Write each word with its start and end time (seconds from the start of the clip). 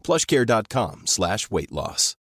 plushcare.com 0.00 1.06
slash 1.06 1.50
weight 1.50 1.72
loss. 1.72 2.16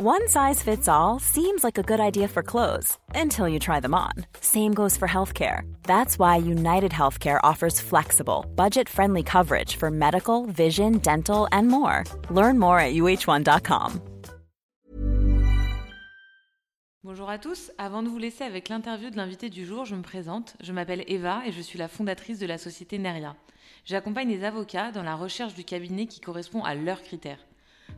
One 0.00 0.26
size 0.26 0.60
fits 0.60 0.88
all 0.88 1.20
seems 1.20 1.62
like 1.62 1.78
a 1.78 1.84
good 1.84 2.00
idea 2.00 2.26
for 2.26 2.42
clothes 2.42 2.98
until 3.14 3.48
you 3.48 3.60
try 3.60 3.78
them 3.78 3.94
on. 3.94 4.26
Same 4.40 4.74
goes 4.74 4.96
for 4.96 5.06
healthcare. 5.06 5.62
That's 5.84 6.18
why 6.18 6.36
United 6.36 6.90
Healthcare 6.90 7.38
offers 7.44 7.80
flexible, 7.80 8.44
budget 8.56 8.88
friendly 8.88 9.22
coverage 9.22 9.76
for 9.76 9.92
medical, 9.92 10.46
vision, 10.46 10.98
dental, 10.98 11.46
and 11.52 11.68
more. 11.68 12.02
Learn 12.28 12.58
more 12.58 12.80
at 12.80 12.94
uh1.com. 12.94 14.00
Bonjour 17.04 17.28
à 17.28 17.38
tous. 17.38 17.70
Avant 17.78 18.02
de 18.02 18.08
vous 18.08 18.18
laisser 18.18 18.44
avec 18.44 18.70
l'interview 18.70 19.10
de 19.10 19.16
l'invité 19.16 19.50
du 19.50 19.66
jour, 19.66 19.84
je 19.84 19.94
me 19.94 20.02
présente. 20.02 20.56
Je 20.60 20.72
m'appelle 20.72 21.04
Eva 21.06 21.42
et 21.46 21.52
je 21.52 21.60
suis 21.60 21.78
la 21.78 21.86
fondatrice 21.86 22.38
de 22.38 22.46
la 22.46 22.58
société 22.58 22.98
Neria. 22.98 23.36
J'accompagne 23.84 24.30
les 24.30 24.44
avocats 24.44 24.92
dans 24.92 25.02
la 25.02 25.14
recherche 25.14 25.54
du 25.54 25.62
cabinet 25.62 26.06
qui 26.06 26.20
correspond 26.20 26.64
à 26.64 26.74
leurs 26.74 27.02
critères. 27.02 27.44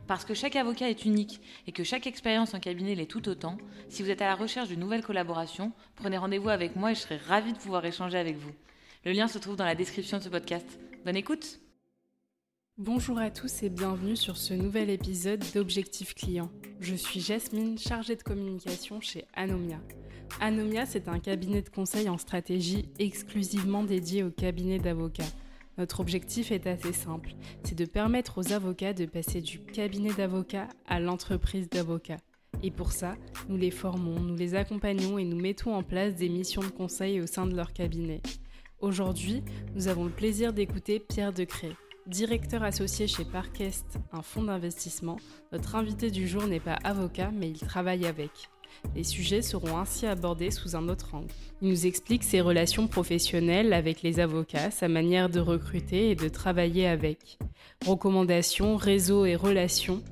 Parce 0.05 0.25
que 0.25 0.33
chaque 0.33 0.57
avocat 0.57 0.89
est 0.89 1.05
unique 1.05 1.39
et 1.65 1.71
que 1.71 1.85
chaque 1.85 2.07
expérience 2.07 2.53
en 2.53 2.59
cabinet 2.59 2.93
l'est 2.93 3.05
tout 3.05 3.29
autant, 3.29 3.57
si 3.87 4.03
vous 4.03 4.09
êtes 4.09 4.21
à 4.21 4.27
la 4.27 4.35
recherche 4.35 4.67
d'une 4.67 4.81
nouvelle 4.81 5.03
collaboration, 5.03 5.71
prenez 5.95 6.17
rendez-vous 6.17 6.49
avec 6.49 6.75
moi 6.75 6.91
et 6.91 6.95
je 6.95 6.99
serai 6.99 7.15
ravie 7.15 7.53
de 7.53 7.57
pouvoir 7.57 7.85
échanger 7.85 8.17
avec 8.17 8.35
vous. 8.35 8.51
Le 9.05 9.13
lien 9.13 9.29
se 9.29 9.37
trouve 9.37 9.55
dans 9.55 9.63
la 9.63 9.75
description 9.75 10.17
de 10.17 10.23
ce 10.23 10.29
podcast. 10.29 10.67
Bonne 11.05 11.15
écoute 11.15 11.59
Bonjour 12.77 13.17
à 13.17 13.31
tous 13.31 13.63
et 13.63 13.69
bienvenue 13.69 14.17
sur 14.17 14.35
ce 14.35 14.53
nouvel 14.53 14.89
épisode 14.89 15.43
d'Objectif 15.55 16.13
Client. 16.13 16.51
Je 16.81 16.95
suis 16.95 17.21
Jasmine, 17.21 17.77
chargée 17.77 18.17
de 18.17 18.23
communication 18.23 18.99
chez 18.99 19.25
Anomia. 19.33 19.79
Anomia, 20.41 20.85
c'est 20.85 21.07
un 21.07 21.19
cabinet 21.19 21.61
de 21.61 21.69
conseil 21.69 22.09
en 22.09 22.17
stratégie 22.17 22.89
exclusivement 22.99 23.83
dédié 23.83 24.23
aux 24.23 24.31
cabinets 24.31 24.79
d'avocats. 24.79 25.23
Notre 25.77 25.99
objectif 25.99 26.51
est 26.51 26.65
assez 26.65 26.93
simple, 26.93 27.35
c'est 27.63 27.77
de 27.77 27.85
permettre 27.85 28.39
aux 28.39 28.51
avocats 28.51 28.93
de 28.93 29.05
passer 29.05 29.41
du 29.41 29.59
cabinet 29.59 30.13
d'avocats 30.13 30.67
à 30.87 30.99
l'entreprise 30.99 31.69
d'avocats. 31.69 32.17
Et 32.63 32.71
pour 32.71 32.91
ça, 32.91 33.15
nous 33.47 33.57
les 33.57 33.69
formons, 33.69 34.19
nous 34.19 34.35
les 34.35 34.55
accompagnons 34.55 35.19
et 35.19 35.23
nous 35.23 35.39
mettons 35.39 35.75
en 35.75 35.83
place 35.83 36.15
des 36.15 36.29
missions 36.29 36.63
de 36.63 36.67
conseil 36.67 37.21
au 37.21 37.27
sein 37.27 37.45
de 37.45 37.55
leur 37.55 37.73
cabinet. 37.73 38.21
Aujourd'hui, 38.79 39.43
nous 39.75 39.87
avons 39.87 40.05
le 40.05 40.11
plaisir 40.11 40.53
d'écouter 40.53 40.99
Pierre 40.99 41.33
Decré, 41.33 41.75
directeur 42.07 42.63
associé 42.63 43.07
chez 43.07 43.25
Parkest, 43.25 43.99
un 44.11 44.23
fonds 44.23 44.43
d'investissement. 44.43 45.17
Notre 45.51 45.75
invité 45.75 46.09
du 46.09 46.27
jour 46.27 46.47
n'est 46.47 46.59
pas 46.59 46.77
avocat, 46.83 47.31
mais 47.31 47.49
il 47.49 47.59
travaille 47.59 48.07
avec. 48.07 48.31
Les 48.95 49.03
sujets 49.03 49.41
seront 49.41 49.77
ainsi 49.77 50.05
abordés 50.05 50.51
sous 50.51 50.75
un 50.75 50.89
autre 50.89 51.15
angle. 51.15 51.27
Il 51.61 51.69
nous 51.69 51.85
explique 51.85 52.23
ses 52.23 52.41
relations 52.41 52.87
professionnelles 52.87 53.73
avec 53.73 54.01
les 54.01 54.19
avocats, 54.19 54.71
sa 54.71 54.87
manière 54.87 55.29
de 55.29 55.39
recruter 55.39 56.11
et 56.11 56.15
de 56.15 56.29
travailler 56.29 56.87
avec. 56.87 57.37
Recommandations, 57.85 58.75
réseaux 58.75 59.25
et 59.25 59.35
relations. 59.35 60.03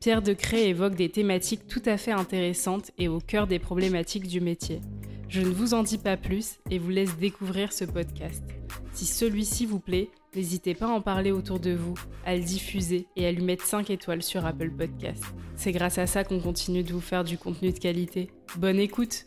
Pierre 0.00 0.22
Decré 0.22 0.68
évoque 0.68 0.96
des 0.96 1.08
thématiques 1.08 1.66
tout 1.66 1.82
à 1.86 1.96
fait 1.96 2.12
intéressantes 2.12 2.90
et 2.98 3.08
au 3.08 3.20
cœur 3.20 3.46
des 3.46 3.58
problématiques 3.58 4.28
du 4.28 4.40
métier. 4.40 4.80
Je 5.28 5.40
ne 5.40 5.48
vous 5.48 5.74
en 5.74 5.82
dis 5.82 5.98
pas 5.98 6.16
plus 6.16 6.58
et 6.70 6.78
vous 6.78 6.90
laisse 6.90 7.16
découvrir 7.16 7.72
ce 7.72 7.84
podcast. 7.84 8.44
Si 8.92 9.06
celui-ci 9.06 9.66
vous 9.66 9.80
plaît, 9.80 10.10
n'hésitez 10.36 10.74
pas 10.74 10.86
à 10.86 10.90
en 10.90 11.00
parler 11.00 11.30
autour 11.30 11.60
de 11.60 11.72
vous, 11.72 11.94
à 12.24 12.36
le 12.36 12.42
diffuser 12.42 13.06
et 13.16 13.26
à 13.26 13.32
lui 13.32 13.42
mettre 13.42 13.64
5 13.64 13.90
étoiles 13.90 14.22
sur 14.22 14.44
Apple 14.44 14.70
Podcast. 14.70 15.24
C'est 15.56 15.72
grâce 15.72 15.98
à 15.98 16.06
ça 16.06 16.24
qu'on 16.24 16.40
continue 16.40 16.82
de 16.82 16.92
vous 16.92 17.00
faire 17.00 17.24
du 17.24 17.38
contenu 17.38 17.72
de 17.72 17.78
qualité. 17.78 18.30
Bonne 18.56 18.78
écoute 18.78 19.26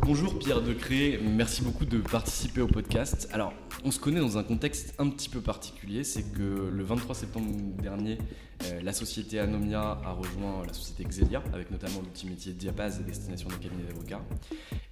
Bonjour 0.00 0.38
Pierre 0.38 0.62
Decré, 0.62 1.18
merci 1.22 1.62
beaucoup 1.62 1.84
de 1.84 1.98
participer 1.98 2.60
au 2.60 2.66
podcast. 2.66 3.28
Alors, 3.32 3.52
on 3.84 3.90
se 3.90 3.98
connaît 3.98 4.20
dans 4.20 4.38
un 4.38 4.42
contexte 4.42 4.94
un 4.98 5.08
petit 5.10 5.28
peu 5.28 5.40
particulier, 5.40 6.04
c'est 6.04 6.32
que 6.32 6.70
le 6.72 6.82
23 6.82 7.14
septembre 7.14 7.48
dernier, 7.82 8.18
euh, 8.64 8.80
la 8.82 8.92
société 8.92 9.38
Anomia 9.38 10.00
a 10.04 10.12
rejoint 10.12 10.64
la 10.66 10.72
société 10.72 11.04
Xelia, 11.04 11.42
avec 11.52 11.70
notamment 11.70 12.00
l'outil 12.00 12.26
métier 12.26 12.52
Diapaz 12.52 13.00
et 13.00 13.04
destination 13.04 13.48
des 13.48 13.56
cabinets 13.56 13.84
d'avocats. 13.84 14.24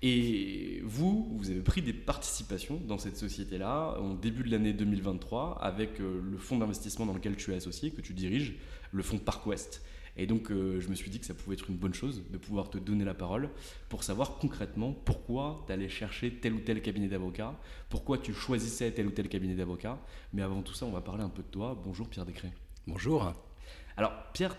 Et 0.03 0.83
vous, 0.85 1.33
vous 1.37 1.51
avez 1.51 1.61
pris 1.61 1.83
des 1.83 1.95
participations 1.95 2.81
dans 2.87 2.99
cette 2.99 3.17
société-là 3.17 3.99
au 4.01 4.15
début 4.15 4.43
de 4.43 4.51
l'année 4.51 4.73
2023 4.73 5.59
avec 5.63 6.01
euh, 6.01 6.21
le 6.23 6.37
fonds 6.37 6.59
d'investissement 6.59 7.07
dans 7.07 7.15
lequel 7.15 7.37
tu 7.37 7.53
es 7.53 7.57
associé, 7.57 7.91
que 7.91 8.01
tu 8.01 8.13
diriges, 8.13 8.57
le 8.93 9.03
fonds 9.03 9.19
ParkWest. 9.19 9.83
Et 10.17 10.27
donc, 10.27 10.51
euh, 10.51 10.81
je 10.81 10.89
me 10.89 10.95
suis 10.95 11.11
dit 11.11 11.21
que 11.21 11.27
ça 11.27 11.35
pouvait 11.35 11.55
être 11.55 11.69
une 11.69 11.77
bonne 11.77 11.93
chose 11.93 12.23
de 12.31 12.39
pouvoir 12.39 12.71
te 12.71 12.79
donner 12.79 13.05
la 13.05 13.15
parole 13.15 13.51
pour 13.89 14.03
savoir 14.03 14.39
concrètement 14.39 14.93
pourquoi 14.93 15.65
tu 15.67 15.73
allais 15.73 15.89
chercher 15.89 16.33
tel 16.33 16.55
ou 16.55 16.61
tel 16.61 16.81
cabinet 16.81 17.09
d'avocat, 17.09 17.55
pourquoi 17.91 18.19
tu 18.19 18.33
choisissais 18.33 18.91
tel 18.93 19.07
ou 19.07 19.11
tel 19.11 19.29
cabinet 19.29 19.55
d'avocat. 19.55 20.01
Mais 20.33 20.43
avant 20.43 20.63
tout 20.63 20.75
ça, 20.75 20.87
on 20.87 20.93
va 20.93 21.03
parler 21.03 21.23
un 21.23 21.29
peu 21.29 21.43
de 21.43 21.49
toi. 21.49 21.81
Bonjour 21.85 22.09
Pierre 22.09 22.25
Descré. 22.25 22.49
Bonjour. 22.87 23.33
Alors, 23.97 24.13
Pierre, 24.33 24.57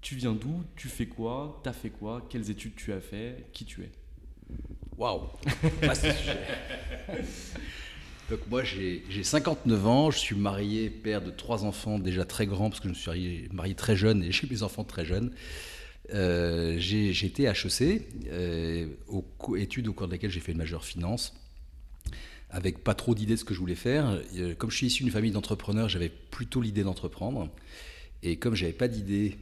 tu 0.00 0.16
viens 0.16 0.34
d'où? 0.34 0.64
Tu 0.76 0.88
fais 0.88 1.06
quoi? 1.06 1.60
T'as 1.62 1.72
fait 1.72 1.90
quoi? 1.90 2.26
Quelles 2.28 2.50
études 2.50 2.74
tu 2.74 2.92
as 2.92 3.00
fait? 3.00 3.48
Qui 3.52 3.64
tu 3.64 3.82
es? 3.82 3.90
Waouh 4.98 5.22
Donc 8.30 8.40
moi 8.48 8.62
j'ai 8.64 9.02
59 9.22 9.86
ans, 9.86 10.10
je 10.10 10.18
suis 10.18 10.34
marié, 10.34 10.88
père 10.88 11.20
de 11.20 11.30
trois 11.30 11.64
enfants 11.64 11.98
déjà 11.98 12.24
très 12.24 12.46
grands 12.46 12.70
parce 12.70 12.80
que 12.80 12.88
je 12.88 12.94
me 12.94 12.94
suis 12.94 13.48
marié, 13.52 13.74
très 13.74 13.96
jeune 13.96 14.22
et 14.22 14.32
j'ai 14.32 14.46
mes 14.48 14.62
enfants 14.62 14.84
très 14.84 15.04
jeunes. 15.04 15.30
Euh, 16.12 16.76
j'ai 16.78 17.10
été 17.10 17.44
HEC, 17.44 18.02
euh, 18.28 18.86
aux 19.08 19.56
études 19.56 19.88
au 19.88 19.92
cours 19.92 20.06
de 20.06 20.12
laquelle 20.12 20.30
j'ai 20.30 20.40
fait 20.40 20.52
une 20.52 20.58
majeure 20.58 20.84
finance, 20.84 21.34
avec 22.50 22.82
pas 22.82 22.94
trop 22.94 23.14
d'idées 23.14 23.34
de 23.34 23.38
ce 23.38 23.44
que 23.44 23.54
je 23.54 23.60
voulais 23.60 23.74
faire. 23.74 24.20
Euh, 24.36 24.54
comme 24.54 24.70
je 24.70 24.76
suis 24.76 24.86
issu 24.86 25.02
d'une 25.02 25.12
famille 25.12 25.30
d'entrepreneurs, 25.30 25.88
j'avais 25.88 26.10
plutôt 26.10 26.60
l'idée 26.60 26.82
d'entreprendre. 26.82 27.48
Et 28.22 28.36
comme 28.36 28.54
j'avais 28.54 28.72
pas 28.72 28.88
d'idée 28.88 29.36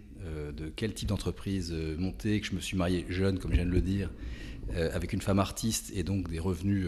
de 0.56 0.72
quel 0.75 0.94
type 0.94 1.09
d'entreprise 1.09 1.72
monter, 1.72 2.41
que 2.41 2.47
je 2.47 2.54
me 2.54 2.60
suis 2.60 2.76
marié 2.76 3.04
jeune, 3.09 3.41
comme 3.41 3.50
je 3.50 3.56
viens 3.56 3.66
de 3.66 3.70
le 3.70 3.81
dire, 3.81 4.10
avec 4.72 5.12
une 5.12 5.20
femme 5.20 5.41
artiste 5.41 5.93
et 5.94 6.04
donc 6.04 6.28
des 6.28 6.38
revenus 6.38 6.87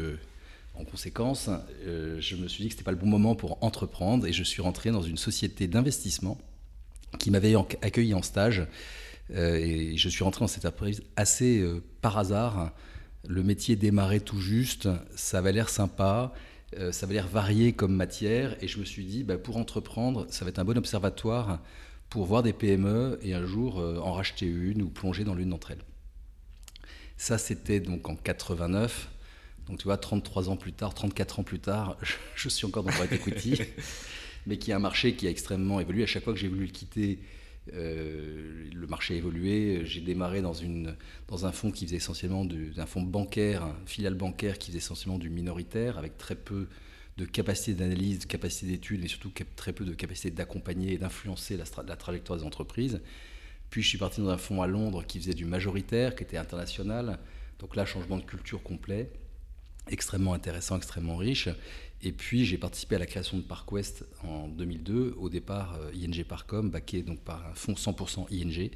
en 0.75 0.85
conséquence, 0.85 1.51
euh, 1.87 2.21
je 2.21 2.37
me 2.37 2.49
suis 2.49 2.62
dit 2.62 2.69
que 2.69 2.75
ce 2.75 2.79
n'était 2.79 2.85
pas 2.85 2.91
le 2.91 2.97
bon 2.97 3.07
moment 3.07 3.37
pour 3.37 3.62
entreprendre 3.62 4.27
et 4.27 4.33
je 4.33 4.43
suis 4.43 4.61
rentré 4.61 4.91
dans 4.91 5.03
une 5.03 5.17
société 5.17 5.69
d'investissement 5.69 6.38
qui 7.19 7.31
m'avait 7.31 7.55
accueilli 7.82 8.12
en 8.15 8.23
stage. 8.23 8.67
Euh, 9.31 9.56
et 9.56 9.97
je 9.97 10.09
suis 10.09 10.25
rentré 10.25 10.41
dans 10.41 10.49
cette 10.49 10.65
entreprise 10.65 11.03
assez 11.17 11.61
euh, 11.61 11.82
par 12.00 12.19
hasard. 12.19 12.73
Le 13.26 13.43
métier 13.43 13.76
démarrait 13.76 14.21
tout 14.21 14.41
juste, 14.41 14.88
ça 15.15 15.38
avait 15.38 15.53
l'air 15.53 15.71
sympa, 15.71 16.35
ça 16.91 17.06
avait 17.06 17.15
l'air 17.15 17.29
varié 17.29 17.73
comme 17.73 17.94
matière. 17.94 18.55
Et 18.62 18.69
je 18.69 18.79
me 18.79 18.85
suis 18.85 19.05
dit, 19.05 19.23
bah, 19.23 19.38
pour 19.38 19.56
entreprendre, 19.56 20.26
ça 20.29 20.44
va 20.44 20.50
être 20.50 20.59
un 20.59 20.65
bon 20.65 20.76
observatoire 20.76 21.61
pour 22.11 22.26
voir 22.26 22.43
des 22.43 22.53
PME 22.53 23.19
et 23.23 23.32
un 23.32 23.47
jour 23.47 23.79
en 23.79 24.12
racheter 24.12 24.44
une 24.44 24.82
ou 24.82 24.91
plonger 24.91 25.25
dans 25.25 25.35
l'une 25.35 25.50
d'entre 25.50 25.71
elles. 25.71 25.85
Ça, 27.17 27.38
c'était 27.38 27.81
donc 27.81 28.11
en 28.11 28.17
89. 28.17 29.09
Donc 29.66 29.78
tu 29.78 29.84
vois, 29.84 29.96
33 29.96 30.50
ans 30.50 30.56
plus 30.56 30.72
tard, 30.72 30.94
34 30.94 31.40
ans 31.40 31.43
plus 31.43 31.61
tard, 31.61 31.96
je, 32.34 32.49
suis 32.49 32.66
encore 32.66 32.82
dans 32.84 32.90
private 32.90 33.12
equity, 33.12 33.61
mais 34.46 34.58
qui 34.58 34.70
est 34.70 34.75
un 34.75 34.78
marché 34.78 35.14
qui 35.14 35.26
a 35.26 35.31
extrêmement 35.31 35.81
évolué. 35.81 36.02
À 36.02 36.06
chaque 36.06 36.25
fois 36.25 36.32
que 36.32 36.38
j'ai 36.38 36.49
voulu 36.49 36.66
le 36.66 36.72
quitter, 36.72 37.20
euh, 37.72 38.69
le 38.72 38.87
marché 38.87 39.14
a 39.14 39.16
évolué. 39.16 39.82
J'ai 39.84 40.00
démarré 40.00 40.43
dans, 40.43 40.52
une, 40.52 40.96
dans 41.28 41.46
un 41.46 41.52
fonds 41.52 41.70
qui 41.70 41.87
faisait 41.87 41.96
essentiellement 41.96 42.44
d'un 42.44 42.87
fonds 42.87 43.02
bancaire, 43.02 43.64
un 43.64 43.76
filiale 43.87 44.14
bancaire 44.14 44.58
qui 44.58 44.69
faisait 44.69 44.78
essentiellement 44.78 45.19
du 45.19 45.31
minoritaire, 45.31 45.99
avec 45.99 46.19
très 46.19 46.34
peu 46.34 46.69
de 47.16 47.25
capacité 47.25 47.75
d'analyse, 47.75 48.20
de 48.20 48.25
capacité 48.25 48.66
d'étude 48.66 49.05
et 49.05 49.08
surtout 49.08 49.32
très 49.56 49.72
peu 49.72 49.84
de 49.84 49.94
capacité 49.94 50.31
d'accompagner 50.31 50.94
et 50.94 50.99
d'influencer 50.99 51.56
la, 51.56 51.64
la, 51.87 51.96
trajectoire 51.96 52.38
des 52.38 52.44
entreprises. 52.44 53.00
Puis 53.70 53.82
je 53.82 53.88
suis 53.88 53.99
parti 53.99 54.20
dans 54.20 54.31
un 54.31 54.37
fonds 54.37 54.62
à 54.62 54.66
Londres 54.66 55.05
qui 55.06 55.20
faisait 55.20 55.34
du 55.34 55.44
majoritaire, 55.44 56.16
qui 56.16 56.25
était 56.25 56.37
international. 56.37 57.19
Donc 57.61 57.76
là, 57.76 57.87
changement 57.87 58.19
de 58.19 58.25
culture 58.25 58.62
complet, 58.62 59.11
extrêmement 59.89 60.35
intéressant, 60.35 60.77
extrêmement 60.77 61.17
riche. 61.17 61.49
Et 62.03 62.13
puis 62.13 62.45
j'ai 62.45 62.59
participé 62.59 62.97
à 62.97 62.99
la 62.99 63.07
création 63.07 63.39
de 63.39 63.43
Park 63.43 63.71
West 63.73 64.05
en 64.23 64.49
2002, 64.49 65.15
au 65.19 65.29
départ 65.29 65.79
euh, 65.81 65.91
ING 65.95 66.25
Parcom, 66.25 66.71
baqué 66.71 67.03
donc 67.03 67.21
par 67.21 67.47
un 67.47 67.55
fonds 67.55 67.75
100% 67.75 68.27
ING, 68.31 68.71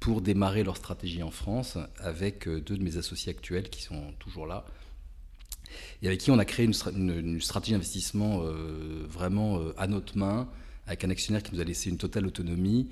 pour 0.00 0.22
démarrer 0.22 0.64
leur 0.64 0.76
stratégie 0.76 1.22
en 1.22 1.30
France 1.30 1.76
avec 1.98 2.48
euh, 2.48 2.60
deux 2.60 2.78
de 2.78 2.82
mes 2.82 2.96
associés 2.96 3.30
actuels 3.30 3.68
qui 3.68 3.82
sont 3.82 4.12
toujours 4.18 4.46
là, 4.46 4.64
et 6.02 6.06
avec 6.06 6.20
qui 6.20 6.30
on 6.30 6.38
a 6.38 6.44
créé 6.44 6.66
une, 6.66 7.40
stratégie 7.40 7.72
d'investissement 7.72 8.42
euh, 8.42 9.04
vraiment 9.06 9.60
à 9.76 9.86
notre 9.86 10.16
main, 10.16 10.48
avec 10.86 11.04
un 11.04 11.10
actionnaire 11.10 11.42
qui 11.42 11.54
nous 11.54 11.60
a 11.60 11.64
laissé 11.64 11.90
une 11.90 11.98
totale 11.98 12.26
autonomie. 12.26 12.90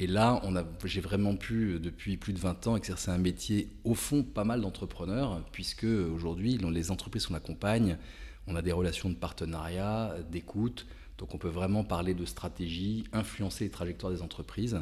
Et 0.00 0.06
là, 0.06 0.40
j'ai 0.84 1.00
vraiment 1.00 1.34
pu, 1.34 1.80
depuis 1.80 2.16
plus 2.16 2.32
de 2.32 2.38
20 2.38 2.68
ans, 2.68 2.76
exercer 2.76 3.10
un 3.10 3.18
métier, 3.18 3.68
au 3.82 3.94
fond, 3.94 4.22
pas 4.22 4.44
mal 4.44 4.60
d'entrepreneurs, 4.60 5.44
puisque 5.50 5.82
aujourd'hui, 5.84 6.56
les 6.56 6.90
entreprises 6.92 7.26
qu'on 7.26 7.34
accompagne, 7.34 7.98
on 8.46 8.54
a 8.54 8.62
des 8.62 8.70
relations 8.70 9.10
de 9.10 9.16
partenariat, 9.16 10.14
d'écoute, 10.30 10.86
donc 11.18 11.34
on 11.34 11.38
peut 11.38 11.48
vraiment 11.48 11.82
parler 11.82 12.14
de 12.14 12.24
stratégie, 12.24 13.04
influencer 13.12 13.64
les 13.64 13.70
trajectoires 13.70 14.12
des 14.12 14.22
entreprises 14.22 14.78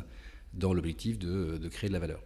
dans 0.52 0.74
l'objectif 0.74 1.18
de, 1.18 1.66
créer 1.68 1.88
de 1.88 1.94
la 1.94 1.98
valeur. 1.98 2.20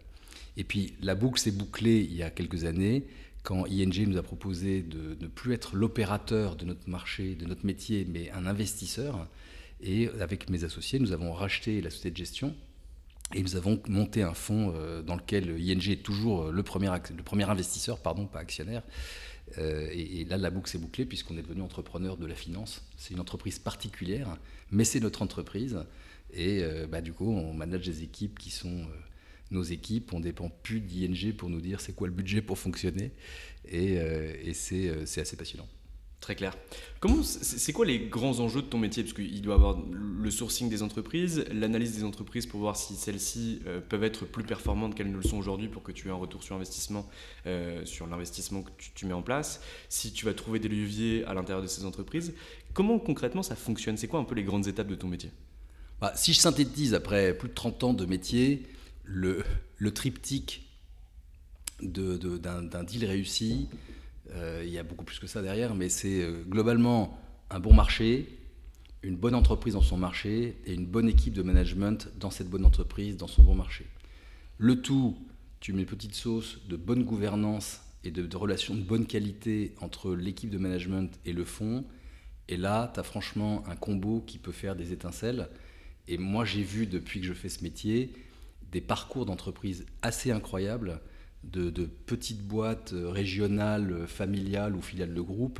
Et 0.57 0.65
puis 0.65 0.93
la 1.01 1.15
boucle 1.15 1.39
s'est 1.39 1.51
bouclée 1.51 2.01
il 2.01 2.13
y 2.13 2.23
a 2.23 2.29
quelques 2.29 2.65
années 2.65 3.05
quand 3.43 3.65
ING 3.67 4.05
nous 4.05 4.17
a 4.17 4.21
proposé 4.21 4.83
de 4.83 5.17
ne 5.19 5.27
plus 5.27 5.53
être 5.53 5.77
l'opérateur 5.77 6.57
de 6.57 6.65
notre 6.65 6.89
marché, 6.89 7.35
de 7.35 7.45
notre 7.45 7.65
métier, 7.65 8.05
mais 8.07 8.29
un 8.31 8.45
investisseur. 8.45 9.27
Et 9.81 10.09
avec 10.19 10.49
mes 10.49 10.65
associés, 10.65 10.99
nous 10.99 11.13
avons 11.13 11.31
racheté 11.31 11.81
la 11.81 11.89
société 11.89 12.11
de 12.11 12.17
gestion 12.17 12.55
et 13.33 13.41
nous 13.41 13.55
avons 13.55 13.81
monté 13.87 14.23
un 14.23 14.33
fonds 14.33 14.73
euh, 14.75 15.01
dans 15.01 15.15
lequel 15.15 15.49
ING 15.59 15.89
est 15.89 16.03
toujours 16.03 16.51
le 16.51 16.63
premier, 16.63 16.89
le 17.15 17.23
premier 17.23 17.49
investisseur, 17.49 17.99
pardon, 17.99 18.25
pas 18.25 18.39
actionnaire, 18.39 18.83
euh, 19.57 19.87
et, 19.91 20.25
là, 20.25 20.37
la 20.37 20.49
boucle 20.49 20.69
s'est 20.69 20.77
bouclée 20.77 21.05
puisqu'on 21.05 21.37
est 21.37 21.41
devenu 21.41 21.61
entrepreneur 21.61 22.17
de 22.17 22.25
la 22.25 22.35
finance. 22.35 22.83
C'est 22.97 23.13
une 23.13 23.19
entreprise 23.19 23.59
particulière, 23.59 24.37
mais 24.71 24.83
c'est 24.83 24.99
notre 24.99 25.21
entreprise. 25.21 25.79
Et 26.33 26.63
euh, 26.63 26.87
bah, 26.87 27.01
du 27.01 27.13
coup, 27.13 27.29
on 27.29 27.53
manage 27.53 27.85
des 27.85 28.03
équipes 28.03 28.39
qui 28.39 28.51
sont 28.51 28.81
euh, 28.81 28.85
nos 29.51 29.63
équipes. 29.63 30.13
On 30.13 30.19
dépend 30.19 30.49
plus 30.49 30.79
d'ING 30.79 31.33
pour 31.33 31.49
nous 31.49 31.61
dire 31.61 31.81
c'est 31.81 31.93
quoi 31.93 32.07
le 32.07 32.13
budget 32.13 32.41
pour 32.41 32.57
fonctionner. 32.57 33.11
Et, 33.65 33.93
et 33.93 34.53
c'est 34.53 34.89
assez 35.19 35.35
passionnant. 35.35 35.67
Très 36.21 36.35
clair. 36.35 36.55
Comment, 36.99 37.23
c'est 37.23 37.73
quoi 37.73 37.83
les 37.83 37.97
grands 37.97 38.39
enjeux 38.41 38.61
de 38.61 38.67
ton 38.67 38.77
métier? 38.77 39.01
Parce 39.01 39.15
qu'il 39.15 39.41
doit 39.41 39.55
avoir 39.55 39.79
le 39.91 40.29
sourcing 40.29 40.69
des 40.69 40.83
entreprises, 40.83 41.43
l'analyse 41.51 41.97
des 41.97 42.03
entreprises 42.03 42.45
pour 42.45 42.59
voir 42.59 42.77
si 42.77 42.95
celles-ci 42.95 43.63
euh, 43.65 43.81
peuvent 43.81 44.03
être 44.03 44.25
plus 44.25 44.43
performantes 44.43 44.93
qu'elles 44.93 45.09
ne 45.09 45.17
le 45.17 45.23
sont 45.23 45.37
aujourd'hui 45.37 45.67
pour 45.67 45.81
que 45.81 45.91
tu 45.91 46.07
aies 46.07 46.11
un 46.11 46.15
retour 46.15 46.43
sur 46.43 46.55
investissement, 46.55 47.09
euh, 47.47 47.83
sur 47.85 48.05
l'investissement 48.05 48.61
que 48.61 48.69
tu, 48.93 49.07
mets 49.07 49.15
en 49.15 49.23
place, 49.23 49.61
si 49.89 50.13
tu 50.13 50.25
vas 50.25 50.35
trouver 50.35 50.59
des 50.59 50.67
leviers 50.67 51.25
à 51.25 51.33
l'intérieur 51.33 51.63
de 51.63 51.67
ces 51.67 51.85
entreprises. 51.85 52.35
Comment 52.75 52.99
concrètement 52.99 53.41
ça 53.41 53.55
fonctionne? 53.55 53.97
C'est 53.97 54.07
quoi 54.07 54.19
un 54.19 54.23
peu 54.23 54.35
les 54.35 54.43
grandes 54.43 54.67
étapes 54.67 54.87
de 54.87 54.95
ton 54.95 55.07
métier? 55.07 55.31
Bah, 55.99 56.13
Si 56.15 56.33
je 56.33 56.39
synthétise 56.39 56.93
après 56.93 57.35
plus 57.35 57.49
de 57.49 57.55
30 57.55 57.83
ans 57.83 57.93
de 57.95 58.05
métier, 58.05 58.67
le, 59.05 59.43
le 59.77 59.91
triptyque 59.91 60.67
d'un 61.81 62.61
de, 62.61 62.83
deal 62.83 63.05
réussi, 63.05 63.67
il 64.63 64.69
y 64.69 64.77
a 64.77 64.83
beaucoup 64.83 65.03
plus 65.03 65.19
que 65.19 65.27
ça 65.27 65.41
derrière, 65.41 65.75
mais 65.75 65.89
c'est 65.89 66.23
euh, 66.23 66.43
globalement 66.47 67.19
un 67.49 67.59
bon 67.59 67.73
marché, 67.73 68.39
une 69.03 69.15
bonne 69.15 69.35
entreprise 69.35 69.73
dans 69.73 69.81
son 69.81 69.97
marché 69.97 70.57
et 70.65 70.73
une 70.73 70.85
bonne 70.85 71.09
équipe 71.09 71.33
de 71.33 71.41
management 71.41 72.09
dans 72.17 72.31
cette 72.31 72.49
bonne 72.49 72.65
entreprise, 72.65 73.17
dans 73.17 73.27
son 73.27 73.43
bon 73.43 73.55
marché. 73.55 73.87
Le 74.57 74.81
tout, 74.81 75.17
tu 75.59 75.73
mets 75.73 75.81
une 75.81 75.87
petite 75.87 76.15
sauce 76.15 76.59
de 76.67 76.75
bonne 76.75 77.03
gouvernance 77.03 77.81
et 78.03 78.11
de, 78.11 78.35
relations 78.35 78.75
de 78.75 78.81
bonne 78.81 79.05
qualité 79.05 79.75
entre 79.81 80.15
l'équipe 80.15 80.49
de 80.49 80.57
management 80.57 81.19
et 81.25 81.33
le 81.33 81.45
fonds. 81.45 81.85
Et 82.47 82.57
là, 82.57 82.91
tu 82.93 82.99
as 82.99 83.03
franchement 83.03 83.63
un 83.67 83.75
combo 83.75 84.21
qui 84.25 84.37
peut 84.37 84.51
faire 84.51 84.75
des 84.75 84.93
étincelles. 84.93 85.49
Et 86.07 86.17
moi, 86.17 86.45
j'ai 86.45 86.63
vu 86.63 86.87
depuis 86.87 87.21
que 87.21 87.27
je 87.27 87.33
fais 87.33 87.49
ce 87.49 87.63
métier 87.63 88.13
des 88.71 88.81
parcours 88.81 89.25
d'entreprise 89.25 89.85
assez 90.01 90.31
incroyables 90.31 91.01
de, 91.43 91.85
petites 92.05 92.43
boîtes 92.43 92.93
euh, 92.93 93.09
régionales, 93.09 93.91
euh, 93.91 94.07
familiales 94.07 94.75
ou 94.75 94.81
filiales 94.81 95.13
de 95.13 95.21
groupe, 95.21 95.59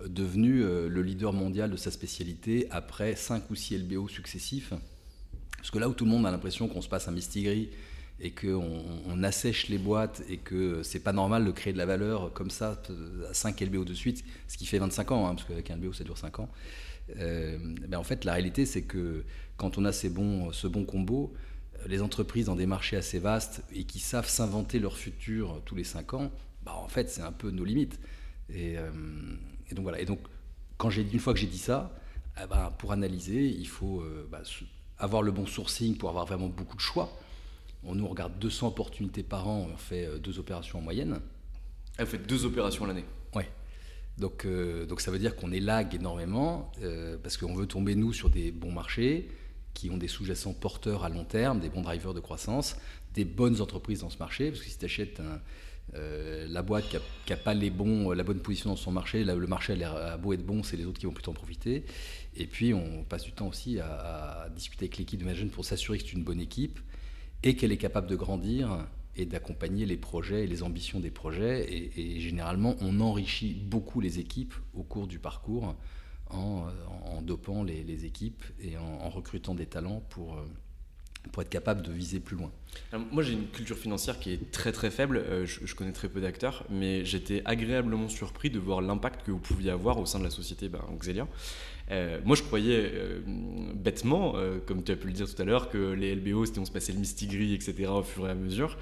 euh, 0.00 0.08
devenu 0.08 0.60
le 0.60 1.02
leader 1.02 1.32
mondial 1.32 1.70
de 1.70 1.76
sa 1.76 1.90
spécialité 1.90 2.68
après 2.70 3.16
5 3.16 3.50
ou 3.50 3.54
6 3.54 3.78
LBO 3.78 4.08
successifs. 4.08 4.72
Parce 5.56 5.70
que 5.72 5.78
là 5.78 5.88
où 5.88 5.92
tout 5.92 6.04
le 6.04 6.10
monde 6.10 6.24
a 6.24 6.30
l'impression 6.30 6.68
qu'on 6.68 6.82
se 6.82 6.88
passe 6.88 7.08
un 7.08 7.12
mistigris 7.12 7.70
et 8.20 8.30
qu'on 8.30 8.84
on 9.06 9.22
assèche 9.24 9.68
les 9.68 9.78
boîtes 9.78 10.22
et 10.28 10.36
que 10.36 10.84
c'est 10.84 11.00
pas 11.00 11.12
normal 11.12 11.44
de 11.44 11.50
créer 11.50 11.72
de 11.72 11.78
la 11.78 11.86
valeur 11.86 12.32
comme 12.32 12.50
ça 12.50 12.80
à 13.28 13.34
5 13.34 13.60
LBO 13.60 13.84
de 13.84 13.94
suite, 13.94 14.24
ce 14.46 14.56
qui 14.56 14.66
fait 14.66 14.78
25 14.78 15.10
ans, 15.10 15.26
hein, 15.26 15.34
parce 15.34 15.48
qu'avec 15.48 15.68
un 15.70 15.76
LBO 15.76 15.92
ça 15.92 16.04
dure 16.04 16.16
5 16.16 16.38
ans. 16.38 16.48
ben 17.16 17.94
en 17.96 18.04
fait, 18.04 18.24
la 18.24 18.34
réalité 18.34 18.66
c'est 18.66 18.82
que 18.82 19.24
quand 19.56 19.78
on 19.78 19.84
a 19.84 19.92
ces 19.92 20.10
bons, 20.10 20.52
ce 20.52 20.68
bon 20.68 20.84
combo, 20.84 21.34
les 21.86 22.02
entreprises 22.02 22.46
dans 22.46 22.56
des 22.56 22.66
marchés 22.66 22.96
assez 22.96 23.18
vastes 23.18 23.62
et 23.72 23.84
qui 23.84 24.00
savent 24.00 24.28
s'inventer 24.28 24.78
leur 24.78 24.96
futur 24.96 25.60
tous 25.64 25.74
les 25.74 25.84
cinq 25.84 26.14
ans, 26.14 26.30
bah 26.64 26.74
en 26.74 26.88
fait, 26.88 27.08
c'est 27.08 27.22
un 27.22 27.32
peu 27.32 27.50
nos 27.50 27.64
limites. 27.64 27.98
Et, 28.50 28.76
euh, 28.78 28.90
donc 29.72 29.82
voilà. 29.82 30.00
Et 30.00 30.04
donc, 30.04 30.20
quand 30.76 30.90
une 30.90 31.18
fois 31.18 31.32
que 31.32 31.38
j'ai 31.38 31.46
dit 31.46 31.58
ça, 31.58 31.94
eh 32.42 32.46
ben, 32.46 32.72
pour 32.78 32.92
analyser, 32.92 33.46
il 33.46 33.66
faut 33.66 34.00
euh, 34.00 34.28
bah, 34.30 34.42
avoir 34.98 35.22
le 35.22 35.32
bon 35.32 35.46
sourcing 35.46 35.96
pour 35.96 36.08
avoir 36.08 36.26
vraiment 36.26 36.48
beaucoup 36.48 36.76
de 36.76 36.80
choix. 36.80 37.12
On 37.84 37.94
nous 37.94 38.06
regarde 38.06 38.38
200 38.38 38.68
opportunités 38.68 39.22
par 39.22 39.48
an, 39.48 39.68
on 39.72 39.76
fait 39.76 40.06
euh, 40.06 40.18
deux 40.18 40.38
opérations 40.38 40.78
en 40.78 40.82
moyenne. 40.82 41.20
Elle 41.96 42.06
fait 42.06 42.18
deux 42.18 42.44
opérations 42.44 42.86
l'année. 42.86 43.04
Oui. 43.34 43.44
Donc, 44.18 44.46
donc 44.88 45.00
ça 45.00 45.12
veut 45.12 45.18
dire 45.18 45.36
qu'on 45.36 45.52
élague 45.52 45.94
énormément 45.94 46.72
parce 47.22 47.36
qu'on 47.36 47.54
veut 47.54 47.66
tomber 47.66 47.94
nous 47.94 48.12
sur 48.12 48.30
des 48.30 48.50
bons 48.50 48.72
marchés 48.72 49.28
qui 49.78 49.90
ont 49.90 49.96
des 49.96 50.08
sous-jacents 50.08 50.54
porteurs 50.54 51.04
à 51.04 51.08
long 51.08 51.24
terme, 51.24 51.60
des 51.60 51.68
bons 51.68 51.82
drivers 51.82 52.12
de 52.12 52.18
croissance, 52.18 52.76
des 53.14 53.24
bonnes 53.24 53.60
entreprises 53.60 54.00
dans 54.00 54.10
ce 54.10 54.18
marché, 54.18 54.50
parce 54.50 54.60
que 54.60 54.68
si 54.68 54.76
tu 54.76 54.84
achètes 54.84 55.22
euh, 55.94 56.46
la 56.48 56.62
boîte 56.62 56.88
qui 56.88 56.96
n'a 57.30 57.36
pas 57.36 57.54
les 57.54 57.70
bons, 57.70 58.10
la 58.10 58.24
bonne 58.24 58.40
position 58.40 58.70
dans 58.70 58.76
son 58.76 58.90
marché, 58.90 59.22
le 59.22 59.46
marché 59.46 59.80
a, 59.84 60.16
beau 60.16 60.32
être 60.32 60.44
bon, 60.44 60.64
c'est 60.64 60.76
les 60.76 60.84
autres 60.84 60.98
qui 60.98 61.06
vont 61.06 61.12
plutôt 61.12 61.30
en 61.30 61.34
profiter. 61.34 61.84
Et 62.36 62.46
puis 62.46 62.74
on 62.74 63.04
passe 63.04 63.22
du 63.22 63.30
temps 63.30 63.46
aussi 63.46 63.78
à, 63.78 64.48
discuter 64.52 64.86
avec 64.86 64.98
l'équipe 64.98 65.20
de 65.20 65.24
management 65.24 65.52
pour 65.52 65.64
s'assurer 65.64 65.98
que 65.98 66.04
c'est 66.04 66.12
une 66.12 66.24
bonne 66.24 66.40
équipe 66.40 66.80
et 67.44 67.54
qu'elle 67.54 67.70
est 67.70 67.78
capable 67.78 68.08
de 68.08 68.16
grandir 68.16 68.84
et 69.14 69.26
d'accompagner 69.26 69.86
les 69.86 69.96
projets 69.96 70.42
et 70.42 70.46
les 70.48 70.64
ambitions 70.64 70.98
des 70.98 71.12
projets. 71.12 71.72
Et, 71.72 72.16
et, 72.16 72.20
généralement, 72.20 72.74
on 72.80 72.98
enrichit 73.00 73.54
beaucoup 73.54 74.00
les 74.00 74.18
équipes 74.18 74.54
au 74.74 74.82
cours 74.82 75.06
du 75.06 75.20
parcours 75.20 75.76
en, 76.30 77.22
dopant 77.22 77.62
les, 77.62 78.04
équipes 78.04 78.44
et 78.60 78.76
en, 78.76 79.08
recrutant 79.10 79.54
des 79.54 79.66
talents 79.66 80.02
pour, 80.08 80.34
euh, 80.34 80.46
pour 81.32 81.42
être 81.42 81.50
capable 81.50 81.82
de 81.82 81.92
viser 81.92 82.20
plus 82.20 82.36
loin. 82.36 82.50
moi, 83.10 83.22
j'ai 83.22 83.32
une 83.32 83.48
culture 83.48 83.76
financière 83.76 84.18
qui 84.18 84.32
est 84.32 84.50
très 84.50 84.72
très 84.72 84.90
faible. 84.90 85.18
Euh, 85.18 85.46
je, 85.46 85.74
connais 85.74 85.92
très 85.92 86.08
peu 86.08 86.20
d'acteurs, 86.20 86.64
mais 86.70 87.04
j'étais 87.04 87.42
agréablement 87.44 88.08
surpris 88.08 88.50
de 88.50 88.58
voir 88.58 88.80
l'impact 88.80 89.26
que 89.26 89.30
vous 89.30 89.38
pouviez 89.38 89.70
avoir 89.70 89.98
au 89.98 90.06
sein 90.06 90.18
de 90.18 90.24
la 90.24 90.30
société 90.30 90.68
ben, 90.68 90.84
Xelia. 90.98 91.26
Euh, 91.90 92.18
moi, 92.24 92.36
je 92.36 92.42
croyais 92.42 92.90
euh, 92.94 93.20
bêtement, 93.74 94.34
euh, 94.36 94.58
comme 94.64 94.82
tu 94.82 94.92
as 94.92 94.96
pu 94.96 95.06
le 95.06 95.12
dire 95.12 95.32
tout 95.32 95.40
à 95.40 95.44
l'heure, 95.44 95.70
que 95.70 95.92
les 95.92 96.14
LBO, 96.14 96.44
c'était 96.44 96.58
on 96.58 96.64
se 96.64 96.72
passait 96.72 96.92
le 96.92 96.98
mystigris, 96.98 97.54
etc. 97.54 97.88
au 97.88 98.02
fur 98.02 98.26
et 98.26 98.30
à 98.30 98.34
mesure. 98.34 98.76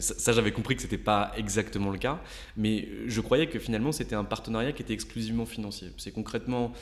ça, 0.00 0.32
j'avais 0.32 0.52
compris 0.52 0.76
que 0.76 0.82
c'était 0.82 0.98
pas 0.98 1.32
exactement 1.36 1.90
le 1.90 1.98
cas, 1.98 2.20
mais 2.56 2.88
je 3.06 3.20
croyais 3.20 3.48
que 3.48 3.58
finalement, 3.58 3.92
c'était 3.92 4.14
un 4.14 4.24
partenariat 4.24 4.72
qui 4.72 4.82
était 4.82 4.94
exclusivement 4.94 5.46
financier. 5.46 5.88
C'est 5.96 6.12
concrètement, 6.12 6.72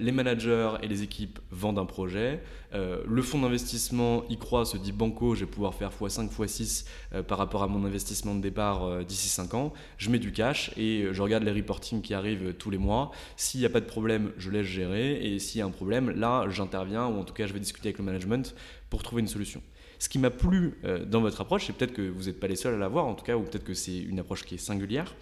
les 0.00 0.12
managers 0.12 0.72
et 0.82 0.88
les 0.88 1.02
équipes 1.02 1.38
vendent 1.50 1.78
un 1.78 1.84
projet, 1.84 2.40
le 2.72 3.22
fonds 3.22 3.40
d'investissement 3.40 4.24
y 4.28 4.38
croit, 4.38 4.64
se 4.64 4.76
dit 4.76 4.92
banco, 4.92 5.34
je 5.34 5.40
vais 5.40 5.50
pouvoir 5.50 5.74
faire 5.74 5.90
x5, 5.90 6.30
x6 6.30 7.22
par 7.24 7.38
rapport 7.38 7.62
à 7.62 7.68
mon 7.68 7.84
investissement 7.84 8.34
de 8.34 8.40
départ 8.40 9.04
d'ici 9.04 9.28
5 9.28 9.54
ans. 9.54 9.72
Je 9.98 10.10
mets 10.10 10.18
du 10.18 10.32
cash 10.32 10.70
et 10.76 11.06
je 11.12 11.22
regarde 11.22 11.44
les 11.44 11.52
reportings 11.52 12.02
qui 12.02 12.14
arrivent 12.14 12.54
tous 12.54 12.70
les 12.70 12.78
mois. 12.78 13.10
S'il 13.36 13.60
n'y 13.60 13.66
a 13.66 13.70
pas 13.70 13.80
de 13.80 13.86
problème, 13.86 14.32
je 14.38 14.50
laisse 14.50 14.66
gérer 14.66 15.17
et 15.20 15.38
s'il 15.38 15.58
y 15.58 15.62
a 15.62 15.66
un 15.66 15.70
problème, 15.70 16.10
là, 16.10 16.46
j'interviens 16.48 17.06
ou 17.06 17.18
en 17.18 17.24
tout 17.24 17.34
cas, 17.34 17.46
je 17.46 17.52
vais 17.52 17.60
discuter 17.60 17.88
avec 17.88 17.98
le 17.98 18.04
management 18.04 18.54
pour 18.90 19.02
trouver 19.02 19.20
une 19.20 19.28
solution. 19.28 19.62
Ce 19.98 20.08
qui 20.08 20.18
m'a 20.18 20.30
plu 20.30 20.74
euh, 20.84 21.04
dans 21.04 21.20
votre 21.20 21.40
approche, 21.40 21.66
c'est 21.66 21.72
peut-être 21.72 21.92
que 21.92 22.08
vous 22.08 22.24
n'êtes 22.24 22.38
pas 22.38 22.46
les 22.46 22.56
seuls 22.56 22.74
à 22.74 22.78
l'avoir, 22.78 23.06
en 23.06 23.14
tout 23.14 23.24
cas, 23.24 23.36
ou 23.36 23.42
peut-être 23.42 23.64
que 23.64 23.74
c'est 23.74 23.98
une 23.98 24.20
approche 24.20 24.44
qui 24.44 24.54
est 24.54 24.58
singulière, 24.58 25.14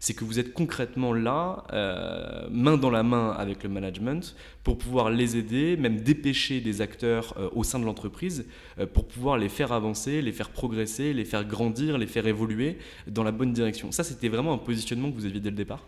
c'est 0.00 0.14
que 0.14 0.24
vous 0.24 0.38
êtes 0.38 0.52
concrètement 0.52 1.12
là, 1.12 1.64
euh, 1.72 2.46
main 2.50 2.76
dans 2.76 2.90
la 2.90 3.02
main 3.02 3.30
avec 3.30 3.62
le 3.62 3.68
management, 3.68 4.36
pour 4.62 4.78
pouvoir 4.78 5.10
les 5.10 5.36
aider, 5.36 5.76
même 5.76 6.00
dépêcher 6.02 6.60
des 6.60 6.82
acteurs 6.82 7.34
euh, 7.38 7.48
au 7.52 7.64
sein 7.64 7.78
de 7.78 7.84
l'entreprise, 7.84 8.46
pour 8.92 9.08
pouvoir 9.08 9.38
les 9.38 9.48
faire 9.48 9.72
avancer, 9.72 10.22
les 10.22 10.32
faire 10.32 10.50
progresser, 10.50 11.12
les 11.14 11.24
faire 11.24 11.44
grandir, 11.44 11.98
les 11.98 12.06
faire 12.06 12.26
évoluer 12.26 12.78
dans 13.06 13.24
la 13.24 13.32
bonne 13.32 13.52
direction. 13.52 13.90
Ça, 13.92 14.04
c'était 14.04 14.28
vraiment 14.28 14.52
un 14.52 14.58
positionnement 14.58 15.10
que 15.10 15.16
vous 15.16 15.26
aviez 15.26 15.40
dès 15.40 15.50
le 15.50 15.56
départ? 15.56 15.84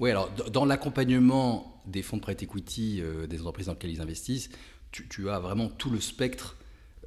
Oui, 0.00 0.10
alors 0.10 0.30
dans 0.50 0.64
l'accompagnement 0.64 1.78
des 1.84 2.00
fonds 2.02 2.16
de 2.16 2.22
prêt 2.22 2.36
equity 2.40 3.02
euh, 3.02 3.26
des 3.26 3.42
entreprises 3.42 3.66
dans 3.66 3.74
lesquelles 3.74 3.90
ils 3.90 4.00
investissent, 4.00 4.48
tu, 4.92 5.28
as 5.28 5.38
vraiment 5.38 5.68
tout 5.68 5.90
le 5.90 6.00
spectre 6.00 6.56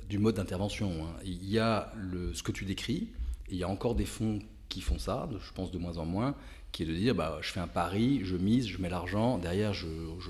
du 0.07 0.19
mode 0.19 0.35
d'intervention. 0.35 0.91
Hein. 1.03 1.19
Il 1.25 1.43
y 1.49 1.57
a 1.57 1.91
ce 2.33 2.43
que 2.43 2.51
tu 2.51 2.65
décris, 2.65 3.09
et 3.49 3.53
il 3.53 3.57
y 3.57 3.63
a 3.63 3.67
encore 3.67 3.95
des 3.95 4.05
fonds 4.05 4.39
qui 4.69 4.81
font 4.81 4.99
ça, 4.99 5.27
je 5.31 5.51
pense 5.53 5.71
de 5.71 5.79
moins 5.79 5.97
en 5.97 6.05
moins, 6.05 6.35
qui 6.71 6.83
est 6.83 6.85
de 6.85 6.93
dire 6.93 7.15
bah, 7.15 7.39
je 7.41 7.51
fais 7.51 7.59
un 7.59 7.67
pari, 7.67 8.21
je 8.23 8.37
mise, 8.37 8.67
je 8.67 8.77
mets 8.77 8.89
l'argent, 8.89 9.39
derrière 9.39 9.73
je, 9.73 9.87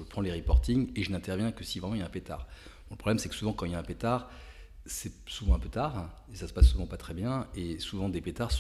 prends 0.10 0.22
les 0.22 0.32
reportings 0.32 0.89
et 0.96 1.03
je 1.03 1.12
n'interviens 1.12 1.51
que 1.51 1.65
si 1.65 1.79
vraiment 1.79 1.96
il 1.96 2.00
y 2.00 2.01
a 2.01 2.05
un 2.05 2.10
pétard. 2.10 2.48
le 2.89 2.96
problème 2.96 3.20
c'est 3.20 3.27
que 3.27 3.36
souvent 3.36 3.51
quand 3.51 3.65
il 3.65 3.74
y 3.74 3.75
a 3.75 3.79
un 3.79 3.84
pétard, 3.84 4.29
c'est 4.86 5.12
souvent 5.27 5.55
un 5.55 5.60
peu 5.60 5.70
tard, 5.70 6.10
et 6.32 6.38
ça 6.38 6.48
se 6.48 6.53
passe 6.53 6.67
souvent 6.67 6.86
pas 6.86 6.98
très 6.98 7.13
bien, 7.13 7.46
et 7.55 7.77
souvent 7.79 8.08
des 8.08 8.22
pétards 8.22 8.53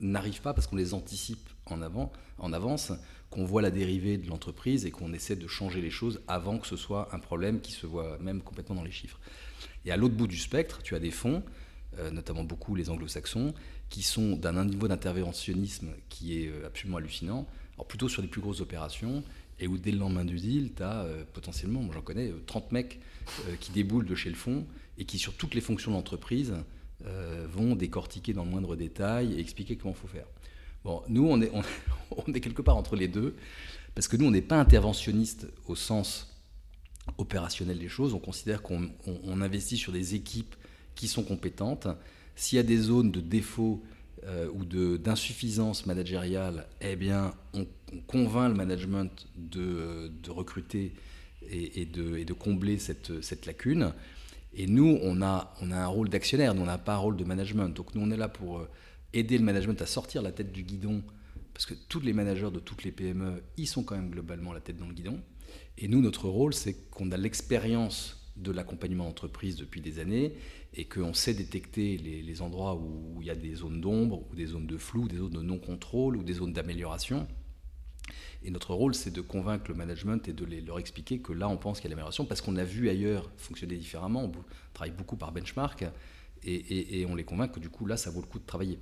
n'arrivent 0.00 0.40
pas 0.40 0.54
parce 0.54 0.66
qu'on 0.66 0.76
les 0.76 0.94
anticipe 0.94 1.48
en, 1.66 1.82
avant, 1.82 2.12
en 2.38 2.52
avance, 2.52 2.92
qu'on 3.30 3.44
voit 3.44 3.62
la 3.62 3.70
dérivée 3.70 4.16
de 4.16 4.28
l'entreprise 4.28 4.86
et 4.86 4.90
qu'on 4.90 5.12
essaie 5.12 5.36
de 5.36 5.46
changer 5.46 5.80
les 5.80 5.90
choses 5.90 6.20
avant 6.28 6.58
que 6.58 6.66
ce 6.66 6.76
soit 6.76 7.14
un 7.14 7.18
problème 7.18 7.60
qui 7.60 7.72
se 7.72 7.86
voit 7.86 8.18
même 8.18 8.40
complètement 8.40 8.76
dans 8.76 8.84
les 8.84 8.90
chiffres. 8.90 9.20
Et 9.84 9.90
à 9.90 9.96
l'autre 9.96 10.14
bout 10.14 10.26
du 10.26 10.38
spectre, 10.38 10.82
tu 10.82 10.94
as 10.94 10.98
des 10.98 11.10
fonds, 11.10 11.42
euh, 11.98 12.10
notamment 12.10 12.44
beaucoup 12.44 12.74
les 12.74 12.90
anglo-saxons, 12.90 13.54
qui 13.90 14.02
sont 14.02 14.36
d'un 14.36 14.64
niveau 14.64 14.88
d'interventionnisme 14.88 15.88
qui 16.08 16.42
est 16.42 16.48
euh, 16.48 16.66
absolument 16.66 16.98
hallucinant, 16.98 17.46
alors 17.74 17.86
plutôt 17.86 18.08
sur 18.08 18.22
les 18.22 18.28
plus 18.28 18.40
grosses 18.40 18.60
opérations, 18.60 19.22
et 19.60 19.66
où 19.66 19.76
dès 19.76 19.90
le 19.90 19.98
lendemain 19.98 20.24
du 20.24 20.36
deal, 20.36 20.72
tu 20.74 20.82
as 20.82 21.02
euh, 21.02 21.24
potentiellement, 21.32 21.80
moi 21.80 21.94
j'en 21.94 22.02
connais, 22.02 22.32
30 22.46 22.72
mecs 22.72 23.00
qui 23.60 23.72
déboulent 23.72 24.06
de 24.06 24.14
chez 24.14 24.30
le 24.30 24.36
fond 24.36 24.66
et 24.96 25.04
qui 25.04 25.18
sur 25.18 25.34
toutes 25.34 25.54
les 25.54 25.60
fonctions 25.60 25.92
d'entreprise 27.00 27.48
vont 27.48 27.74
décortiquer 27.74 28.32
dans 28.32 28.44
le 28.44 28.50
moindre 28.50 28.76
détail 28.76 29.34
et 29.34 29.40
expliquer 29.40 29.76
comment 29.76 29.94
il 29.94 30.00
faut 30.00 30.08
faire. 30.08 30.26
Bon, 30.84 31.02
nous, 31.08 31.26
on 31.30 31.40
est, 31.40 32.40
quelque 32.40 32.62
part 32.62 32.76
entre 32.76 32.96
les 32.96 33.08
deux, 33.08 33.34
parce 33.94 34.08
que 34.08 34.16
nous, 34.16 34.26
on 34.26 34.30
n'est 34.30 34.42
pas 34.42 34.58
interventionniste 34.58 35.48
au 35.66 35.74
sens 35.74 36.36
opérationnel 37.16 37.78
des 37.78 37.88
choses. 37.88 38.14
On 38.14 38.18
considère 38.18 38.62
qu'on 38.62 39.40
investit 39.40 39.76
sur 39.76 39.92
des 39.92 40.14
équipes 40.14 40.54
qui 40.94 41.08
sont 41.08 41.24
compétentes. 41.24 41.88
S'il 42.36 42.56
y 42.56 42.60
a 42.60 42.64
des 42.64 42.78
zones 42.78 43.10
de 43.10 43.20
défaut 43.20 43.82
euh, 44.24 44.48
ou 44.52 44.64
d'insuffisance 44.64 45.86
managériale, 45.86 46.66
eh 46.80 46.96
bien, 46.96 47.34
on, 47.54 47.66
convainc 48.06 48.50
le 48.50 48.54
management 48.54 49.26
de, 49.36 50.12
de 50.22 50.30
recruter 50.30 50.92
et, 51.50 51.86
de, 51.86 52.18
et, 52.18 52.24
de, 52.24 52.32
combler 52.34 52.78
cette, 52.78 53.22
cette, 53.22 53.46
lacune. 53.46 53.94
Et 54.58 54.66
nous, 54.66 54.98
on 55.02 55.22
a, 55.22 55.54
on 55.62 55.70
a 55.70 55.76
un 55.76 55.86
rôle 55.86 56.08
d'actionnaire, 56.08 56.52
on 56.56 56.64
n'a 56.64 56.78
pas 56.78 56.94
un 56.94 56.98
rôle 56.98 57.16
de 57.16 57.22
management. 57.22 57.68
Donc, 57.68 57.94
nous, 57.94 58.00
on 58.02 58.10
est 58.10 58.16
là 58.16 58.28
pour 58.28 58.58
euh, 58.58 58.68
aider 59.12 59.38
le 59.38 59.44
management 59.44 59.80
à 59.80 59.86
sortir 59.86 60.20
la 60.20 60.32
tête 60.32 60.50
du 60.50 60.64
guidon, 60.64 61.04
parce 61.54 61.64
que 61.64 61.74
tous 61.88 62.00
les 62.00 62.12
managers 62.12 62.50
de 62.50 62.58
toutes 62.58 62.82
les 62.82 62.90
PME, 62.90 63.40
ils 63.56 63.68
sont 63.68 63.84
quand 63.84 63.94
même 63.94 64.10
globalement 64.10 64.52
la 64.52 64.60
tête 64.60 64.76
dans 64.76 64.88
le 64.88 64.94
guidon. 64.94 65.20
Et 65.78 65.86
nous, 65.86 66.00
notre 66.00 66.28
rôle, 66.28 66.54
c'est 66.54 66.90
qu'on 66.90 67.12
a 67.12 67.16
l'expérience 67.16 68.28
de 68.36 68.50
l'accompagnement 68.50 69.04
d'entreprise 69.04 69.54
depuis 69.54 69.80
des 69.80 70.00
années 70.00 70.34
et 70.74 70.86
qu'on 70.86 71.14
sait 71.14 71.34
détecter 71.34 71.96
les, 71.96 72.42
endroits 72.42 72.74
où 72.74 73.18
il 73.20 73.28
y 73.28 73.30
a 73.30 73.36
des 73.36 73.54
zones 73.54 73.80
d'ombre, 73.80 74.24
ou 74.28 74.34
des 74.34 74.46
zones 74.46 74.66
de 74.66 74.76
flou, 74.76 75.06
des 75.06 75.18
zones 75.18 75.32
de 75.32 75.40
non-contrôle, 75.40 76.16
ou 76.16 76.24
des 76.24 76.34
zones 76.34 76.52
d'amélioration. 76.52 77.28
Et 78.42 78.50
notre 78.50 78.72
rôle, 78.72 78.94
c'est 78.94 79.10
de 79.10 79.20
convaincre 79.20 79.64
le 79.68 79.74
management 79.74 80.28
et 80.28 80.32
de 80.32 80.44
leur 80.64 80.78
expliquer 80.78 81.18
que 81.18 81.32
là, 81.32 81.48
on 81.48 81.56
pense 81.56 81.80
qu'il 81.80 81.86
y 81.86 81.88
a 81.88 81.90
l'amélioration, 81.90 82.24
parce 82.24 82.40
qu'on 82.40 82.56
a 82.56 82.64
vu 82.64 82.88
ailleurs 82.88 83.30
fonctionner 83.36 83.76
différemment. 83.76 84.24
On 84.24 84.32
travaille 84.72 84.94
beaucoup 84.94 85.16
par 85.16 85.32
benchmark, 85.32 85.84
et, 86.44 87.04
on 87.08 87.16
les 87.16 87.24
convainc 87.24 87.52
que 87.52 87.60
du 87.60 87.68
coup, 87.68 87.86
là, 87.86 87.96
ça 87.96 88.10
vaut 88.10 88.20
le 88.20 88.26
coup 88.26 88.38
de 88.38 88.46
travailler. 88.46 88.78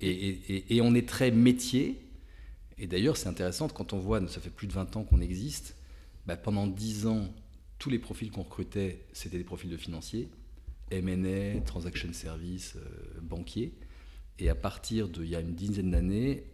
Et, 0.00 0.80
on 0.82 0.94
est 0.94 1.08
très 1.08 1.30
métier. 1.30 2.00
Et 2.78 2.86
d'ailleurs, 2.86 3.16
c'est 3.16 3.28
intéressant 3.28 3.68
quand 3.68 3.92
on 3.92 3.98
voit, 3.98 4.26
ça 4.28 4.40
fait 4.40 4.50
plus 4.50 4.66
de 4.66 4.72
20 4.72 4.96
ans 4.96 5.04
qu'on 5.04 5.20
existe, 5.20 5.76
bah, 6.26 6.36
pendant 6.36 6.66
10 6.66 7.06
ans, 7.06 7.28
tous 7.78 7.90
les 7.90 7.98
profils 7.98 8.30
qu'on 8.30 8.42
recrutait, 8.42 9.04
c'était 9.12 9.38
des 9.38 9.44
profils 9.44 9.70
de 9.70 9.76
financiers, 9.76 10.28
M&A, 10.90 11.60
transaction 11.60 12.12
service, 12.12 12.76
euh, 12.76 13.20
banquier. 13.20 13.74
Et 14.38 14.48
à 14.48 14.54
partir 14.54 15.08
d'il 15.08 15.26
y 15.26 15.36
a 15.36 15.40
une 15.40 15.54
dizaine 15.54 15.90
d'années, 15.90 16.44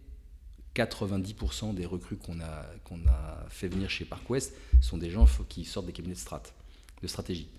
90% 0.75 1.73
des 1.73 1.85
recrues 1.85 2.17
qu'on 2.17 2.39
a, 2.39 2.65
a 3.09 3.49
fait 3.49 3.67
venir 3.67 3.89
chez 3.89 4.05
ParkWest 4.05 4.53
sont 4.81 4.97
des 4.97 5.09
gens 5.09 5.25
qui 5.47 5.65
sortent 5.65 5.87
des 5.87 5.93
cabinets 5.93 6.15
de, 6.15 6.19
strat, 6.19 6.43
de 7.01 7.07
stratégie, 7.07 7.49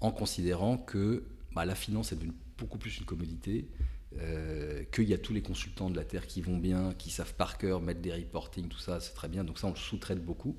en 0.00 0.10
considérant 0.10 0.76
que 0.76 1.24
bah, 1.52 1.64
la 1.64 1.74
finance 1.74 2.12
est 2.12 2.18
beaucoup 2.58 2.78
plus 2.78 2.98
une 2.98 3.04
commodité, 3.04 3.68
euh, 4.18 4.84
qu'il 4.92 5.08
y 5.08 5.14
a 5.14 5.18
tous 5.18 5.34
les 5.34 5.42
consultants 5.42 5.90
de 5.90 5.96
la 5.96 6.04
Terre 6.04 6.26
qui 6.26 6.40
vont 6.40 6.56
bien, 6.56 6.94
qui 6.94 7.10
savent 7.10 7.34
par 7.34 7.58
cœur 7.58 7.80
mettre 7.80 8.00
des 8.00 8.12
reporting, 8.12 8.68
tout 8.68 8.78
ça, 8.78 9.00
c'est 9.00 9.14
très 9.14 9.28
bien. 9.28 9.44
Donc 9.44 9.58
ça, 9.58 9.66
on 9.66 9.70
le 9.70 9.76
sous-traite 9.76 10.24
beaucoup. 10.24 10.56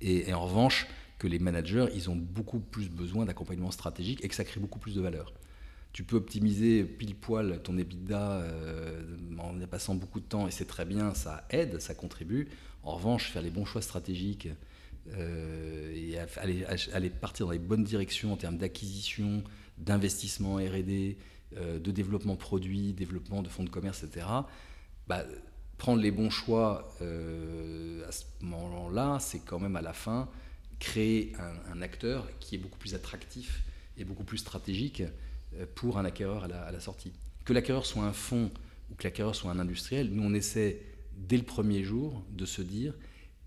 et, 0.00 0.32
en 0.32 0.44
revanche, 0.44 0.86
que 1.18 1.26
les 1.26 1.38
managers, 1.38 1.86
ils 1.94 2.08
ont 2.08 2.16
beaucoup 2.16 2.60
plus 2.60 2.88
besoin 2.88 3.26
d'accompagnement 3.26 3.70
stratégique 3.70 4.24
et 4.24 4.28
que 4.28 4.34
ça 4.34 4.44
crée 4.44 4.58
beaucoup 4.58 4.78
plus 4.78 4.94
de 4.94 5.00
valeur. 5.00 5.32
Tu 5.92 6.04
peux 6.04 6.16
optimiser 6.16 6.84
pile 6.84 7.16
poil 7.16 7.60
ton 7.62 7.76
EBITDA 7.76 8.32
euh, 8.32 9.02
en 9.38 9.60
y 9.60 9.66
passant 9.66 9.94
beaucoup 9.94 10.20
de 10.20 10.24
temps 10.24 10.46
et 10.46 10.50
c'est 10.50 10.66
très 10.66 10.84
bien, 10.84 11.14
ça 11.14 11.46
aide, 11.50 11.80
ça 11.80 11.94
contribue. 11.94 12.48
En 12.82 12.94
revanche, 12.94 13.30
faire 13.30 13.42
les 13.42 13.50
bons 13.50 13.64
choix 13.64 13.82
stratégiques 13.82 14.48
euh, 15.16 15.92
et 15.94 16.18
aller, 16.92 17.10
partir 17.10 17.46
dans 17.46 17.52
les 17.52 17.58
bonnes 17.58 17.84
directions 17.84 18.32
en 18.32 18.36
termes 18.36 18.56
d'acquisition, 18.56 19.42
d'investissement 19.78 20.56
R&D, 20.56 21.18
euh, 21.56 21.80
de 21.80 21.90
développement 21.90 22.36
produit, 22.36 22.92
développement 22.92 23.42
de 23.42 23.48
fonds 23.48 23.64
de 23.64 23.70
commerce, 23.70 24.04
etc. 24.04 24.26
Bah, 25.08 25.24
prendre 25.76 26.00
les 26.00 26.12
bons 26.12 26.30
choix 26.30 26.94
à 27.00 28.12
ce 28.12 28.24
moment-là, 28.42 29.18
c'est 29.18 29.40
quand 29.40 29.58
même 29.58 29.76
à 29.76 29.82
la 29.82 29.92
fin 29.92 30.28
créer 30.80 31.34
un, 31.70 31.82
acteur 31.82 32.26
qui 32.40 32.56
est 32.56 32.58
beaucoup 32.58 32.78
plus 32.78 32.94
attractif 32.94 33.62
et 33.96 34.04
beaucoup 34.04 34.24
plus 34.24 34.38
stratégique 34.38 35.02
pour 35.74 35.98
un 35.98 36.04
acquéreur 36.04 36.44
à 36.44 36.72
la, 36.72 36.80
sortie. 36.80 37.12
Que 37.44 37.52
l'acquéreur 37.52 37.86
soit 37.86 38.04
un 38.04 38.12
fonds 38.12 38.50
ou 38.90 38.94
que 38.94 39.04
l'acquéreur 39.04 39.34
soit 39.34 39.50
un 39.50 39.58
industriel, 39.58 40.10
nous 40.10 40.22
on 40.22 40.34
essaie 40.34 40.82
dès 41.16 41.36
le 41.36 41.42
premier 41.42 41.84
jour 41.84 42.24
de 42.30 42.44
se 42.44 42.62
dire 42.62 42.94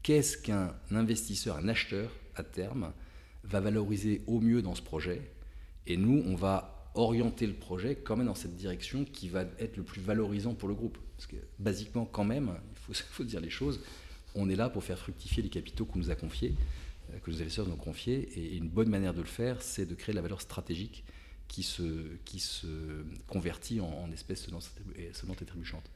qu'est-ce 0.04 0.38
qu'un 0.38 0.74
investisseur, 0.92 1.58
un 1.58 1.68
acheteur 1.68 2.12
à 2.36 2.44
terme 2.44 2.94
va 3.44 3.60
valoriser 3.60 4.22
au 4.28 4.40
mieux 4.40 4.62
dans 4.62 4.76
ce 4.76 4.82
projet. 4.82 5.22
Et 5.86 5.98
nous, 5.98 6.24
on 6.26 6.36
va 6.36 6.92
orienter 6.96 7.48
le 7.48 7.54
projet 7.54 7.96
quand 7.96 8.16
même 8.16 8.28
dans 8.28 8.36
cette 8.36 8.56
direction 8.56 9.04
qui 9.06 9.28
va 9.28 9.46
être 9.60 9.78
le 9.78 9.84
plus 9.84 10.02
valorisant 10.02 10.54
pour 10.54 10.70
le 10.70 10.76
groupe. 10.76 10.98
Parce 11.18 11.28
que 11.28 11.36
basiquement, 11.60 12.06
quand 12.06 12.24
même, 12.24 12.54
il 12.72 12.78
faut, 12.78 12.94
faut 13.12 13.24
dire 13.24 13.42
les 13.42 13.50
choses, 13.50 13.82
on 14.36 14.50
est 14.50 14.56
là 14.56 14.70
pour 14.70 14.84
faire 14.84 14.98
fructifier 14.98 15.44
les 15.44 15.50
capitaux 15.50 15.86
qu'on 15.86 16.00
nous 16.00 16.12
a 16.12 16.16
confiés. 16.16 16.56
Euh, 17.12 17.20
que 17.20 17.32
les 17.32 17.38
investisseurs 17.38 17.68
nous 17.68 17.74
ont 17.74 17.78
confié. 17.78 18.30
Et 18.36 18.58
une 18.58 18.70
bonne 18.70 18.90
manière 18.90 19.14
de 19.14 19.22
le 19.22 19.28
faire, 19.28 19.62
c'est 19.62 19.86
de 19.86 19.96
créer 19.96 20.14
la 20.16 20.22
valeur 20.22 20.42
stratégique 20.42 21.04
qui 21.48 21.64
se, 21.64 21.84
qui 22.26 22.40
se 22.40 22.68
convertit 23.28 23.80
en, 23.80 23.90
en 24.06 24.12
espèces 24.12 24.46
sonnantes 24.46 25.42
et 25.42 25.46
trébuchantes. 25.46 25.90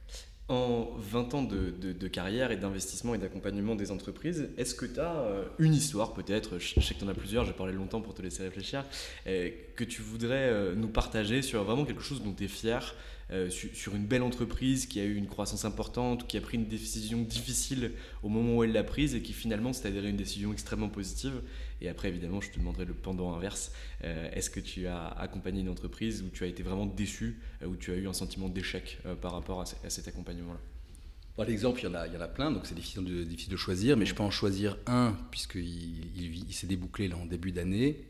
En 0.48 0.92
20 0.96 1.34
ans 1.34 1.42
de, 1.42 1.70
de, 1.70 2.08
carrière 2.08 2.50
et 2.52 2.56
d'investissement 2.56 3.14
et 3.14 3.18
d'accompagnement 3.18 3.74
des 3.74 3.90
entreprises, 3.90 4.48
est-ce 4.56 4.74
que 4.74 4.86
tu 4.86 4.98
as 4.98 5.20
euh, 5.20 5.44
une 5.58 5.74
histoire 5.74 6.14
peut-être, 6.14 6.58
je 6.58 6.80
sais 6.80 6.94
que 6.94 7.00
tu 7.00 7.04
en 7.04 7.08
as 7.08 7.14
plusieurs, 7.14 7.44
j'ai 7.44 7.52
parlé 7.52 7.74
longtemps 7.74 8.00
pour 8.00 8.14
te 8.14 8.22
laisser 8.22 8.44
réfléchir, 8.44 8.82
euh, 9.26 9.50
que 9.76 9.84
tu 9.84 10.00
voudrais 10.00 10.74
nous 10.74 10.88
partager 10.88 11.42
sur 11.42 11.64
vraiment 11.64 11.84
quelque 11.84 12.02
chose 12.02 12.22
dont 12.22 12.32
tu 12.32 12.44
es 12.44 12.48
fier 12.48 12.94
euh, 13.30 13.50
sur, 13.50 13.94
une 13.94 14.06
belle 14.06 14.22
entreprise 14.22 14.86
qui 14.86 15.00
a 15.00 15.04
eu 15.04 15.14
une 15.14 15.26
croissance 15.26 15.66
importante, 15.66 16.26
qui 16.26 16.38
a 16.38 16.40
pris 16.40 16.56
une 16.56 16.66
décision 16.66 17.20
difficile 17.20 17.92
au 18.22 18.30
moment 18.30 18.56
où 18.56 18.64
elle 18.64 18.72
l'a 18.72 18.84
prise 18.84 19.14
et 19.14 19.20
qui 19.20 19.34
finalement 19.34 19.74
s'est 19.74 19.86
avérée 19.86 20.08
une 20.08 20.16
décision 20.16 20.50
extrêmement 20.50 20.88
positive. 20.88 21.42
Et 21.82 21.90
après, 21.90 22.08
évidemment, 22.08 22.40
je 22.40 22.50
te 22.50 22.58
demanderai 22.58 22.86
le 22.86 22.94
pendant 22.94 23.34
inverse. 23.34 23.72
Euh, 24.02 24.30
est-ce 24.32 24.48
que 24.48 24.60
tu 24.60 24.86
as 24.86 25.08
accompagné 25.08 25.60
une 25.60 25.68
entreprise 25.68 26.22
où 26.22 26.30
tu 26.30 26.42
as 26.44 26.46
été 26.46 26.62
vraiment 26.62 26.86
déçu, 26.86 27.38
euh, 27.62 27.66
où 27.66 27.76
tu 27.76 27.92
as 27.92 27.96
eu 27.96 28.08
un 28.08 28.14
sentiment 28.14 28.48
d'échec 28.48 28.98
par 29.20 29.32
rapport 29.32 29.60
à, 29.60 29.90
cet 29.90 30.08
accompagnement-là? 30.08 30.60
L'exemple, 31.46 31.80
il, 31.80 31.84
y 31.84 31.86
en 31.86 31.94
a, 31.94 32.06
il 32.06 32.14
y 32.14 32.16
en 32.16 32.20
a 32.20 32.28
plein, 32.28 32.50
donc 32.50 32.66
c'est 32.66 32.74
difficile 32.74 33.04
de, 33.04 33.22
difficile 33.22 33.52
de 33.52 33.56
choisir, 33.56 33.96
mais 33.96 34.06
je 34.06 34.14
peux 34.14 34.24
en 34.24 34.30
choisir 34.30 34.76
un, 34.86 35.16
puisqu'il 35.30 36.46
il, 36.48 36.52
s'est 36.52 36.66
débouclé 36.66 37.08
là, 37.08 37.16
en 37.16 37.26
début 37.26 37.52
d'année. 37.52 38.04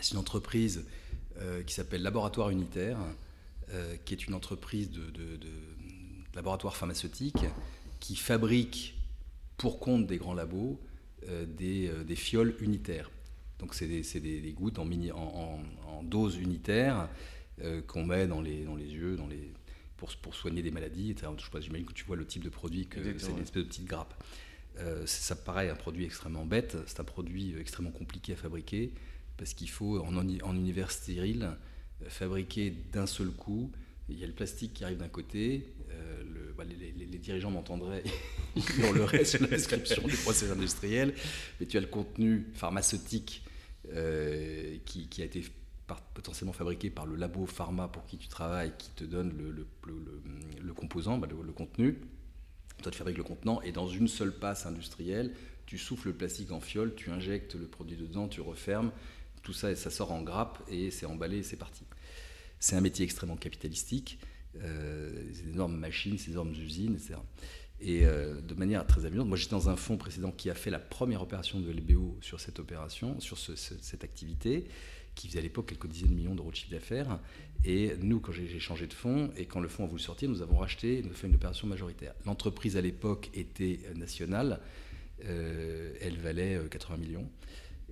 C'est 0.00 0.12
une 0.12 0.20
entreprise 0.20 0.84
qui 1.66 1.74
s'appelle 1.74 2.02
Laboratoire 2.02 2.50
Unitaire, 2.50 2.98
qui 4.04 4.14
est 4.14 4.26
une 4.26 4.34
entreprise 4.34 4.90
de, 4.90 5.38
laboratoire 6.34 6.76
pharmaceutique 6.76 7.44
qui 8.00 8.14
fabrique 8.16 8.94
pour 9.56 9.80
compte 9.80 10.06
des 10.06 10.18
grands 10.18 10.34
labos 10.34 10.80
euh, 11.28 11.44
euh, 11.60 12.04
des, 12.04 12.16
fioles 12.16 12.54
unitaires. 12.60 13.10
Donc 13.58 13.74
c'est 13.74 13.86
des, 13.88 14.52
gouttes 14.56 14.78
en, 14.78 14.84
mini, 14.84 15.10
en, 15.10 15.60
dose 16.04 16.36
unitaire 16.36 17.08
qu'on 17.88 18.04
met 18.04 18.28
dans 18.28 18.40
les, 18.40 18.64
dans 18.64 18.76
les 18.76 18.86
yeux 18.86 19.16
dans 19.16 19.26
les, 19.26 19.52
pour, 19.96 20.14
pour 20.16 20.34
soigner 20.34 20.62
des 20.62 20.70
maladies. 20.70 21.16
J'imagine 21.60 21.86
que 21.86 21.92
tu 21.92 22.04
vois 22.04 22.16
le 22.16 22.24
type 22.24 22.44
de 22.44 22.48
produit, 22.48 22.86
que 22.86 23.00
c'est 23.18 23.30
une 23.32 23.40
espèce 23.40 23.64
de 23.64 23.68
petite 23.68 23.86
grappe. 23.86 24.14
ça 25.06 25.34
paraît 25.34 25.70
un 25.70 25.74
produit 25.74 26.04
extrêmement 26.04 26.46
bête, 26.46 26.76
c'est 26.86 27.00
un 27.00 27.04
produit 27.04 27.56
extrêmement 27.58 27.90
compliqué 27.90 28.34
à 28.34 28.36
fabriquer 28.36 28.92
parce 29.36 29.54
qu'il 29.54 29.70
faut 29.70 29.98
en 30.00 30.56
univers 30.56 30.92
stérile 30.92 31.50
fabriqué 32.08 32.72
d'un 32.92 33.06
seul 33.06 33.28
coup. 33.28 33.70
Il 34.08 34.18
y 34.18 34.24
a 34.24 34.26
le 34.26 34.32
plastique 34.32 34.74
qui 34.74 34.84
arrive 34.84 34.98
d'un 34.98 35.08
côté, 35.08 35.66
euh, 35.90 36.22
le 36.24 36.54
bah, 36.56 36.64
les, 36.64 37.18
dirigeants 37.18 37.50
m'entendraient, 37.50 38.02
ils 38.56 38.80
hurleraient 38.80 39.24
sur 39.24 39.40
la 39.42 39.48
description 39.48 40.02
des 40.06 40.16
procès 40.16 40.50
industriels, 40.50 41.14
mais 41.60 41.66
tu 41.66 41.76
as 41.76 41.80
le 41.80 41.86
contenu 41.86 42.46
pharmaceutique 42.54 43.44
euh, 43.94 44.76
qui, 44.84 45.22
a 45.22 45.24
été 45.24 45.44
potentiellement 46.14 46.52
fabriqué 46.52 46.90
par 46.90 47.06
le 47.06 47.16
labo 47.16 47.46
pharma 47.46 47.88
pour 47.88 48.06
qui 48.06 48.18
tu 48.18 48.28
travailles, 48.28 48.72
qui 48.78 48.90
te 48.90 49.04
donne 49.04 49.36
le, 49.38 49.66
le, 50.60 50.74
composant, 50.74 51.18
bah, 51.18 51.28
le, 51.30 51.52
contenu. 51.52 51.98
Toi, 52.82 52.92
tu 52.92 52.98
fabriques 52.98 53.18
le 53.18 53.24
contenant 53.24 53.60
et 53.62 53.72
dans 53.72 53.88
une 53.88 54.08
seule 54.08 54.32
passe 54.32 54.66
industrielle, 54.66 55.34
tu 55.66 55.78
souffles 55.78 56.08
le 56.08 56.14
plastique 56.14 56.52
en 56.52 56.60
fiole, 56.60 56.94
tu 56.94 57.10
injectes 57.10 57.54
le 57.54 57.66
produit 57.66 57.96
dedans, 57.96 58.28
tu 58.28 58.40
refermes, 58.40 58.90
tout 59.42 59.52
ça, 59.52 59.74
ça 59.74 59.90
sort 59.90 60.12
en 60.12 60.22
grappe 60.22 60.62
et 60.68 60.90
c'est 60.90 61.06
emballé 61.06 61.38
et 61.38 61.42
c'est 61.42 61.56
parti. 61.56 61.84
C'est 62.60 62.76
un 62.76 62.80
métier 62.80 63.04
extrêmement 63.04 63.36
capitalistique, 63.36 64.18
euh, 64.62 65.24
des 65.24 65.50
énormes 65.50 65.76
machines, 65.76 66.18
ces 66.18 66.32
énormes 66.32 66.52
usines, 66.52 66.94
etc. 66.94 67.14
Et 67.80 68.04
euh, 68.04 68.40
de 68.40 68.54
manière 68.54 68.84
très 68.86 69.04
amusante, 69.04 69.28
moi 69.28 69.36
j'étais 69.36 69.52
dans 69.52 69.68
un 69.68 69.76
fonds 69.76 69.96
précédent 69.96 70.32
qui 70.32 70.50
a 70.50 70.54
fait 70.54 70.70
la 70.70 70.80
première 70.80 71.22
opération 71.22 71.60
de 71.60 71.70
LBO 71.70 72.18
sur 72.20 72.40
cette 72.40 72.58
opération, 72.58 73.20
sur 73.20 73.38
cette 73.38 74.02
activité, 74.02 74.66
qui 75.14 75.28
faisait 75.28 75.38
à 75.38 75.42
l'époque 75.42 75.66
quelques 75.66 75.86
dizaines 75.86 76.10
de 76.10 76.14
millions 76.14 76.34
d'euros 76.34 76.50
de 76.50 76.56
chiffre 76.56 76.72
d'affaires. 76.72 77.20
Et 77.64 77.92
nous, 78.00 78.18
quand 78.20 78.32
j'ai 78.32 78.58
changé 78.58 78.86
de 78.86 78.94
fonds 78.94 79.30
et 79.36 79.46
quand 79.46 79.60
le 79.60 79.68
fonds 79.68 79.84
a 79.84 79.86
voulu 79.86 80.02
sortir, 80.02 80.28
nous 80.28 80.42
avons 80.42 80.56
racheté, 80.56 81.00
nous 81.02 81.08
avons 81.08 81.16
fait 81.16 81.28
une 81.28 81.34
opération 81.36 81.68
majoritaire. 81.68 82.14
L'entreprise 82.26 82.76
à 82.76 82.80
l'époque 82.80 83.30
était 83.34 83.80
nationale, 83.94 84.60
euh, 85.24 85.94
elle 86.00 86.18
valait 86.18 86.60
80 86.70 86.96
millions. 86.96 87.30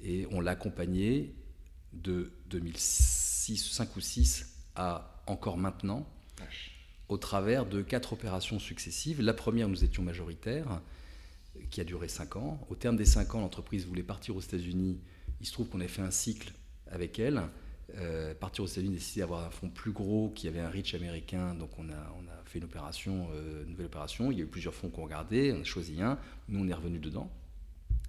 Et 0.03 0.27
on 0.31 0.41
l'a 0.41 0.53
accompagnée 0.53 1.33
de 1.93 2.33
2006, 2.51 3.57
5 3.73 3.97
ou 3.97 4.01
6 4.01 4.56
à 4.77 5.23
encore 5.27 5.57
maintenant, 5.57 6.07
au 7.09 7.17
travers 7.17 7.67
de 7.67 7.83
quatre 7.83 8.13
opérations 8.13 8.59
successives. 8.59 9.21
La 9.21 9.35
première, 9.35 9.69
nous 9.69 9.85
étions 9.85 10.03
majoritaires, 10.03 10.81
qui 11.71 11.81
a 11.81 11.85
duré 11.85 12.09
5 12.09 12.37
ans. 12.37 12.61
Au 12.69 12.75
terme 12.75 12.97
des 12.97 13.05
5 13.05 13.35
ans, 13.35 13.41
l'entreprise 13.41 13.87
voulait 13.87 14.03
partir 14.03 14.37
aux 14.37 14.41
États-Unis. 14.41 15.01
Il 15.41 15.47
se 15.47 15.53
trouve 15.53 15.69
qu'on 15.69 15.81
a 15.81 15.89
fait 15.89 16.03
un 16.03 16.11
cycle 16.11 16.53
avec 16.91 17.19
elle. 17.19 17.43
Euh, 17.99 18.35
partir 18.35 18.65
aux 18.65 18.67
États-Unis, 18.67 18.95
décider 18.95 19.21
d'avoir 19.21 19.45
un 19.45 19.51
fonds 19.51 19.71
plus 19.71 19.93
gros 19.93 20.31
qui 20.35 20.49
avait 20.49 20.61
un 20.61 20.69
reach 20.69 20.95
américain. 20.95 21.55
Donc 21.55 21.71
on 21.79 21.89
a, 21.89 22.15
on 22.19 22.27
a 22.29 22.45
fait 22.45 22.59
une 22.59 22.65
opération, 22.65 23.29
euh, 23.33 23.63
une 23.65 23.71
nouvelle 23.71 23.87
opération. 23.87 24.33
Il 24.33 24.39
y 24.39 24.41
a 24.41 24.45
eu 24.45 24.49
plusieurs 24.49 24.75
fonds 24.75 24.91
qu'on 24.91 25.05
regardait. 25.05 25.53
On 25.53 25.61
a 25.61 25.65
choisi 25.65 26.03
un. 26.03 26.19
Nous, 26.49 26.63
on 26.63 26.69
est 26.69 26.75
revenu 26.75 26.99
dedans. 26.99 27.31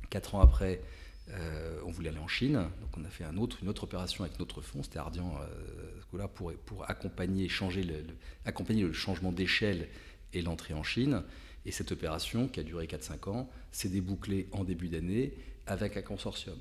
Quatre 0.10 0.36
ans 0.36 0.42
après, 0.42 0.82
euh, 1.30 1.82
on 1.86 1.92
voulait 1.92 2.10
aller 2.10 2.20
en 2.20 2.28
Chine, 2.28 2.54
donc 2.54 2.98
on 2.98 3.04
a 3.04 3.10
fait 3.10 3.26
un 3.26 3.36
autre, 3.38 3.58
une 3.62 3.68
autre 3.68 3.84
opération 3.84 4.24
avec 4.24 4.40
notre 4.40 4.62
fonds, 4.62 4.82
c'était 4.82 5.00
Ardian 5.00 5.38
euh, 5.42 6.28
pour, 6.28 6.54
pour 6.54 6.90
accompagner, 6.90 7.50
changer 7.50 7.84
le, 7.84 8.06
accompagner 8.46 8.84
le 8.84 8.94
changement 8.94 9.32
d'échelle 9.32 9.90
et 10.34 10.42
l'entrée 10.42 10.74
en 10.74 10.84
Chine. 10.84 11.24
Et 11.66 11.72
cette 11.72 11.92
opération, 11.92 12.48
qui 12.48 12.62
a 12.62 12.64
duré 12.64 12.86
4-5 12.86 13.30
ans, 13.30 13.50
s'est 13.72 13.90
débouclée 13.90 14.48
en 14.54 14.64
début 14.64 14.88
d'année 14.88 15.34
avec 15.66 15.98
un 15.98 16.02
consortium. 16.02 16.58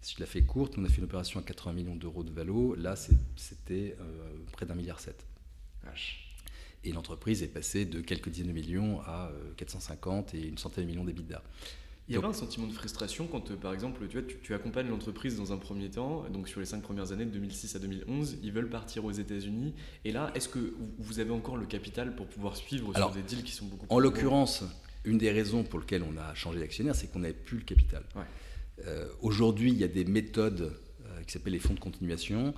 Si 0.00 0.14
je 0.14 0.20
la 0.20 0.26
fais 0.26 0.42
courte, 0.42 0.74
on 0.78 0.84
a 0.84 0.88
fait 0.88 0.98
une 0.98 1.04
opération 1.04 1.40
à 1.40 1.42
80 1.42 1.72
millions 1.72 1.96
d'euros 1.96 2.22
de 2.22 2.30
valo, 2.30 2.76
là 2.76 2.94
c'était 3.34 3.96
euh, 4.00 4.38
près 4.52 4.66
d'un 4.66 4.76
milliard 4.76 5.00
7. 5.00 5.26
Et 6.84 6.92
l'entreprise 6.92 7.42
est 7.42 7.48
passée 7.48 7.86
de 7.86 8.00
quelques 8.00 8.28
dizaines 8.28 8.48
de 8.48 8.52
millions 8.52 9.00
à 9.00 9.32
450 9.56 10.34
et 10.34 10.46
une 10.46 10.58
centaine 10.58 10.84
de 10.84 10.90
millions 10.90 11.04
d'EBITDA. 11.04 11.42
Il 12.08 12.14
y 12.14 12.18
a 12.18 12.20
pas 12.20 12.28
un 12.28 12.32
sentiment 12.32 12.68
de 12.68 12.72
frustration 12.72 13.26
quand, 13.26 13.50
euh, 13.50 13.56
par 13.56 13.74
exemple, 13.74 14.06
tu, 14.08 14.20
vois, 14.20 14.28
tu, 14.42 14.54
accompagnes 14.54 14.88
l'entreprise 14.88 15.36
dans 15.36 15.52
un 15.52 15.56
premier 15.56 15.90
temps, 15.90 16.24
donc 16.30 16.48
sur 16.48 16.60
les 16.60 16.66
cinq 16.66 16.82
premières 16.82 17.10
années, 17.10 17.24
de 17.24 17.30
2006 17.30 17.74
à 17.74 17.78
2011, 17.80 18.38
ils 18.42 18.52
veulent 18.52 18.70
partir 18.70 19.04
aux 19.04 19.10
États-Unis. 19.10 19.74
Et 20.04 20.12
là, 20.12 20.30
est-ce 20.34 20.48
que 20.48 20.74
vous 20.98 21.18
avez 21.18 21.32
encore 21.32 21.56
le 21.56 21.66
capital 21.66 22.14
pour 22.14 22.28
pouvoir 22.28 22.56
suivre 22.56 22.94
sur 22.94 23.10
des 23.10 23.22
deals 23.22 23.42
qui 23.42 23.52
sont 23.52 23.66
beaucoup 23.66 23.86
plus 23.86 23.94
En 23.94 23.98
l'occurrence, 23.98 24.62
une 25.04 25.18
des 25.18 25.32
raisons 25.32 25.64
pour 25.64 25.80
lesquelles 25.80 26.04
on 26.04 26.16
a 26.16 26.34
changé 26.34 26.60
d'actionnaire, 26.60 26.94
c'est 26.94 27.08
qu'on 27.08 27.20
n'avait 27.20 27.34
plus 27.34 27.58
le 27.58 27.64
capital. 27.64 28.04
Euh, 28.84 29.08
aujourd'hui, 29.20 29.72
il 29.72 29.78
y 29.78 29.84
a 29.84 29.88
des 29.88 30.04
méthodes 30.04 30.78
euh, 31.06 31.22
qui 31.24 31.32
s'appellent 31.32 31.54
les 31.54 31.58
fonds 31.58 31.74
de 31.74 31.80
continuation 31.80 32.54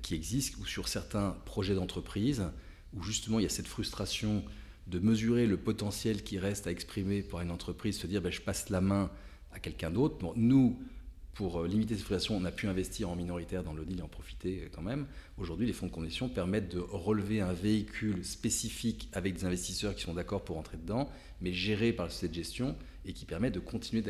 qui 0.00 0.14
existent, 0.14 0.58
ou 0.62 0.66
sur 0.66 0.88
certains 0.88 1.36
projets 1.44 1.74
d'entreprise, 1.74 2.44
où 2.94 3.02
justement 3.02 3.38
il 3.38 3.42
y 3.42 3.46
a 3.46 3.50
cette 3.50 3.66
frustration 3.66 4.42
de 4.86 4.98
mesurer 4.98 5.46
le 5.46 5.56
potentiel 5.56 6.22
qui 6.22 6.38
reste 6.38 6.66
à 6.66 6.70
exprimer 6.70 7.22
pour 7.22 7.40
une 7.40 7.50
entreprise, 7.50 7.98
se 7.98 8.06
dire 8.06 8.20
ben, 8.20 8.30
je 8.30 8.40
passe 8.40 8.68
la 8.70 8.80
main 8.80 9.10
à 9.52 9.58
quelqu'un 9.58 9.90
d'autre. 9.90 10.16
nous, 10.36 10.78
pour 11.34 11.60
euh, 11.60 11.66
limiter 11.66 11.94
cette 11.94 12.04
frustration, 12.04 12.36
on 12.36 12.44
a 12.44 12.52
pu 12.52 12.68
investir 12.68 13.10
en 13.10 13.16
minoritaire 13.16 13.64
dans 13.64 13.74
le 13.74 13.84
deal 13.84 13.98
et 13.98 14.02
en 14.02 14.08
profiter 14.08 14.62
euh, 14.62 14.68
quand 14.72 14.82
même. 14.82 15.06
Aujourd'hui, 15.36 15.66
les 15.66 15.72
fonds 15.72 15.86
de 15.86 15.92
condition 15.92 16.28
permettent 16.28 16.72
de 16.72 16.78
relever 16.78 17.40
un 17.40 17.52
véhicule 17.52 18.24
spécifique 18.24 19.08
avec 19.12 19.34
des 19.34 19.44
investisseurs 19.44 19.94
qui 19.94 20.02
sont 20.02 20.14
d'accord 20.14 20.44
pour 20.44 20.58
entrer 20.58 20.76
dedans, 20.76 21.10
mais 21.40 21.52
géré 21.52 21.92
par 21.92 22.06
la 22.06 22.10
société 22.10 22.28
de 22.28 22.34
gestion 22.34 22.76
et 23.04 23.12
qui 23.12 23.24
permet 23.24 23.50
de 23.50 23.60
continuer 23.60 24.02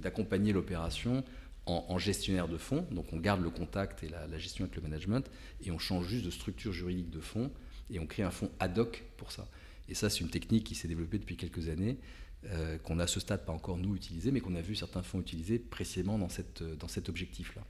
d'accompagner 0.00 0.52
l'opération 0.52 1.24
en, 1.66 1.98
gestionnaire 1.98 2.48
de 2.48 2.56
fonds. 2.56 2.86
Donc 2.90 3.12
on 3.12 3.18
garde 3.18 3.42
le 3.42 3.50
contact 3.50 4.02
et 4.02 4.08
la, 4.08 4.26
la, 4.26 4.38
gestion 4.38 4.64
avec 4.64 4.76
le 4.76 4.82
management 4.82 5.28
et 5.62 5.70
on 5.70 5.78
change 5.78 6.06
juste 6.06 6.24
de 6.24 6.30
structure 6.30 6.72
juridique 6.72 7.10
de 7.10 7.20
fonds 7.20 7.50
et 7.90 7.98
on 7.98 8.06
crée 8.06 8.22
un 8.22 8.30
fonds 8.30 8.50
ad 8.58 8.78
hoc 8.78 9.04
pour 9.18 9.32
ça. 9.32 9.46
Et 9.88 9.94
ça, 9.94 10.10
c'est 10.10 10.20
une 10.20 10.30
technique 10.30 10.64
qui 10.64 10.74
s'est 10.74 10.88
développée 10.88 11.18
depuis 11.18 11.36
quelques 11.36 11.68
années, 11.68 11.98
euh, 12.46 12.78
qu'on 12.78 12.98
a 12.98 13.04
à 13.04 13.06
ce 13.06 13.20
stade 13.20 13.44
pas 13.44 13.52
encore 13.52 13.78
nous 13.78 13.96
utilisé, 13.96 14.30
mais 14.30 14.40
qu'on 14.40 14.54
a 14.54 14.60
vu 14.60 14.74
certains 14.74 15.02
fonds 15.02 15.20
utiliser 15.20 15.58
précisément 15.58 16.18
dans, 16.18 16.28
cette, 16.28 16.62
dans 16.62 16.88
cet 16.88 17.08
objectif-là. 17.08 17.62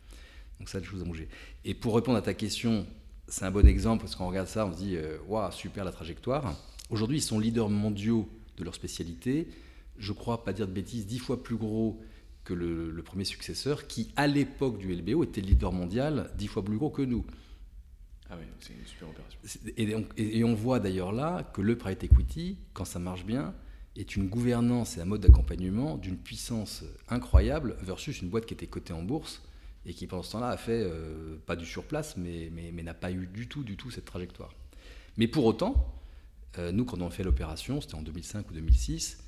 Donc 0.58 0.68
ça, 0.68 0.80
je 0.82 0.90
vous 0.90 1.02
ai 1.02 1.06
mangé. 1.06 1.28
Et 1.64 1.74
pour 1.74 1.94
répondre 1.94 2.18
à 2.18 2.22
ta 2.22 2.34
question, 2.34 2.86
c'est 3.28 3.44
un 3.44 3.50
bon 3.50 3.66
exemple, 3.66 4.02
parce 4.02 4.16
qu'on 4.16 4.28
regarde 4.28 4.48
ça, 4.48 4.66
on 4.66 4.72
se 4.72 4.78
dit, 4.78 4.96
euh, 4.96 5.18
waouh, 5.28 5.52
super 5.52 5.84
la 5.84 5.92
trajectoire. 5.92 6.56
Aujourd'hui, 6.90 7.18
ils 7.18 7.22
sont 7.22 7.38
leaders 7.38 7.70
mondiaux 7.70 8.28
de 8.56 8.64
leur 8.64 8.74
spécialité. 8.74 9.48
Je 9.98 10.12
crois, 10.12 10.44
pas 10.44 10.52
dire 10.52 10.66
de 10.66 10.72
bêtises, 10.72 11.06
dix 11.06 11.18
fois 11.18 11.42
plus 11.42 11.56
gros 11.56 12.00
que 12.44 12.54
le 12.54 13.02
premier 13.02 13.24
successeur, 13.24 13.86
qui 13.86 14.10
à 14.16 14.26
l'époque 14.26 14.78
du 14.78 14.94
LBO 14.94 15.22
était 15.22 15.42
leader 15.42 15.70
mondial, 15.70 16.30
dix 16.38 16.46
fois 16.46 16.64
plus 16.64 16.78
gros 16.78 16.88
que 16.88 17.02
nous. 17.02 17.26
Ah 18.30 18.36
oui, 18.38 18.44
c'est 18.60 18.74
une 18.74 18.86
super 18.86 19.08
opération. 19.08 19.40
Et, 20.16 20.44
on 20.44 20.54
voit 20.54 20.80
d'ailleurs 20.80 21.12
là 21.12 21.50
que 21.54 21.62
le 21.62 21.78
private 21.78 22.04
equity, 22.04 22.58
quand 22.74 22.84
ça 22.84 22.98
marche 22.98 23.24
bien, 23.24 23.54
est 23.96 24.16
une 24.16 24.28
gouvernance 24.28 24.98
et 24.98 25.00
un 25.00 25.06
mode 25.06 25.22
d'accompagnement 25.22 25.96
d'une 25.96 26.18
puissance 26.18 26.84
incroyable 27.08 27.76
versus 27.80 28.20
une 28.20 28.28
boîte 28.28 28.46
qui 28.46 28.54
était 28.54 28.66
cotée 28.66 28.92
en 28.92 29.02
bourse 29.02 29.42
et 29.86 29.94
qui 29.94 30.06
pendant 30.06 30.22
ce 30.22 30.32
temps-là 30.32 30.50
a 30.50 30.56
fait 30.56 30.82
euh, 30.84 31.36
pas 31.46 31.56
du 31.56 31.64
surplace, 31.64 32.16
mais, 32.16 32.50
mais, 32.52 32.82
n'a 32.82 32.94
pas 32.94 33.10
eu 33.10 33.26
du 33.26 33.48
tout, 33.48 33.64
du 33.64 33.76
tout 33.76 33.90
cette 33.90 34.04
trajectoire. 34.04 34.54
Mais 35.16 35.26
pour 35.26 35.46
autant, 35.46 35.94
euh, 36.58 36.70
nous, 36.70 36.84
quand 36.84 37.00
on 37.00 37.06
a 37.06 37.10
fait 37.10 37.24
l'opération, 37.24 37.80
c'était 37.80 37.94
en 37.94 38.02
2005 38.02 38.50
ou 38.50 38.54
2006, 38.54 39.24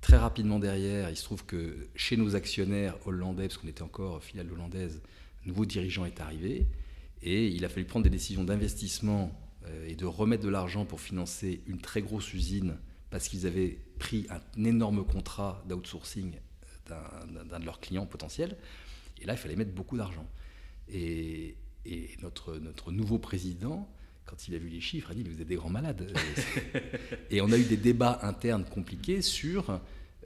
très 0.00 0.16
rapidement 0.16 0.58
derrière, 0.58 1.08
il 1.10 1.16
se 1.16 1.22
trouve 1.22 1.46
que 1.46 1.88
chez 1.94 2.16
nos 2.16 2.34
actionnaires 2.34 2.96
hollandais, 3.06 3.46
parce 3.46 3.58
qu'on 3.58 3.68
était 3.68 3.82
encore 3.82 4.22
filiale 4.22 4.50
hollandaise, 4.52 5.00
un 5.44 5.48
nouveau 5.48 5.64
dirigeant 5.64 6.04
est 6.04 6.20
arrivé. 6.20 6.66
Et 7.24 7.46
il 7.48 7.64
a 7.64 7.70
fallu 7.70 7.86
prendre 7.86 8.04
des 8.04 8.10
décisions 8.10 8.44
d'investissement 8.44 9.32
euh, 9.66 9.88
et 9.88 9.96
de 9.96 10.04
remettre 10.04 10.44
de 10.44 10.50
l'argent 10.50 10.84
pour 10.84 11.00
financer 11.00 11.62
une 11.66 11.80
très 11.80 12.02
grosse 12.02 12.32
usine 12.34 12.76
parce 13.08 13.28
qu'ils 13.28 13.46
avaient 13.46 13.78
pris 13.98 14.26
un 14.28 14.64
énorme 14.64 15.04
contrat 15.04 15.64
d'outsourcing 15.66 16.34
d'un 16.86 17.58
de 17.58 17.64
leurs 17.64 17.80
clients 17.80 18.04
potentiels. 18.04 18.56
Et 19.22 19.24
là, 19.24 19.32
il 19.32 19.38
fallait 19.38 19.56
mettre 19.56 19.72
beaucoup 19.72 19.96
d'argent. 19.96 20.28
Et, 20.92 21.56
notre, 22.20 22.90
nouveau 22.90 23.18
président, 23.18 23.88
quand 24.26 24.48
il 24.48 24.54
a 24.54 24.58
vu 24.58 24.68
les 24.68 24.80
chiffres, 24.80 25.10
a 25.10 25.14
dit, 25.14 25.22
vous 25.22 25.40
êtes 25.40 25.48
des 25.48 25.56
grands 25.56 25.70
malades. 25.70 26.12
et 27.30 27.40
on 27.40 27.50
a 27.52 27.56
eu 27.56 27.64
des 27.64 27.76
débats 27.76 28.18
internes 28.22 28.64
compliqués 28.64 29.22
sur, 29.22 29.80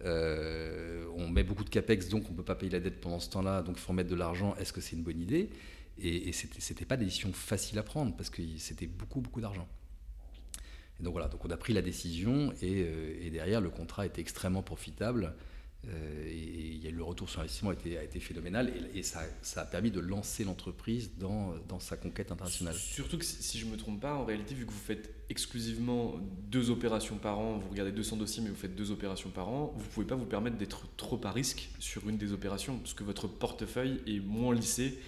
euh, 0.05 1.07
on 1.15 1.29
met 1.29 1.45
beaucoup 1.45 1.65
de 1.65 1.71
capex, 1.71 2.09
donc 2.09 2.25
on 2.29 2.33
ne 2.33 2.37
peut 2.37 2.45
pas 2.45 2.55
payer 2.55 2.73
la 2.73 2.81
dette 2.81 3.01
pendant 3.01 3.21
ce 3.21 3.31
temps-là, 3.31 3.63
donc 3.63 3.77
il 3.77 3.81
faut 3.81 3.93
remettre 3.93 4.11
de 4.11 4.17
l'argent, 4.17 4.57
est-ce 4.57 4.73
que 4.73 4.81
c'est 4.81 4.97
une 4.97 5.03
bonne 5.03 5.21
idée? 5.21 5.51
Et, 6.01 6.29
et 6.29 6.33
c'était 6.33 6.85
pas 6.85 6.97
des 6.97 7.05
décisions 7.05 7.33
faciles 7.33 7.79
à 7.79 7.83
prendre 7.83 8.17
parce 8.17 8.31
que 8.31 8.43
c'était 8.59 8.87
beaucoup, 8.87 9.21
beaucoup 9.21 9.41
d'argent. 9.41 9.69
Donc 11.01 11.13
voilà, 11.13 11.29
donc 11.29 11.45
on 11.45 11.51
a 11.51 11.57
pris 11.57 11.73
la 11.73 11.83
décision 11.83 12.53
et, 12.61 12.85
euh, 12.87 13.31
derrière 13.31 13.61
le 13.61 13.71
contrat 13.71 14.07
était 14.07 14.21
extrêmement 14.21 14.63
profitable. 14.63 15.35
Euh, 15.87 16.27
et, 16.27 16.91
le 16.91 17.05
retour 17.05 17.31
sur 17.31 17.41
investissement 17.41 17.71
a 17.71 17.75
été, 18.03 18.19
phénoménal 18.19 18.73
et, 18.93 19.05
ça, 19.05 19.21
a 19.55 19.65
permis 19.65 19.93
de 19.93 20.01
lancer 20.01 20.43
l'entreprise 20.43 21.13
dans, 21.17 21.55
sa 21.79 21.97
conquête 21.97 22.33
internationale. 22.33 22.75
Surtout 22.75 23.19
que 23.19 23.25
si 23.25 23.59
je 23.59 23.67
ne 23.67 23.71
me 23.71 23.77
trompe 23.77 24.01
pas, 24.01 24.15
en 24.15 24.25
réalité, 24.25 24.55
vu 24.55 24.67
que 24.67 24.73
vous 24.73 24.79
faites 24.79 25.15
exclusivement 25.31 26.17
deux 26.51 26.71
opérations 26.71 27.17
par 27.17 27.39
an, 27.39 27.59
vous 27.59 27.69
regardez 27.71 27.93
200 27.93 28.17
dossiers 28.17 28.43
mais 28.43 28.49
vous 28.49 28.57
faites 28.57 28.75
deux 28.75 28.91
opérations 28.91 29.31
par 29.31 29.49
an, 29.49 29.73
vous 29.77 29.85
ne 29.85 29.91
pouvez 29.91 30.07
pas 30.07 30.17
vous 30.17 30.25
permettre 30.25 30.57
d'être 30.57 30.89
trop 30.97 31.21
à 31.23 31.31
risque 31.31 31.71
sur 31.79 32.09
une 32.09 32.17
des 32.17 32.33
opérations 32.33 32.79
parce 32.79 32.95
que 32.95 33.05
votre 33.05 33.29
portefeuille 33.29 34.01
est 34.09 34.19
moins 34.19 34.57
lissé 34.57 34.99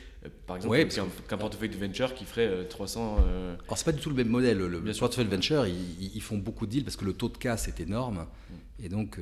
par 0.47 0.57
exemple, 0.57 1.11
qu'un 1.29 1.39
portefeuille 1.39 1.71
de 1.71 1.77
venture 1.77 2.15
qui 2.15 2.25
ferait 2.25 2.67
300. 2.69 3.17
Euh, 3.19 3.23
euh, 3.23 3.57
Alors, 3.65 3.79
c'est 3.79 3.85
pas 3.85 3.93
du 3.93 4.01
tout 4.01 4.11
le 4.11 4.17
même 4.17 4.29
modèle. 4.29 4.59
Le, 4.59 4.93
portefeuille 4.99 5.25
de 5.25 5.31
venture, 5.31 5.67
ils, 5.67 6.21
font 6.21 6.37
beaucoup 6.37 6.67
de 6.67 6.73
deals 6.73 6.85
parce 6.85 6.97
que 6.97 7.07
le 7.07 7.15
taux 7.15 7.29
de 7.29 7.39
casse 7.39 7.69
est 7.69 7.81
énorme. 7.81 8.27
Mm. 8.51 8.85
Et 8.85 8.89
donc, 8.89 9.19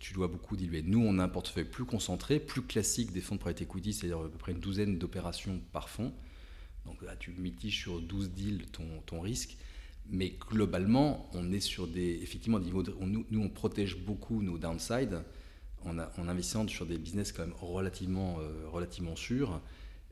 tu, 0.00 0.12
dois 0.12 0.28
beaucoup 0.28 0.56
diluer. 0.56 0.82
Nous, 0.82 1.04
on 1.04 1.18
a 1.18 1.24
un 1.24 1.28
portefeuille 1.28 1.64
plus 1.64 1.84
concentré, 1.84 2.38
plus 2.38 2.62
classique 2.62 3.12
des 3.12 3.20
fonds 3.20 3.34
de 3.34 3.40
private 3.40 3.62
equity, 3.62 3.92
c'est-à-dire 3.92 4.18
à 4.18 4.28
peu 4.28 4.38
près 4.38 4.52
une 4.52 4.60
douzaine 4.60 4.98
d'opérations 4.98 5.60
par 5.72 5.88
fonds. 5.88 6.12
Donc 6.86 7.02
là, 7.02 7.16
tu 7.16 7.32
mitiges 7.32 7.80
sur 7.80 8.00
12 8.00 8.30
deals 8.30 8.66
ton, 8.72 8.84
ton 9.06 9.20
risque. 9.20 9.56
Mais 10.10 10.34
globalement, 10.50 11.28
on 11.34 11.52
est 11.52 11.60
sur 11.60 11.86
des. 11.86 12.20
Effectivement, 12.22 12.58
niveau 12.58 12.82
nous, 13.00 13.26
on 13.40 13.48
protège 13.48 13.96
beaucoup 13.98 14.42
nos 14.42 14.56
downsides 14.56 15.22
en, 15.84 15.98
en, 15.98 16.28
investissant 16.28 16.66
sur 16.66 16.86
des 16.86 16.96
business 16.96 17.32
quand 17.32 17.42
même 17.42 17.54
relativement, 17.60 18.38
euh, 18.40 18.68
relativement 18.70 19.16
sûrs, 19.16 19.60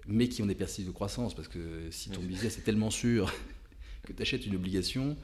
mais 0.06 0.28
qui 0.28 0.42
ont 0.42 0.46
des 0.46 0.54
perspectives 0.54 0.86
de 0.86 0.92
croissance. 0.92 1.34
Parce 1.34 1.48
que 1.48 1.90
si 1.90 2.10
ton 2.10 2.20
business 2.20 2.58
est 2.58 2.62
tellement 2.62 2.90
sûr 2.90 3.32
que 4.04 4.12
tu 4.12 4.22
achètes 4.22 4.46
une 4.46 4.56
obligation, 4.56 5.16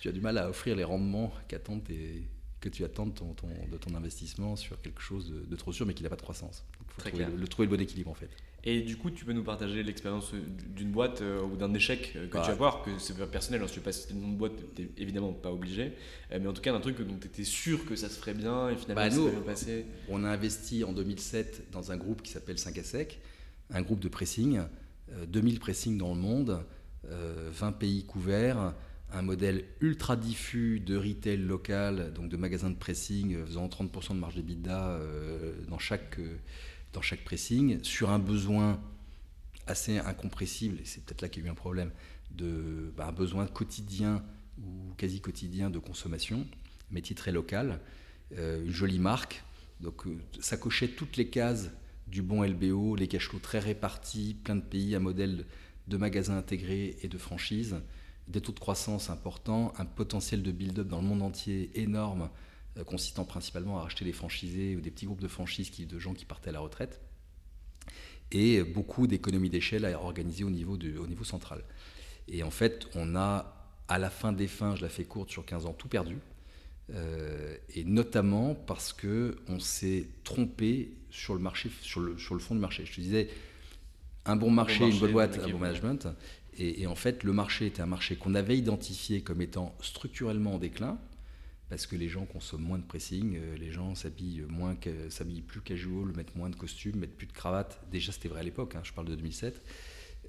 tu 0.00 0.08
as 0.08 0.12
du 0.12 0.20
mal 0.20 0.38
à 0.38 0.48
offrir 0.48 0.76
les 0.76 0.84
rendements 0.84 1.32
qu'attendent 1.48 1.84
tes, 1.84 2.24
que 2.60 2.68
tu 2.68 2.84
attends 2.84 3.06
de 3.06 3.12
ton, 3.12 3.34
de 3.70 3.76
ton 3.78 3.94
investissement 3.94 4.56
sur 4.56 4.80
quelque 4.80 5.00
chose 5.00 5.32
de, 5.48 5.56
trop 5.56 5.72
sûr 5.72 5.86
mais 5.86 5.94
qui 5.94 6.02
n'a 6.02 6.08
pas 6.08 6.16
de 6.16 6.22
croissance. 6.22 6.64
Il 6.80 6.92
faut 6.92 7.08
trouver 7.08 7.24
le, 7.24 7.48
trouver 7.48 7.66
le, 7.68 7.76
bon 7.76 7.82
équilibre 7.82 8.10
en 8.10 8.14
fait. 8.14 8.30
Et 8.62 8.82
du 8.82 8.98
coup, 8.98 9.10
tu 9.10 9.24
peux 9.24 9.32
nous 9.32 9.42
partager 9.42 9.82
l'expérience 9.82 10.32
d'une 10.76 10.90
boîte 10.90 11.22
euh, 11.22 11.40
ou 11.40 11.56
d'un 11.56 11.72
échec 11.72 12.12
euh, 12.14 12.28
que 12.28 12.36
tu 12.36 12.48
vas 12.48 12.54
voir, 12.54 12.82
que 12.82 12.90
c'est 12.98 13.16
personnel, 13.30 13.62
hein, 13.62 13.66
si 13.66 13.80
c'était 13.80 14.12
le 14.12 14.20
nom 14.20 14.32
de 14.32 14.36
boîte, 14.36 14.52
tu 14.76 14.82
n'es 14.82 14.88
évidemment 14.98 15.32
pas 15.32 15.50
obligé, 15.50 15.92
euh, 16.30 16.38
mais 16.38 16.46
en 16.46 16.52
tout 16.52 16.60
cas 16.60 16.72
d'un 16.72 16.80
truc 16.80 17.00
dont 17.00 17.16
tu 17.18 17.26
étais 17.26 17.44
sûr 17.44 17.86
que 17.86 17.96
ça 17.96 18.10
se 18.10 18.18
ferait 18.18 18.34
bien 18.34 18.68
et 18.68 18.76
finalement 18.76 19.02
bah, 19.02 19.10
ça 19.10 19.16
s'est 19.16 19.30
bien 19.30 19.40
passé. 19.40 19.86
On 20.10 20.24
a 20.24 20.28
investi 20.28 20.84
en 20.84 20.92
2007 20.92 21.70
dans 21.72 21.90
un 21.90 21.96
groupe 21.96 22.20
qui 22.20 22.32
s'appelle 22.32 22.58
5 22.58 22.76
à 22.76 22.82
sec, 22.82 23.18
un 23.70 23.82
groupe 23.82 24.00
de 24.00 24.08
pressing, 24.08 24.60
2000 25.28 25.60
pressings 25.60 25.98
dans 25.98 26.14
le 26.14 26.20
monde, 26.20 26.64
20 27.04 27.72
pays 27.72 28.04
couverts, 28.04 28.74
un 29.12 29.22
modèle 29.22 29.64
ultra 29.80 30.16
diffus 30.16 30.80
de 30.80 30.96
retail 30.96 31.38
local, 31.38 32.12
donc 32.12 32.28
de 32.28 32.36
magasins 32.36 32.70
de 32.70 32.76
pressing 32.76 33.34
euh, 33.34 33.46
faisant 33.46 33.66
30% 33.66 34.14
de 34.14 34.20
marge 34.20 34.36
d'EBITDA 34.36 34.90
euh, 34.90 35.54
dans, 35.68 35.78
chaque, 35.78 36.18
euh, 36.18 36.36
dans 36.92 37.02
chaque 37.02 37.24
pressing, 37.24 37.82
sur 37.82 38.10
un 38.10 38.18
besoin 38.18 38.80
assez 39.66 39.98
incompressible, 39.98 40.80
et 40.80 40.84
c'est 40.84 41.04
peut-être 41.04 41.22
là 41.22 41.28
qu'il 41.28 41.42
y 41.42 41.46
a 41.46 41.48
eu 41.48 41.52
un 41.52 41.56
problème, 41.56 41.90
de, 42.30 42.92
bah, 42.96 43.08
un 43.08 43.12
besoin 43.12 43.46
quotidien 43.46 44.22
ou 44.62 44.94
quasi 44.96 45.20
quotidien 45.20 45.70
de 45.70 45.78
consommation, 45.78 46.46
métier 46.90 47.16
très 47.16 47.32
local, 47.32 47.80
une 48.32 48.70
jolie 48.70 49.00
marque, 49.00 49.42
donc 49.80 50.04
ça 50.40 50.56
cochait 50.56 50.88
toutes 50.88 51.16
les 51.16 51.28
cases 51.28 51.70
du 52.10 52.22
bon 52.22 52.42
LBO, 52.42 52.96
les 52.96 53.08
cash 53.08 53.28
flows 53.28 53.38
très 53.38 53.58
répartis, 53.58 54.36
plein 54.42 54.56
de 54.56 54.60
pays, 54.60 54.94
un 54.94 55.00
modèle 55.00 55.46
de 55.88 55.96
magasins 55.96 56.36
intégrés 56.36 56.96
et 57.02 57.08
de 57.08 57.18
franchise 57.18 57.76
des 58.30 58.40
taux 58.40 58.52
de 58.52 58.60
croissance 58.60 59.10
importants, 59.10 59.72
un 59.78 59.84
potentiel 59.84 60.42
de 60.42 60.52
build-up 60.52 60.86
dans 60.86 61.00
le 61.00 61.06
monde 61.06 61.22
entier 61.22 61.70
énorme, 61.74 62.30
euh, 62.78 62.84
consistant 62.84 63.24
principalement 63.24 63.78
à 63.78 63.82
racheter 63.82 64.04
des 64.04 64.12
franchisés 64.12 64.76
ou 64.76 64.80
des 64.80 64.90
petits 64.90 65.06
groupes 65.06 65.20
de 65.20 65.28
franchises 65.28 65.70
qui, 65.70 65.86
de 65.86 65.98
gens 65.98 66.14
qui 66.14 66.24
partaient 66.24 66.50
à 66.50 66.52
la 66.52 66.60
retraite, 66.60 67.00
et 68.30 68.62
beaucoup 68.62 69.08
d'économies 69.08 69.50
d'échelle 69.50 69.84
à 69.84 70.00
organiser 70.00 70.44
au 70.44 70.50
niveau, 70.50 70.74
au 70.74 71.06
niveau 71.06 71.24
central. 71.24 71.64
Et 72.28 72.44
en 72.44 72.50
fait, 72.50 72.86
on 72.94 73.16
a, 73.16 73.66
à 73.88 73.98
la 73.98 74.08
fin 74.08 74.32
des 74.32 74.46
fins, 74.46 74.76
je 74.76 74.82
la 74.82 74.88
fais 74.88 75.04
courte 75.04 75.30
sur 75.30 75.44
15 75.44 75.66
ans, 75.66 75.72
tout 75.72 75.88
perdu. 75.88 76.18
Euh, 76.90 77.56
et 77.74 77.84
notamment 77.84 78.54
parce 78.54 78.92
qu'on 78.92 79.58
s'est 79.58 80.06
trompé 80.22 80.92
sur 81.10 81.34
le, 81.34 81.40
marché, 81.40 81.70
sur, 81.80 82.00
le, 82.00 82.18
sur 82.18 82.34
le 82.34 82.40
fond 82.40 82.54
du 82.54 82.60
marché. 82.60 82.84
Je 82.84 82.94
te 82.94 83.00
disais, 83.00 83.28
un 84.24 84.36
bon 84.36 84.50
marché, 84.50 84.88
une 84.88 84.98
bonne 84.98 85.12
boîte, 85.12 85.38
un 85.42 85.48
bon 85.48 85.58
management. 85.58 86.08
Et, 86.58 86.86
en 86.86 86.94
fait, 86.94 87.24
le 87.24 87.32
marché 87.32 87.66
était 87.66 87.80
un 87.80 87.86
marché 87.86 88.16
qu'on 88.16 88.34
avait 88.34 88.58
identifié 88.58 89.22
comme 89.22 89.40
étant 89.40 89.74
structurellement 89.80 90.56
en 90.56 90.58
déclin, 90.58 90.98
parce 91.70 91.86
que 91.86 91.96
les 91.96 92.08
gens 92.08 92.26
consomment 92.26 92.64
moins 92.64 92.78
de 92.78 92.84
pressing, 92.84 93.36
euh, 93.36 93.56
les 93.56 93.70
gens 93.70 93.94
s'habillent 93.94 94.44
moins, 94.48 94.76
s'habillent 95.08 95.40
plus 95.40 95.60
casual, 95.60 96.12
mettent 96.16 96.34
moins 96.34 96.50
de 96.50 96.56
costumes, 96.56 96.96
mettent 96.96 97.16
plus 97.16 97.28
de 97.28 97.32
cravates. 97.32 97.80
Déjà, 97.90 98.12
c'était 98.12 98.28
vrai 98.28 98.40
à 98.40 98.42
l'époque. 98.42 98.74
Hein, 98.74 98.80
je 98.82 98.92
parle 98.92 99.06
de 99.06 99.14
2007. 99.14 99.62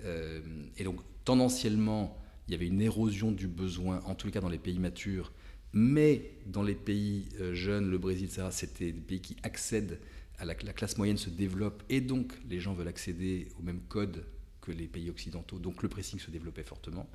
Euh, 0.05 0.41
et 0.77 0.83
donc, 0.83 0.99
tendanciellement, 1.25 2.17
il 2.47 2.51
y 2.51 2.55
avait 2.55 2.67
une 2.67 2.81
érosion 2.81 3.31
du 3.31 3.47
besoin, 3.47 4.01
en 4.05 4.15
tous 4.15 4.27
les 4.27 4.33
cas 4.33 4.41
dans 4.41 4.49
les 4.49 4.59
pays 4.59 4.79
matures, 4.79 5.31
mais 5.73 6.31
dans 6.45 6.63
les 6.63 6.75
pays 6.75 7.29
euh, 7.39 7.53
jeunes, 7.53 7.89
le 7.89 7.97
Brésil, 7.97 8.25
etc., 8.25 8.47
c'était 8.51 8.91
des 8.91 9.01
pays 9.01 9.21
qui 9.21 9.35
accèdent 9.43 9.99
la, 10.45 10.55
la, 10.63 10.73
classe 10.73 10.97
moyenne 10.97 11.17
se 11.17 11.29
développe 11.29 11.83
et 11.89 12.01
donc 12.01 12.33
les 12.49 12.59
gens 12.59 12.73
veulent 12.73 12.87
accéder 12.87 13.47
au 13.59 13.63
même 13.63 13.81
code 13.81 14.25
que 14.61 14.71
les 14.71 14.87
pays 14.87 15.09
occidentaux. 15.09 15.59
Donc 15.59 15.83
le 15.83 15.89
pressing 15.89 16.19
se 16.19 16.31
développait 16.31 16.63
fortement. 16.63 17.09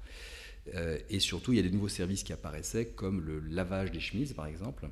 Euh, 0.75 0.99
et 1.09 1.21
surtout, 1.21 1.53
il 1.53 1.57
y 1.57 1.59
a 1.61 1.63
des 1.63 1.71
nouveaux 1.71 1.89
services 1.89 2.23
qui 2.25 2.33
apparaissaient, 2.33 2.87
comme 2.87 3.21
le 3.21 3.39
lavage 3.39 3.93
des 3.93 4.01
chemises, 4.01 4.33
par 4.33 4.47
exemple, 4.47 4.89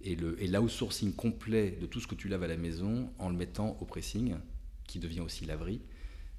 et, 0.00 0.16
l'outsourcing 0.16 1.14
complet 1.14 1.76
de 1.80 1.86
tout 1.86 2.00
ce 2.00 2.06
que 2.06 2.14
tu 2.14 2.28
laves 2.28 2.42
à 2.42 2.48
la 2.48 2.56
maison 2.56 3.12
en 3.18 3.28
le 3.28 3.36
mettant 3.36 3.76
au 3.80 3.84
pressing, 3.84 4.34
qui 4.86 4.98
devient 4.98 5.20
aussi 5.20 5.44
laverie. 5.44 5.80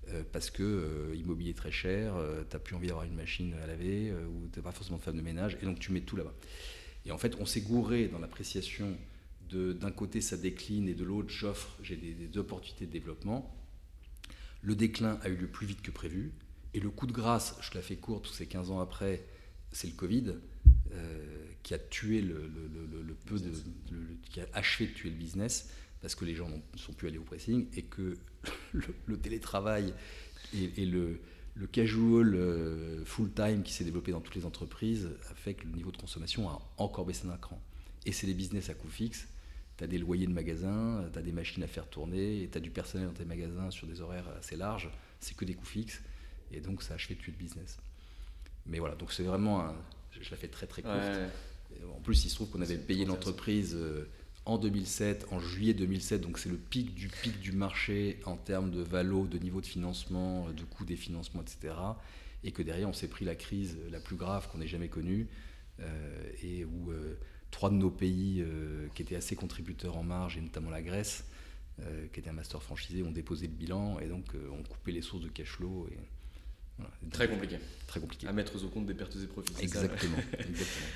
Euh, 0.09 0.23
parce 0.33 0.49
que 0.49 0.63
euh, 0.63 1.15
immobilier 1.15 1.53
très 1.53 1.71
cher, 1.71 2.15
tu 2.49 2.55
n'as 2.55 2.59
plus 2.59 2.75
envie 2.75 2.87
d'avoir 2.87 3.05
une 3.05 3.15
machine 3.15 3.53
à 3.63 3.67
laver, 3.67 4.11
ou 4.11 4.49
tu 4.51 4.59
n'as 4.59 4.63
pas 4.63 4.71
forcément 4.71 4.97
de 4.97 5.03
femme 5.03 5.17
de 5.17 5.21
ménage, 5.21 5.57
et 5.61 5.65
donc 5.65 5.79
tu 5.79 5.91
mets 5.91 6.01
tout 6.01 6.15
là-bas. 6.15 6.33
Et 7.05 7.11
en 7.11 7.17
fait, 7.17 7.35
on 7.39 7.45
s'est 7.45 7.61
gouré 7.61 8.07
dans 8.07 8.19
l'appréciation 8.19 8.97
d'un 9.55 9.91
côté 9.91 10.21
ça 10.21 10.37
décline 10.37 10.87
et 10.87 10.93
de 10.93 11.03
l'autre 11.03 11.29
j'offre, 11.29 11.75
j'ai 11.81 11.95
des 11.95 12.37
opportunités 12.37 12.85
de 12.85 12.91
développement. 12.91 13.55
Le 14.61 14.75
déclin 14.75 15.19
a 15.23 15.29
eu 15.29 15.35
lieu 15.35 15.47
plus 15.47 15.67
vite 15.67 15.81
que 15.81 15.91
prévu. 15.91 16.31
Et 16.73 16.79
le 16.79 16.89
coup 16.89 17.05
de 17.05 17.11
grâce, 17.11 17.55
je 17.61 17.75
la 17.75 17.81
fais 17.81 17.97
courte, 17.97 18.25
tous 18.25 18.33
ces 18.33 18.47
15 18.47 18.71
ans 18.71 18.79
après, 18.79 19.23
c'est 19.71 19.87
le 19.87 19.93
Covid, 19.93 20.35
euh, 20.93 21.45
qui 21.61 21.73
a 21.73 21.79
tué 21.79 22.21
le, 22.21 22.49
qui 24.29 24.39
a 24.39 24.47
achevé 24.53 24.87
de 24.87 24.93
tuer 24.93 25.09
le 25.09 25.15
business, 25.15 25.69
parce 26.01 26.15
que 26.15 26.25
les 26.25 26.33
gens 26.33 26.49
ne 26.49 26.77
sont 26.77 26.93
plus 26.93 27.07
allés 27.07 27.17
au 27.17 27.23
pressing, 27.23 27.67
et 27.75 27.83
que 27.83 28.17
le, 28.73 29.17
télétravail 29.17 29.93
et, 30.53 30.85
le, 30.85 31.19
casual 31.71 32.33
euh, 32.33 33.05
full-time 33.05 33.63
qui 33.63 33.73
s'est 33.73 33.83
développé 33.83 34.11
dans 34.11 34.21
toutes 34.21 34.35
les 34.35 34.45
entreprises 34.45 35.09
a 35.29 35.35
fait 35.35 35.53
que 35.53 35.65
le 35.65 35.73
niveau 35.73 35.91
de 35.91 35.97
consommation 35.97 36.49
a 36.49 36.59
encore 36.77 37.05
baissé 37.05 37.27
d'un 37.27 37.37
cran. 37.37 37.61
Et 38.05 38.11
c'est 38.11 38.27
des 38.27 38.33
business 38.33 38.69
à 38.69 38.73
coût 38.73 38.89
fixe 38.89 39.27
tu 39.77 39.83
as 39.83 39.87
des 39.87 39.97
loyers 39.97 40.27
de 40.27 40.33
magasins, 40.33 41.07
tu 41.11 41.19
as 41.19 41.21
des 41.21 41.31
machines 41.31 41.63
à 41.63 41.67
faire 41.67 41.87
tourner, 41.87 42.43
et 42.43 42.49
tu 42.49 42.57
as 42.57 42.61
du 42.61 42.69
personnel 42.69 43.07
dans 43.07 43.13
tes 43.13 43.25
magasins 43.25 43.71
sur 43.71 43.87
des 43.87 44.01
horaires 44.01 44.27
assez 44.37 44.55
larges, 44.55 44.89
c'est 45.19 45.35
que 45.35 45.45
des 45.45 45.53
coûts 45.53 45.65
fixes, 45.65 46.01
et 46.51 46.59
donc 46.59 46.83
ça 46.83 46.95
achève 46.95 47.17
de 47.17 47.21
tuer 47.21 47.31
le 47.31 47.37
business. 47.37 47.77
Mais 48.65 48.79
voilà, 48.79 48.95
donc 48.95 49.11
c'est 49.11 49.23
vraiment, 49.23 49.61
un, 49.61 49.75
je 50.19 50.29
la 50.29 50.37
fais 50.37 50.47
très 50.47 50.67
très 50.67 50.81
courte. 50.81 50.95
En 51.95 51.99
plus, 52.01 52.23
il 52.25 52.29
se 52.29 52.35
trouve 52.35 52.49
qu'on 52.49 52.61
avait 52.61 52.77
payé 52.77 53.03
l'entreprise 53.03 53.75
euh, 53.75 54.07
en 54.45 54.57
2007, 54.57 55.27
en 55.31 55.39
juillet 55.39 55.73
2007, 55.73 56.21
donc 56.21 56.37
c'est 56.37 56.49
le 56.49 56.57
pic 56.57 56.93
du 56.93 57.07
pic 57.07 57.39
du 57.39 57.51
marché 57.51 58.19
en 58.25 58.35
termes 58.35 58.69
de 58.69 58.81
valo, 58.81 59.25
de 59.25 59.39
niveau 59.39 59.59
de 59.59 59.65
financement, 59.65 60.49
de 60.49 60.63
coût 60.63 60.85
des 60.85 60.95
financements, 60.95 61.41
etc. 61.41 61.73
Et 62.43 62.51
que 62.51 62.61
derrière, 62.61 62.89
on 62.89 62.93
s'est 62.93 63.07
pris 63.07 63.25
la 63.25 63.35
crise 63.35 63.77
la 63.89 63.99
plus 63.99 64.17
grave 64.17 64.49
qu'on 64.51 64.61
ait 64.61 64.67
jamais 64.67 64.89
connue, 64.89 65.21
euh, 65.21 65.52
et 66.41 66.65
où 66.65 66.91
euh, 66.91 67.17
trois 67.53 67.69
de 67.69 67.75
nos 67.75 67.91
pays 67.91 68.41
euh, 68.41 68.87
qui 68.93 69.03
étaient 69.03 69.15
assez 69.15 69.35
contributeurs 69.35 69.95
en 69.95 70.03
marge, 70.03 70.37
et 70.37 70.41
notamment 70.41 70.71
la 70.71 70.81
Grèce, 70.81 71.23
euh, 71.81 72.07
qui 72.11 72.19
était 72.19 72.29
un 72.29 72.33
master 72.33 72.61
franchisé, 72.61 73.03
ont 73.03 73.11
déposé 73.11 73.47
le 73.47 73.53
bilan 73.53 73.99
et 73.99 74.07
donc 74.07 74.35
euh, 74.35 74.49
ont 74.49 74.63
coupé 74.63 74.91
les 74.91 75.01
sources 75.01 75.23
de 75.23 75.29
cash 75.29 75.47
flow. 75.47 75.87
Et, 75.91 75.97
Très 77.11 77.27
compliqué. 77.27 77.57
Très 77.85 77.99
compliqué. 77.99 78.27
À 78.27 78.33
mettre 78.33 78.55
au 78.63 78.67
compte 78.67 78.87
des 78.87 78.95
pertes 78.95 79.15
et 79.21 79.27
profits. 79.27 79.53
Exactement. 79.61 80.17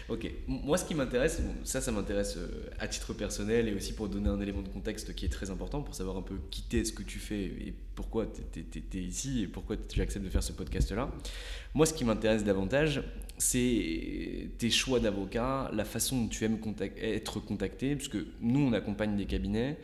ok. 0.09 0.27
Moi, 0.47 0.77
ce 0.77 0.85
qui 0.85 0.95
m'intéresse, 0.95 1.41
ça, 1.63 1.81
ça 1.81 1.91
m'intéresse 1.91 2.37
à 2.79 2.87
titre 2.87 3.13
personnel 3.13 3.67
et 3.67 3.73
aussi 3.73 3.93
pour 3.93 4.09
donner 4.09 4.29
un 4.29 4.41
élément 4.41 4.63
de 4.63 4.69
contexte 4.69 5.13
qui 5.13 5.25
est 5.25 5.29
très 5.29 5.51
important 5.51 5.83
pour 5.83 5.93
savoir 5.93 6.17
un 6.17 6.23
peu 6.23 6.35
qui 6.49 6.63
ce 6.83 6.91
que 6.91 7.03
tu 7.03 7.19
fais 7.19 7.43
et 7.43 7.73
pourquoi 7.95 8.25
tu 8.53 8.65
es, 8.97 9.01
ici 9.01 9.43
et 9.43 9.47
pourquoi 9.47 9.77
tu 9.77 10.01
acceptes 10.01 10.25
de 10.25 10.29
faire 10.29 10.43
ce 10.43 10.53
podcast-là. 10.53 11.11
Moi, 11.75 11.85
ce 11.85 11.93
qui 11.93 12.05
m'intéresse 12.05 12.43
davantage, 12.43 13.03
c'est 13.37 14.49
tes 14.57 14.71
choix 14.71 14.99
d'avocat, 14.99 15.69
la 15.73 15.85
façon 15.85 16.23
dont 16.23 16.27
tu 16.27 16.43
aimes 16.45 16.59
être 16.99 17.39
contacté, 17.39 17.95
puisque 17.95 18.17
nous, 18.41 18.59
on 18.59 18.73
accompagne 18.73 19.15
des 19.15 19.25
cabinets, 19.25 19.77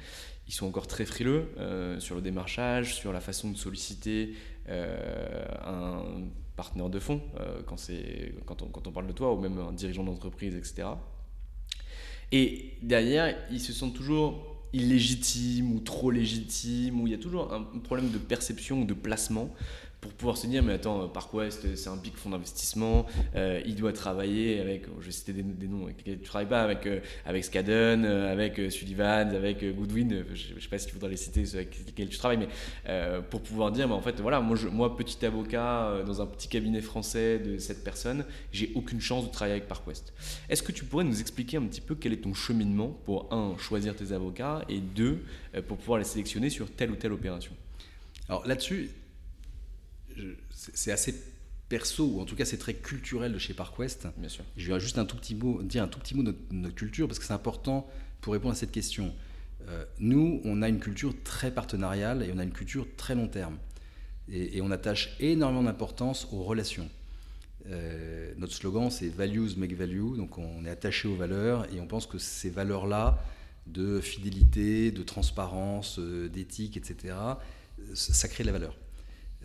ils 0.48 0.54
sont 0.54 0.66
encore 0.66 0.88
très 0.88 1.06
frileux 1.06 1.48
euh, 1.58 2.00
sur 2.00 2.16
le 2.16 2.22
démarchage, 2.22 2.96
sur 2.96 3.14
la 3.14 3.22
façon 3.22 3.52
de 3.52 3.58
solliciter 3.58 4.34
euh, 4.34 4.53
un 4.70 6.04
partenaire 6.56 6.90
de 6.90 7.00
fonds 7.00 7.22
euh, 7.40 7.62
quand, 7.66 7.78
quand, 8.46 8.62
on, 8.62 8.68
quand 8.68 8.88
on 8.88 8.92
parle 8.92 9.08
de 9.08 9.14
toi, 9.14 9.34
ou 9.34 9.40
même 9.40 9.58
un 9.58 9.74
dirigeant 9.74 10.04
d'entreprise, 10.04 10.56
etc. 10.56 10.88
Et 12.32 12.74
derrière, 12.82 13.36
ils 13.52 13.60
se 13.60 13.74
sentent 13.74 13.94
toujours 13.94 14.68
illégitimes 14.74 15.74
ou 15.74 15.80
trop 15.80 16.10
légitimes, 16.10 17.02
ou 17.02 17.08
il 17.08 17.12
y 17.12 17.16
a 17.16 17.20
toujours 17.20 17.54
un 17.54 17.80
problème 17.80 18.10
de 18.10 18.18
perception 18.18 18.82
ou 18.82 18.86
de 18.86 18.94
placement 18.94 19.54
pour 20.04 20.12
pouvoir 20.12 20.38
se 20.38 20.48
dire 20.48 20.62
mais 20.62 20.74
attends 20.74 21.08
ParkWest 21.08 21.78
c'est 21.78 21.88
un 21.88 21.96
big 21.96 22.14
fonds 22.16 22.30
d'investissement 22.30 23.06
euh, 23.38 23.62
il 23.66 23.76
doit 23.76 23.94
travailler 23.94 24.60
avec 24.60 24.86
je 25.00 25.06
vais 25.06 25.12
citer 25.14 25.32
des, 25.32 25.68
noms 25.68 25.88
tu 26.04 26.18
travailles 26.20 26.50
pas 26.50 26.62
avec 26.62 26.86
euh, 26.86 27.00
avec 27.26 27.56
euh, 27.56 28.32
avec 28.32 28.62
Sullivan 28.70 29.34
avec 29.34 29.64
Goodwin 29.64 30.26
je, 30.34 30.56
ne 30.56 30.60
sais 30.60 30.68
pas 30.68 30.78
si 30.78 30.88
tu 30.88 30.94
voudrais 30.94 31.12
les 31.12 31.16
citer 31.16 31.46
ceux 31.46 31.60
avec 31.60 31.78
lesquels 31.86 32.10
tu 32.10 32.18
travailles 32.18 32.38
mais 32.38 33.22
pour 33.30 33.42
pouvoir 33.42 33.72
dire 33.72 33.88
mais 33.88 33.94
en 33.94 34.02
fait 34.02 34.20
voilà 34.20 34.42
moi 34.42 34.58
je, 34.58 34.68
petit 34.98 35.26
avocat 35.26 36.04
dans 36.06 36.22
un 36.22 36.26
petit 36.26 36.50
cabinet 36.50 36.82
français 36.82 37.40
de 37.40 37.58
cette 37.58 37.86
personne 37.86 38.26
j'ai 38.52 38.74
aucune 38.76 39.00
chance 39.00 39.26
de 39.26 39.32
travailler 39.32 39.56
avec 39.56 39.70
ParkWest 39.70 40.14
est-ce 40.50 40.64
que 40.64 40.74
tu 40.74 40.84
pourrais 40.84 41.06
nous 41.06 41.22
expliquer 41.22 41.56
un 41.56 41.64
petit 41.64 41.82
peu 41.82 41.96
quel 41.96 42.12
est 42.12 42.24
ton 42.24 42.34
cheminement 42.34 42.90
pour 43.06 43.34
un 43.34 43.58
choisir 43.58 43.96
tes 43.96 44.12
avocats 44.12 44.64
et 44.68 44.80
deux 44.80 45.24
pour 45.70 45.78
pouvoir 45.78 46.00
les 46.00 46.06
sélectionner 46.06 46.50
sur 46.50 46.70
telle 46.70 46.92
ou 46.92 46.96
telle 46.96 47.14
opération? 47.14 47.54
Alors 48.28 48.46
là-dessus 48.46 48.90
c'est 50.50 50.92
assez 50.92 51.16
perso, 51.70 52.06
ou 52.06 52.22
en 52.22 52.26
tout 52.26 52.36
cas 52.36 52.46
c'est 52.46 52.58
très 52.58 52.76
culturel 52.76 53.34
de 53.34 53.40
chez 53.40 53.54
Parkwest. 53.54 54.08
Bien 54.18 54.30
sûr. 54.30 54.44
Je 54.58 54.72
vais 54.72 54.80
juste 54.80 54.98
un 54.98 55.06
tout 55.06 55.18
petit 55.18 55.36
mot, 55.36 55.62
dire 55.64 55.84
un 55.84 55.88
tout 55.88 56.00
petit 56.00 56.16
mot 56.16 56.24
de 56.24 56.36
notre, 56.52 56.76
culture 56.76 57.08
parce 57.08 57.20
que 57.20 57.26
c'est 57.26 57.34
important 57.34 57.90
pour 58.22 58.34
répondre 58.34 58.54
à 58.54 58.56
cette 58.56 58.72
question. 58.72 59.14
Euh, 59.68 59.86
nous, 60.00 60.42
on 60.44 60.62
a 60.62 60.70
une 60.70 60.80
culture 60.80 61.16
très 61.24 61.52
partenariale 61.52 62.24
et 62.24 62.32
on 62.34 62.38
a 62.38 62.44
une 62.44 62.52
culture 62.52 62.86
très 62.98 63.16
long 63.16 63.28
terme. 63.28 63.58
Et, 64.32 64.62
on 64.62 64.72
attache 64.72 65.16
énormément 65.20 65.64
d'importance 65.64 66.28
aux 66.32 66.44
relations. 66.44 66.90
Euh, 67.68 68.34
notre 68.38 68.54
slogan, 68.54 68.90
c'est 68.90 69.10
Values 69.10 69.56
make 69.58 69.74
value. 69.74 70.16
Donc 70.16 70.38
on 70.38 70.66
est 70.66 70.70
attaché 70.70 71.08
aux 71.08 71.16
valeurs 71.16 71.66
et 71.74 71.80
on 71.80 71.88
pense 71.88 72.06
que 72.06 72.18
ces 72.18 72.50
valeurs-là, 72.50 73.22
de 73.68 74.00
fidélité, 74.00 74.92
de 74.92 75.04
transparence, 75.04 75.98
euh, 75.98 76.30
d'éthique, 76.30 76.78
etc., 76.78 77.16
ça 77.94 78.28
crée 78.28 78.44
de 78.44 78.48
la 78.48 78.54
valeur. 78.54 78.78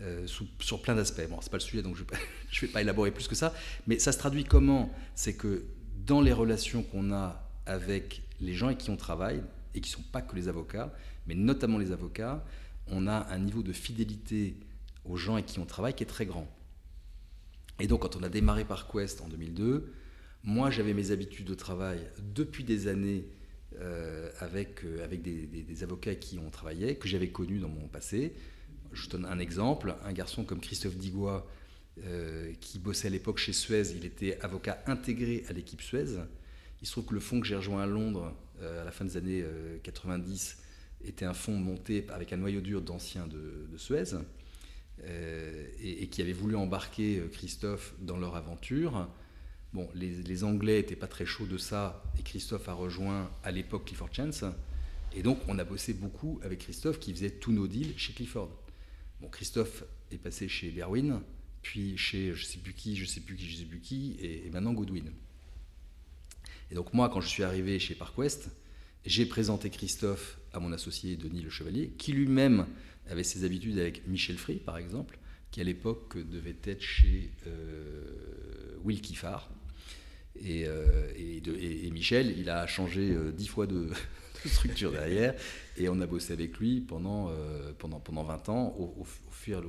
Euh, 0.01 0.25
sur 0.27 0.81
plein 0.81 0.95
d'aspects. 0.95 1.27
Bon, 1.29 1.39
c'est 1.41 1.49
pas 1.49 1.57
le 1.57 1.61
sujet, 1.61 1.81
donc 1.81 1.97
je 1.97 2.03
ne 2.03 2.07
vais 2.61 2.67
pas 2.67 2.81
élaborer 2.81 3.11
plus 3.11 3.27
que 3.27 3.35
ça. 3.35 3.53
Mais 3.85 3.99
ça 3.99 4.11
se 4.11 4.17
traduit 4.17 4.45
comment? 4.45 4.93
C'est 5.13 5.33
que 5.33 5.65
dans 6.05 6.21
les 6.21 6.31
relations 6.31 6.83
qu'on 6.83 7.11
a 7.11 7.45
avec 7.65 8.21
les 8.39 8.53
gens 8.53 8.67
avec 8.67 8.77
qui 8.77 8.89
on 8.89 8.95
travaille, 8.95 9.43
et 9.75 9.81
qui 9.81 9.91
ne 9.91 9.97
sont 9.97 10.09
pas 10.11 10.21
que 10.21 10.35
les 10.35 10.47
avocats, 10.47 10.93
mais 11.27 11.35
notamment 11.35 11.77
les 11.77 11.91
avocats, 11.91 12.43
on 12.87 13.07
a 13.07 13.27
un 13.29 13.39
niveau 13.39 13.61
de 13.61 13.73
fidélité 13.73 14.55
aux 15.05 15.17
gens 15.17 15.33
avec 15.35 15.45
qui 15.45 15.59
on 15.59 15.65
travaille 15.65 15.93
qui 15.93 16.03
est 16.03 16.07
très 16.07 16.25
grand. 16.25 16.47
Et 17.79 17.87
donc, 17.87 18.01
quand 18.01 18.15
on 18.15 18.23
a 18.23 18.29
démarré 18.29 18.65
par 18.65 18.87
Quest 18.87 19.21
en 19.21 19.27
2002, 19.27 19.93
moi, 20.43 20.69
j'avais 20.69 20.93
mes 20.93 21.11
habitudes 21.11 21.47
de 21.47 21.53
travail 21.53 21.99
depuis 22.33 22.63
des 22.63 22.87
années 22.87 23.25
euh, 23.79 24.29
avec, 24.39 24.83
euh, 24.83 25.03
avec 25.03 25.21
des, 25.21 25.45
des, 25.45 25.83
avocats 25.83 26.15
qui 26.15 26.39
on 26.39 26.49
travaillait, 26.49 26.95
que 26.95 27.07
j'avais 27.07 27.29
connus 27.29 27.59
dans 27.59 27.69
mon 27.69 27.87
passé. 27.87 28.33
Je 28.93 29.09
donne 29.09 29.25
un 29.25 29.39
exemple, 29.39 29.95
un 30.03 30.13
garçon 30.13 30.43
comme 30.43 30.59
Christophe 30.59 30.95
Digois, 30.95 31.47
euh, 32.05 32.53
qui 32.61 32.79
bossait 32.79 33.07
à 33.07 33.11
l'époque 33.11 33.37
chez 33.37 33.53
Suez, 33.53 33.91
il 33.95 34.05
était 34.05 34.39
avocat 34.41 34.81
intégré 34.87 35.43
à 35.49 35.53
l'équipe 35.53 35.81
Suez. 35.81 36.17
Il 36.81 36.87
se 36.87 36.93
trouve 36.93 37.05
que 37.05 37.13
le 37.13 37.19
fonds 37.19 37.39
que 37.39 37.47
j'ai 37.47 37.55
rejoint 37.55 37.83
à 37.83 37.87
Londres 37.87 38.33
à 38.61 38.83
la 38.83 38.91
fin 38.91 39.05
des 39.05 39.15
années 39.17 39.43
90 39.83 40.57
était 41.05 41.25
un 41.25 41.33
fonds 41.33 41.57
monté 41.57 42.05
avec 42.09 42.33
un 42.33 42.37
noyau 42.37 42.61
dur 42.61 42.81
d'anciens 42.81 43.27
de, 43.27 43.67
de, 43.69 43.77
Suez. 43.77 44.15
et, 45.81 46.07
qui 46.07 46.21
avait 46.21 46.33
voulu 46.33 46.55
embarquer 46.55 47.21
Christophe 47.31 47.93
dans 47.99 48.17
leur 48.17 48.35
aventure. 48.35 49.09
Bon, 49.71 49.87
les, 49.93 50.43
Anglais 50.43 50.77
n'étaient 50.77 50.95
pas 50.95 51.07
très 51.07 51.25
chauds 51.25 51.45
de 51.45 51.57
ça, 51.57 52.01
et 52.17 52.23
Christophe 52.23 52.67
a 52.69 52.73
rejoint 52.73 53.29
à 53.43 53.51
l'époque 53.51 53.85
Clifford 53.85 54.09
Chance. 54.11 54.43
Et 55.15 55.21
donc, 55.21 55.39
on 55.47 55.59
a 55.59 55.63
bossé 55.63 55.93
beaucoup 55.93 56.39
avec 56.43 56.59
Christophe 56.59 56.99
qui 56.99 57.13
faisait 57.13 57.29
tous 57.29 57.51
nos 57.51 57.67
deals 57.67 57.93
chez 57.97 58.13
Clifford. 58.13 58.49
Christophe 59.27 59.83
est 60.11 60.17
passé 60.17 60.47
chez 60.47 60.69
Berwin, 60.71 61.21
puis 61.61 61.97
chez 61.97 62.33
je 62.33 62.45
sais 62.45 62.59
plus 62.59 62.73
qui, 62.73 62.95
je 62.95 63.05
sais 63.05 63.19
plus 63.19 63.35
qui, 63.35 63.49
je 63.49 63.57
sais 63.57 63.65
plus 63.65 63.79
qui, 63.79 64.17
et, 64.19 64.49
maintenant 64.49 64.73
Goodwin. 64.73 65.11
Et 66.71 66.75
donc, 66.75 66.93
moi, 66.93 67.09
quand 67.09 67.21
je 67.21 67.27
suis 67.27 67.43
arrivé 67.43 67.79
chez 67.79 67.95
ParkWest, 67.95 68.49
j'ai 69.05 69.25
présenté 69.25 69.69
Christophe 69.69 70.39
à 70.53 70.59
mon 70.59 70.71
associé 70.71 71.15
Denis 71.15 71.41
Le 71.41 71.49
Chevalier, 71.49 71.89
qui 71.97 72.13
lui-même 72.13 72.67
avait 73.07 73.23
ses 73.23 73.43
habitudes 73.43 73.79
avec 73.79 74.07
Michel 74.07 74.37
Free, 74.37 74.57
par 74.57 74.77
exemple, 74.77 75.17
qui 75.51 75.61
à 75.61 75.63
l'époque 75.63 76.17
devait 76.17 76.57
être 76.63 76.81
chez 76.81 77.31
euh, 77.47 78.77
Will 78.83 79.01
Kiffard. 79.01 79.49
Euh, 80.45 81.11
et, 81.17 81.89
Michel, 81.91 82.35
il 82.37 82.49
a 82.49 82.67
changé 82.67 83.11
euh, 83.11 83.31
dix 83.31 83.47
fois 83.47 83.67
de, 83.67 83.89
structure 84.47 84.91
derrière, 84.91 85.35
et 85.77 85.89
on 85.89 85.99
a 86.01 86.05
bossé 86.07 86.33
avec 86.33 86.57
lui 86.57 86.81
pendant, 86.81 87.29
euh, 87.29 87.71
pendant, 87.77 87.99
pendant 87.99 88.23
20 88.23 88.49
ans, 88.49 88.75
au, 88.77 89.05
fur, 89.31 89.63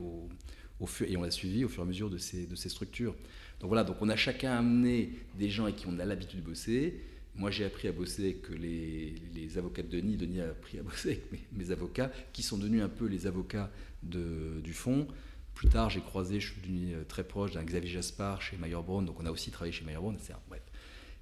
et 1.08 1.16
on 1.16 1.22
l'a 1.22 1.30
suivi 1.30 1.64
au 1.64 1.68
fur 1.68 1.82
et 1.82 1.86
à 1.86 1.88
mesure 1.88 2.10
de 2.10 2.18
ces, 2.18 2.46
de 2.46 2.54
ces 2.54 2.68
structures. 2.68 3.14
Donc 3.60 3.68
voilà, 3.68 3.84
donc 3.84 3.96
on 4.00 4.08
a 4.08 4.16
chacun 4.16 4.52
amené 4.52 5.10
des 5.38 5.50
gens 5.50 5.64
avec 5.64 5.76
qui 5.76 5.86
on 5.86 5.98
a 5.98 6.04
l'habitude 6.04 6.40
de 6.40 6.44
bosser. 6.46 7.00
Moi, 7.34 7.50
j'ai 7.50 7.64
appris 7.64 7.88
à 7.88 7.92
bosser 7.92 8.24
avec 8.24 8.48
les, 8.50 9.14
les, 9.34 9.58
avocats 9.58 9.82
de 9.82 9.88
Denis. 9.88 10.16
Denis 10.16 10.40
a 10.40 10.48
appris 10.48 10.78
à 10.78 10.82
bosser 10.82 11.22
avec 11.30 11.52
mes, 11.52 11.70
avocats, 11.70 12.10
qui 12.32 12.42
sont 12.42 12.58
devenus 12.58 12.82
un 12.82 12.88
peu 12.88 13.06
les 13.06 13.26
avocats 13.26 13.70
de, 14.02 14.60
du 14.62 14.72
fonds. 14.72 15.06
Plus 15.54 15.68
tard, 15.68 15.90
j'ai 15.90 16.00
croisé, 16.00 16.40
je 16.40 16.52
suis 16.52 16.60
devenu 16.60 16.94
euh, 16.94 17.04
très 17.04 17.22
proche 17.22 17.52
d'un 17.52 17.62
Xavier 17.62 17.90
Jaspard 17.90 18.40
chez 18.40 18.56
Mayer 18.56 18.78
Brown, 18.84 19.04
donc 19.04 19.20
on 19.20 19.26
a 19.26 19.30
aussi 19.30 19.50
travaillé 19.50 19.72
chez 19.72 19.84
Mayer 19.84 19.98
Brown, 19.98 20.14
etc. 20.14 20.34
Bref. 20.48 20.62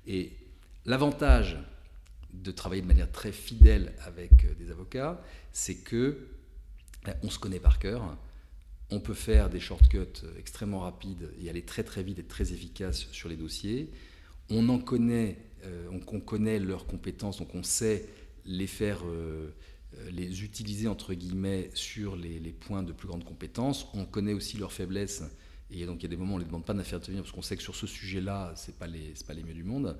Et 0.06 0.32
l'avantage 0.86 1.58
de 2.32 2.50
travailler 2.50 2.82
de 2.82 2.86
manière 2.86 3.10
très 3.10 3.32
fidèle 3.32 3.94
avec 4.04 4.44
euh, 4.44 4.54
des 4.54 4.70
avocats, 4.70 5.22
c'est 5.52 5.76
que 5.76 6.28
ben, 7.04 7.14
on 7.22 7.30
se 7.30 7.38
connaît 7.38 7.60
par 7.60 7.78
cœur, 7.78 8.16
on 8.90 9.00
peut 9.00 9.14
faire 9.14 9.50
des 9.50 9.60
shortcuts 9.60 9.98
euh, 9.98 10.38
extrêmement 10.38 10.80
rapides 10.80 11.32
et 11.40 11.48
aller 11.48 11.62
très 11.62 11.84
très 11.84 12.02
vite 12.02 12.18
et 12.18 12.24
très 12.24 12.52
efficace 12.52 13.06
sur 13.12 13.28
les 13.28 13.36
dossiers. 13.36 13.90
On 14.50 14.68
en 14.70 14.78
connaît, 14.78 15.36
on, 15.90 16.20
connaît 16.20 16.58
leurs 16.58 16.86
compétences, 16.86 17.36
donc 17.38 17.54
on 17.54 17.62
sait 17.62 18.08
les 18.46 18.66
faire 18.66 19.02
euh, 19.96 20.10
les 20.10 20.44
utiliser 20.44 20.86
entre 20.86 21.14
guillemets 21.14 21.70
sur 21.72 22.14
les, 22.14 22.52
points 22.52 22.82
de 22.82 22.92
plus 22.92 23.08
grande 23.08 23.24
compétence. 23.24 23.86
On 23.94 24.04
connaît 24.04 24.34
aussi 24.34 24.58
leurs 24.58 24.72
faiblesses 24.72 25.22
et 25.70 25.86
donc 25.86 26.00
il 26.00 26.02
y 26.02 26.06
a 26.06 26.08
des 26.08 26.16
moments 26.16 26.32
où 26.32 26.36
on 26.36 26.38
ne 26.38 26.42
les 26.42 26.48
demande 26.48 26.64
pas 26.64 26.74
d'intervenir 26.74 27.22
parce 27.22 27.32
qu'on 27.32 27.42
sait 27.42 27.56
que 27.56 27.62
sur 27.62 27.74
ce 27.74 27.86
sujet-là, 27.86 28.52
ce 28.54 28.70
n'est 28.70 28.76
pas, 28.76 28.86
les, 28.86 29.14
pas 29.26 29.32
les 29.32 29.42
mieux 29.42 29.54
du 29.54 29.64
monde. 29.64 29.96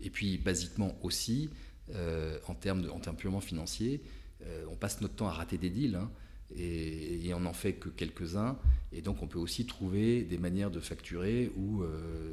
Et 0.00 0.10
puis 0.10 0.38
basiquement 0.38 0.98
aussi, 1.02 1.50
euh, 1.94 2.38
en, 2.46 2.54
termes 2.54 2.82
de, 2.82 2.88
en 2.88 2.98
termes 2.98 3.16
purement 3.16 3.40
financiers, 3.40 4.02
euh, 4.44 4.64
on 4.70 4.76
passe 4.76 5.00
notre 5.00 5.14
temps 5.14 5.28
à 5.28 5.32
rater 5.32 5.58
des 5.58 5.70
deals. 5.70 5.96
Hein, 5.96 6.10
et, 6.56 7.32
on 7.34 7.40
n'en 7.40 7.52
fait 7.52 7.74
que 7.74 7.90
quelques-uns. 7.90 8.58
Et 8.92 9.02
donc, 9.02 9.22
on 9.22 9.26
peut 9.26 9.38
aussi 9.38 9.66
trouver 9.66 10.22
des 10.22 10.38
manières 10.38 10.70
de 10.70 10.80
facturer 10.80 11.52
où 11.56 11.84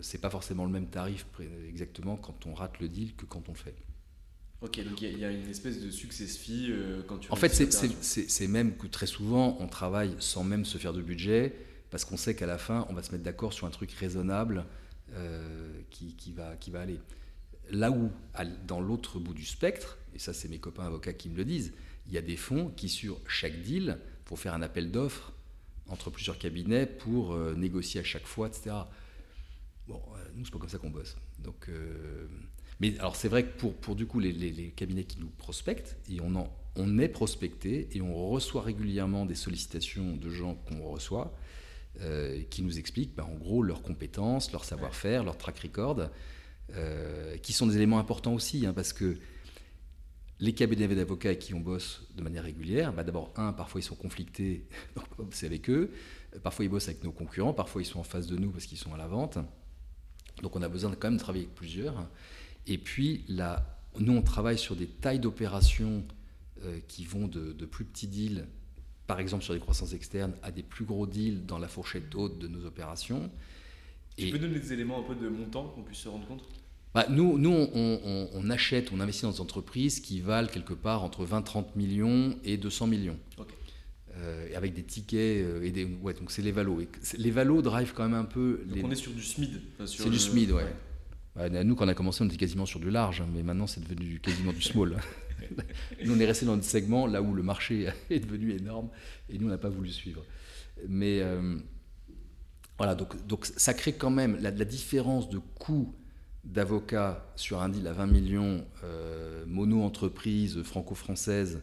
ce 0.02 0.16
n'est 0.16 0.22
pas 0.22 0.30
forcément 0.30 0.64
le 0.64 0.72
même 0.72 0.88
tarif 0.88 1.26
exactement 1.68 2.16
quand 2.16 2.46
on 2.46 2.54
rate 2.54 2.80
le 2.80 2.88
deal 2.88 3.14
que 3.14 3.26
quand 3.26 3.50
on 3.50 3.52
le 3.52 3.58
fait. 3.58 3.76
Ok, 4.62 4.84
donc 4.84 5.02
il 5.02 5.20
y, 5.20 5.26
a 5.26 5.32
une 5.32 5.50
espèce 5.50 5.80
de 5.80 5.92
success 5.92 6.38
fee 6.38 6.70
euh, 6.72 7.02
quand 7.06 7.18
tu. 7.18 7.32
En 7.32 7.36
fait, 7.36 7.50
c'est 7.50 8.48
même 8.48 8.76
que 8.78 8.88
très 8.88 9.06
souvent, 9.06 9.58
on 9.60 9.68
travaille 9.68 10.16
sans 10.20 10.44
même 10.44 10.66
se 10.66 10.78
faire 10.78 10.94
de 10.94 11.02
budget, 11.02 11.54
parce 11.92 12.06
qu'on 12.06 12.18
sait 12.18 12.36
qu'à 12.36 12.48
la 12.48 12.58
fin, 12.58 12.88
on 12.90 12.94
va 12.94 13.04
se 13.04 13.12
mettre 13.12 13.24
d'accord 13.24 13.54
sur 13.54 13.68
un 13.68 13.70
truc 13.70 13.92
raisonnable 13.92 14.66
euh, 15.14 15.82
qui, 15.92 16.16
qui, 16.16 16.32
va, 16.32 16.56
qui 16.56 16.72
va 16.72 16.82
aller. 16.82 17.00
Là 17.72 17.92
où, 17.92 18.12
dans 18.68 18.80
l'autre 18.80 19.20
bout 19.20 19.34
du 19.34 19.46
spectre, 19.46 19.98
et 20.14 20.20
ça, 20.20 20.34
c'est 20.34 20.48
mes 20.48 20.60
copains 20.60 20.86
avocats 20.86 21.14
qui 21.14 21.30
me 21.30 21.36
le 21.36 21.46
disent, 21.46 21.74
il 22.08 22.14
y 22.14 22.18
a 22.18 22.22
des 22.22 22.38
fonds 22.38 22.70
qui, 22.76 22.90
sur 22.90 23.20
chaque 23.28 23.62
deal, 23.62 23.98
faut 24.26 24.36
faire 24.36 24.54
un 24.54 24.62
appel 24.62 24.92
d'offres 24.92 25.34
entre 25.88 26.10
plusieurs 26.10 26.38
cabinets 26.38 26.86
pour 26.86 27.34
euh, 27.34 27.54
négocier 27.56 28.00
à 28.00 28.04
chaque 28.04 28.26
fois, 28.26 28.48
etc. 28.48 28.76
Bon, 29.88 30.02
nous, 30.36 30.46
c'est 30.46 30.52
pas 30.52 30.60
comme 30.60 30.70
ça 30.70 30.78
qu'on 30.78 30.90
bosse. 30.90 31.16
Donc. 31.40 31.70
Mais 32.80 32.98
alors 33.00 33.16
c'est 33.16 33.30
vrai 33.30 33.46
que 33.46 33.58
pour, 33.58 33.74
pour 33.74 33.96
du 33.96 34.06
coup 34.06 34.20
les, 34.20 34.74
cabinets 34.76 35.06
qui 35.06 35.20
nous 35.20 35.30
prospectent, 35.30 35.98
et 36.10 36.20
on, 36.22 36.36
en, 36.36 36.54
on 36.76 36.98
est 37.00 37.08
prospecté 37.08 37.88
et 37.94 38.02
on 38.02 38.14
reçoit 38.30 38.62
régulièrement 38.62 39.26
des 39.26 39.36
sollicitations 39.36 40.16
de 40.16 40.30
gens 40.30 40.56
qu'on 40.56 40.84
reçoit 40.84 41.34
euh, 42.02 42.42
qui 42.50 42.62
nous 42.62 42.78
expliquent 42.78 43.16
bah, 43.16 43.26
en 43.26 43.36
gros 43.36 43.64
leurs 43.64 43.82
compétences, 43.82 44.52
leur 44.52 44.66
savoir-faire, 44.66 45.24
leur 45.24 45.38
track 45.38 45.60
record, 45.60 46.10
euh, 46.74 47.38
qui 47.38 47.54
sont 47.54 47.68
des 47.68 47.76
éléments 47.76 48.00
importants 48.00 48.34
aussi, 48.34 48.66
hein, 48.66 48.74
parce 48.74 48.94
que 48.94 49.18
les 50.40 50.54
cabinets 50.54 50.88
d'avocats 50.88 51.30
avec 51.30 51.40
qui 51.40 51.54
on 51.54 51.60
bosse 51.60 52.08
de 52.16 52.22
manière 52.22 52.44
régulière, 52.44 52.92
bah 52.94 53.04
d'abord, 53.04 53.32
un, 53.38 53.54
parfois 53.54 53.80
ils 53.80 53.84
sont 53.84 53.96
conflictés, 53.96 54.68
c'est 55.32 55.46
avec 55.46 55.70
eux, 55.70 55.92
parfois 56.44 56.66
ils 56.66 56.70
bossent 56.70 56.90
avec 56.90 57.04
nos 57.04 57.12
concurrents, 57.12 57.54
parfois 57.54 57.82
ils 57.82 57.86
sont 57.86 58.00
en 58.00 58.04
face 58.04 58.28
de 58.28 58.38
nous 58.38 58.52
parce 58.52 58.66
qu'ils 58.66 58.78
sont 58.78 58.94
à 58.94 58.98
la 58.98 59.08
vente. 59.08 59.38
Donc 60.42 60.56
on 60.56 60.62
a 60.62 60.68
besoin 60.70 60.90
de 60.90 60.96
quand 60.96 61.08
même 61.08 61.18
de 61.18 61.22
travailler 61.22 61.46
avec 61.46 61.56
plusieurs. 61.56 62.10
Et 62.68 62.78
puis, 62.78 63.26
nous, 64.00 64.14
on 64.14 64.22
travaille 64.22 64.58
sur 64.58 64.76
des 64.76 64.88
tailles 64.88 65.20
d'opérations 65.20 66.04
euh, 66.64 66.80
qui 66.88 67.06
vont 67.06 67.28
de, 67.28 67.54
plus 67.66 67.86
petits 67.86 68.08
deals, 68.08 68.48
par 69.08 69.20
exemple 69.20 69.44
sur 69.44 69.54
des 69.54 69.60
croissances 69.60 69.94
externes, 69.94 70.34
à 70.42 70.52
des 70.52 70.64
plus 70.64 70.86
gros 70.86 71.06
deals 71.08 71.46
dans 71.46 71.60
la 71.60 71.68
fourchette 71.68 72.14
haute 72.16 72.40
de 72.40 72.48
nos 72.48 72.66
opérations. 72.66 73.32
Tu 74.18 74.30
peux 74.30 74.40
donner 74.40 74.60
des 74.60 74.74
éléments 74.74 75.00
un 75.00 75.04
peu 75.04 75.16
de 75.16 75.28
montant 75.28 75.68
qu'on 75.70 75.84
puisse 75.84 76.00
se 76.00 76.10
rendre 76.10 76.28
compte? 76.28 76.44
Bah, 76.94 77.06
nous, 77.10 77.38
nous 77.38 77.52
on, 77.52 78.50
achète, 78.50 78.94
on 78.94 79.02
investit 79.02 79.24
dans 79.24 79.32
des 79.32 79.42
entreprises 79.42 80.00
qui 80.00 80.22
valent 80.22 80.48
quelque 80.48 80.74
part 80.74 81.04
entre 81.04 81.26
20-30 81.26 81.66
millions 81.76 82.38
et 82.46 82.56
200 82.56 82.88
millions. 82.88 83.20
Euh, 84.18 84.48
avec 84.56 84.74
des 84.74 84.84
tickets 84.84 85.44
euh, 85.44 85.62
et 85.62 85.72
des 85.72 85.84
ouais 85.84 86.14
donc 86.14 86.32
c'est 86.32 86.42
les 86.42 86.54
valos 86.54 86.80
les 87.18 87.32
valos 87.32 87.62
drive 87.62 87.92
quand 87.94 88.04
même 88.04 88.14
un 88.14 88.24
peu 88.24 88.64
donc 88.66 88.86
on 88.86 88.90
est 88.90 88.96
sur 88.96 89.12
du 89.12 89.22
SMID 89.22 89.60
c'est 89.86 90.10
du 90.10 90.18
SMID 90.18 90.52
ouais. 90.52 90.64
Bah, 91.36 91.50
nous, 91.50 91.76
quand 91.76 91.86
on 91.86 91.90
a 91.90 91.94
commencé, 91.94 92.24
on 92.24 92.28
était 92.28 92.38
quasiment 92.38 92.66
sur 92.66 92.80
du 92.80 92.90
large, 92.90 93.20
hein, 93.22 93.28
mais 93.34 93.44
maintenant, 93.44 93.68
c'est 93.68 93.82
devenu 93.82 94.20
quasiment 94.20 94.54
du 94.54 94.62
small. 94.62 94.96
nous, 96.06 96.16
on 96.16 96.20
est 96.20 96.26
resté 96.26 96.46
dans 96.46 96.56
notre 96.56 96.68
segment 96.68 97.08
là 97.08 97.22
où 97.22 97.34
le 97.34 97.44
marché 97.44 97.90
est 98.10 98.20
devenu 98.20 98.52
énorme 98.52 98.90
et 99.30 99.38
nous, 99.38 99.48
on 99.48 99.50
n'a 99.50 99.58
pas 99.58 99.70
voulu 99.70 99.90
suivre. 99.90 100.24
Mais 100.88 101.20
euh, 101.20 101.58
voilà, 102.78 102.96
donc, 102.96 103.46
ça 103.46 103.74
crée 103.74 103.94
quand 103.94 104.10
même 104.10 104.38
la, 104.42 104.52
différence 104.52 105.30
de 105.30 105.40
coût 105.40 105.96
d'avocat 106.44 107.26
sur 107.36 107.62
un 107.62 107.70
deal 107.70 107.88
à 107.88 107.94
20 107.94 108.08
millions, 108.08 108.66
euh, 108.84 109.46
mono-entreprise 109.48 110.62
franco-française, 110.64 111.62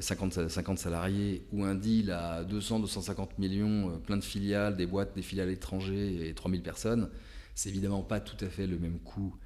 50, 0.00 0.48
50 0.48 0.76
salariés 0.76 1.46
ou 1.52 1.62
un 1.62 1.76
deal 1.76 2.10
à 2.10 2.42
200, 2.42 2.80
250 2.80 3.38
millions, 3.38 4.00
plein 4.00 4.16
de 4.16 4.24
filiales, 4.24 4.76
des 4.76 4.86
boîtes, 4.86 5.14
des 5.14 5.22
filiales 5.22 5.50
étrangères 5.50 6.20
et 6.20 6.34
3000 6.34 6.62
personnes, 6.62 7.10
c'est 7.54 7.68
évidemment 7.68 8.02
pas 8.02 8.18
tout 8.18 8.44
à 8.44 8.48
fait 8.48 8.66
le 8.66 8.76
même 8.76 8.98
coût 8.98 9.36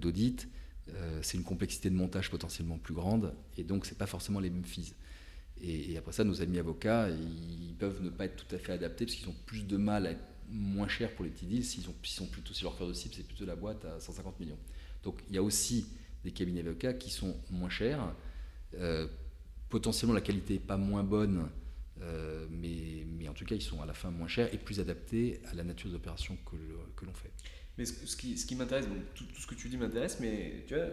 d'audit. 0.00 0.48
c'est 1.20 1.36
une 1.36 1.44
complexité 1.44 1.90
de 1.90 1.94
montage 1.94 2.30
potentiellement 2.30 2.78
plus 2.78 2.94
grande 2.94 3.34
et 3.58 3.62
donc 3.62 3.84
c'est 3.84 3.98
pas 3.98 4.06
forcément 4.06 4.40
les 4.40 4.48
mêmes 4.48 4.64
fees. 4.64 4.94
Et, 5.62 5.96
après 5.96 6.12
ça, 6.12 6.24
nos 6.24 6.40
amis 6.42 6.58
avocats, 6.58 7.08
ils 7.10 7.74
peuvent 7.78 8.02
ne 8.02 8.10
pas 8.10 8.26
être 8.26 8.36
tout 8.36 8.54
à 8.54 8.58
fait 8.58 8.72
adaptés 8.72 9.06
parce 9.06 9.16
qu'ils 9.16 9.28
ont 9.28 9.36
plus 9.46 9.66
de 9.66 9.76
mal 9.76 10.06
à 10.06 10.10
être 10.12 10.24
moins 10.50 10.88
chers 10.88 11.14
pour 11.14 11.24
les 11.24 11.30
petits 11.30 11.46
deals. 11.46 11.64
S'ils 11.64 11.84
sont 11.84 12.26
plutôt, 12.26 12.54
si 12.54 12.62
leur 12.62 12.76
cœur 12.76 12.88
de 12.88 12.92
cible, 12.92 13.14
c'est 13.16 13.26
plutôt 13.26 13.44
la 13.44 13.56
boîte 13.56 13.84
à 13.84 14.00
150 14.00 14.40
millions. 14.40 14.58
Donc 15.02 15.20
il 15.28 15.34
y 15.34 15.38
a 15.38 15.42
aussi 15.42 15.86
des 16.24 16.30
cabinets 16.30 16.60
avocats 16.60 16.94
qui 16.94 17.10
sont 17.10 17.36
moins 17.50 17.70
chers. 17.70 18.14
Euh, 18.74 19.06
potentiellement, 19.68 20.14
la 20.14 20.20
qualité 20.20 20.54
n'est 20.54 20.60
pas 20.60 20.76
moins 20.76 21.02
bonne, 21.02 21.48
euh, 22.00 22.46
mais, 22.50 23.04
mais, 23.18 23.28
en 23.28 23.34
tout 23.34 23.44
cas, 23.44 23.54
ils 23.54 23.62
sont 23.62 23.82
à 23.82 23.86
la 23.86 23.94
fin 23.94 24.10
moins 24.10 24.28
chers 24.28 24.52
et 24.54 24.58
plus 24.58 24.80
adaptés 24.80 25.40
à 25.50 25.54
la 25.54 25.64
nature 25.64 25.90
des 25.90 25.96
opérations 25.96 26.36
que, 26.46 27.04
l'on 27.04 27.14
fait. 27.14 27.30
Mais 27.76 27.84
ce, 27.84 28.16
qui, 28.16 28.36
ce 28.36 28.46
qui 28.46 28.56
m'intéresse, 28.56 28.86
tout, 29.14 29.24
tout, 29.24 29.40
ce 29.40 29.46
que 29.46 29.54
tu 29.54 29.68
dis 29.68 29.76
m'intéresse, 29.76 30.18
mais 30.20 30.64
tu 30.66 30.74
vois, 30.74 30.86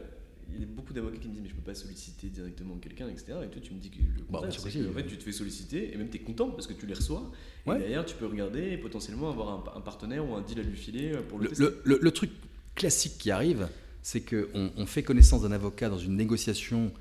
il 0.53 0.59
y 0.59 0.63
a 0.63 0.67
beaucoup 0.67 0.93
d'avocats 0.93 1.17
qui 1.17 1.27
me 1.27 1.33
disent 1.33 1.41
mais 1.41 1.49
je 1.49 1.55
peux 1.55 1.61
pas 1.61 1.75
solliciter 1.75 2.29
directement 2.29 2.75
quelqu'un 2.77 3.07
etc 3.09 3.33
et 3.43 3.47
toi 3.49 3.61
tu 3.61 3.73
me 3.73 3.79
dis 3.79 3.89
que 3.89 3.97
le 3.97 4.23
bah, 4.29 4.39
contraire 4.41 4.89
en 4.89 4.93
fait 4.93 5.07
tu 5.07 5.17
te 5.17 5.23
fais 5.23 5.31
solliciter 5.31 5.93
et 5.93 5.97
même 5.97 6.09
tu 6.09 6.17
es 6.17 6.19
content 6.19 6.49
parce 6.51 6.67
que 6.67 6.73
tu 6.73 6.85
les 6.85 6.93
reçois. 6.93 7.31
Et 7.67 7.79
derrière 7.79 8.05
tu 8.05 8.15
peux 8.15 8.25
regarder 8.25 8.71
et 8.71 8.77
potentiellement 8.77 9.29
avoir 9.29 9.75
un, 9.75 9.81
partenaire 9.81 10.27
ou 10.27 10.35
un 10.35 10.41
deal 10.41 10.59
à 10.59 10.63
lui 10.63 10.77
filer 10.77 11.17
pour 11.29 11.39
le, 11.39 11.51
le, 11.57 11.99
le, 12.01 12.11
truc 12.11 12.31
classique 12.75 13.17
qui 13.17 13.31
arrive 13.31 13.67
c'est 14.01 14.21
qu'on 14.21 14.71
on 14.75 14.85
fait 14.85 15.03
connaissance 15.03 15.41
d'un 15.41 15.51
avocat 15.51 15.89
dans 15.89 15.97
une 15.97 16.15
négociation 16.15 16.91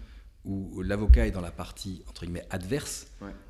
où 0.44 0.82
l'avocat 0.82 1.26
est 1.26 1.30
dans 1.30 1.40
la 1.40 1.50
partie 1.50 2.02
entre 2.08 2.24
guillemets 2.24 2.46
adverse. 2.50 3.06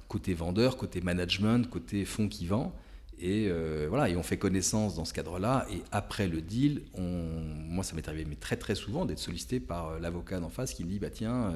Côté 0.09 0.35
vendeur 0.35 0.76
côté 0.76 1.00
management 1.00 1.68
côté 1.68 2.04
fonds 2.04 2.28
qui 2.28 2.46
vend 2.46 2.74
et 3.20 3.46
euh, 3.48 3.87
voilà, 3.88 4.09
et 4.09 4.16
on 4.16 4.22
fait 4.22 4.37
connaissance 4.37 4.94
dans 4.96 5.05
ce 5.05 5.12
cadre-là. 5.12 5.66
Et 5.70 5.83
après 5.92 6.27
le 6.27 6.40
deal, 6.40 6.83
moi, 6.96 7.85
ça 7.85 7.94
m'est 7.94 8.09
arrivé 8.09 8.24
mais 8.24 8.37
très 8.37 8.57
très 8.57 8.74
souvent 8.74 9.05
d'être 9.05 9.18
sollicité 9.18 9.61
par 9.61 9.88
euh, 9.88 9.98
l'avocat 9.98 10.40
d'en 10.40 10.50
face 10.50 10.74
qui 10.74 10.85
me 10.85 10.90
dit 10.90 10.98
bah 10.98 11.11
tiens, 11.11 11.55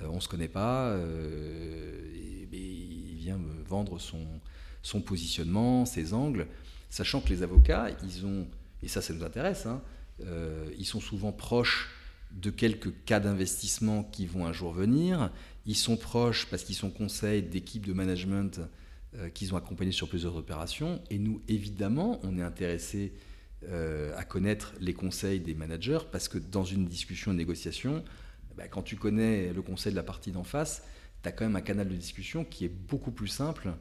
euh, 0.00 0.08
on 0.08 0.20
se 0.20 0.28
connaît 0.28 0.48
pas, 0.48 0.96
il 2.12 3.16
vient 3.16 3.38
me 3.38 3.62
vendre 3.64 3.98
son 3.98 5.00
positionnement, 5.00 5.86
ses 5.86 6.12
angles, 6.12 6.46
sachant 6.90 7.20
que 7.20 7.30
les 7.30 7.42
avocats, 7.42 7.88
ils 8.04 8.26
ont 8.26 8.46
et 8.82 8.88
ça, 8.88 9.00
ça 9.00 9.14
nous 9.14 9.24
intéresse, 9.24 9.66
hein, 9.66 9.80
ils 10.78 10.84
sont 10.84 11.00
souvent 11.00 11.32
proches 11.32 11.88
de 12.32 12.50
quelques 12.50 12.92
cas 13.04 13.20
d'investissement 13.20 14.04
qui 14.04 14.26
vont 14.26 14.46
un 14.46 14.52
jour 14.52 14.72
venir. 14.72 15.30
Ils 15.66 15.76
sont 15.76 15.96
proches 15.96 16.46
parce 16.46 16.62
qu'ils 16.62 16.74
sont 16.74 16.90
conseils 16.90 17.42
d'équipes 17.42 17.86
de 17.86 17.92
management 17.92 18.58
euh, 18.58 18.66
qu'ils 19.34 19.54
ont 19.54 19.56
accompagné 19.56 19.92
sur 19.92 20.08
plusieurs 20.08 20.36
opérations. 20.36 21.02
Et 21.10 21.18
nous, 21.18 21.42
évidemment, 21.48 22.20
on 22.22 22.38
est 22.38 22.42
intéressé 22.42 23.12
euh, 23.64 24.14
à 24.16 24.24
connaître 24.24 24.74
les 24.80 24.92
conseils 24.92 25.40
des 25.40 25.54
managers 25.54 26.00
parce 26.12 26.28
que 26.28 26.36
dans 26.36 26.62
une 26.62 26.86
discussion, 26.86 27.30
une 27.32 27.38
négociation, 27.38 28.04
bah, 28.54 28.68
quand 28.68 28.82
tu 28.82 28.96
connais 28.96 29.52
le 29.52 29.62
conseil 29.62 29.92
de 29.92 29.96
la 29.96 30.02
partie 30.02 30.30
d'en 30.30 30.44
face, 30.44 30.84
tu 31.22 31.28
as 31.28 31.32
quand 31.32 31.46
même 31.46 31.56
un 31.56 31.62
canal 31.62 31.88
de 31.88 31.94
discussion 31.94 32.44
qui 32.44 32.66
est 32.66 32.68
beaucoup 32.68 33.10
plus 33.10 33.28
simple 33.28 33.72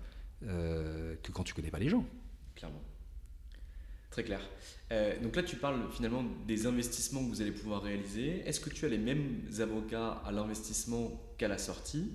euh, 0.47 1.15
que 1.21 1.31
quand 1.31 1.43
tu 1.43 1.53
connais 1.53 1.71
pas 1.71 1.79
les 1.79 1.89
gens. 1.89 2.05
Clairement. 2.55 2.81
Très 4.09 4.23
clair. 4.23 4.39
donc 5.21 5.35
là, 5.35 5.43
tu 5.43 5.57
parles 5.57 5.91
finalement 5.91 6.23
des 6.47 6.67
investissements 6.67 7.21
que 7.21 7.27
vous 7.27 7.41
allez 7.41 7.51
pouvoir 7.51 7.83
réaliser. 7.83 8.47
Est-ce 8.47 8.61
que 8.61 8.69
tu 8.69 8.85
as 8.85 8.89
les 8.89 8.97
mêmes 8.97 9.41
avocats 9.59 10.21
à 10.25 10.31
l'investissement 10.31 11.21
qu'à 11.37 11.49
la 11.49 11.57
sortie? 11.57 12.13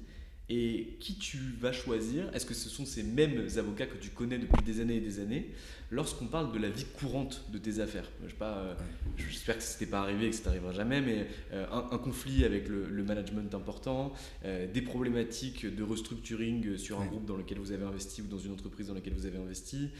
Et 0.50 0.96
qui 0.98 1.14
tu 1.14 1.38
vas 1.60 1.72
choisir 1.72 2.28
Est-ce 2.34 2.44
que 2.44 2.54
ce 2.54 2.68
sont 2.68 2.84
ces 2.84 3.04
mêmes 3.04 3.46
avocats 3.56 3.86
que 3.86 3.96
tu 3.96 4.10
connais 4.10 4.36
depuis 4.36 4.62
des 4.64 4.80
années 4.80 4.96
et 4.96 5.00
des 5.00 5.20
années 5.20 5.48
lorsqu'on 5.92 6.26
parle 6.26 6.52
de 6.52 6.58
la 6.58 6.68
vie 6.68 6.86
courante 6.98 7.44
de 7.52 7.58
tes 7.58 7.78
affaires? 7.78 8.10
Je 8.24 8.30
sais 8.30 8.36
pas, 8.36 8.58
euh, 8.58 8.74
j'espère 9.16 9.56
que 9.56 9.62
ce 9.62 9.84
pas 9.84 10.00
arrivé 10.00 10.26
et 10.26 10.30
que 10.30 10.36
ça 10.36 10.46
n'arrivera 10.46 10.72
jamais, 10.72 11.00
mais 11.00 11.28
euh, 11.52 11.66
un, 11.70 11.98
conflit 11.98 12.44
avec 12.44 12.68
le, 12.68 13.04
management 13.04 13.54
important, 13.54 14.12
euh, 14.44 14.66
des 14.70 14.82
problématiques 14.82 15.72
de 15.72 15.82
restructuring 15.84 16.76
sur 16.76 17.00
un 17.00 17.06
groupe 17.06 17.26
dans 17.26 17.36
lequel 17.36 17.58
vous 17.58 17.70
avez 17.70 17.84
investi 17.84 18.22
ou 18.22 18.26
dans 18.26 18.38
une 18.38 18.52
entreprise 18.52 18.88
dans 18.88 18.94
laquelle 18.94 19.14
vous 19.14 19.26
avez 19.26 19.38
investi, 19.38 19.90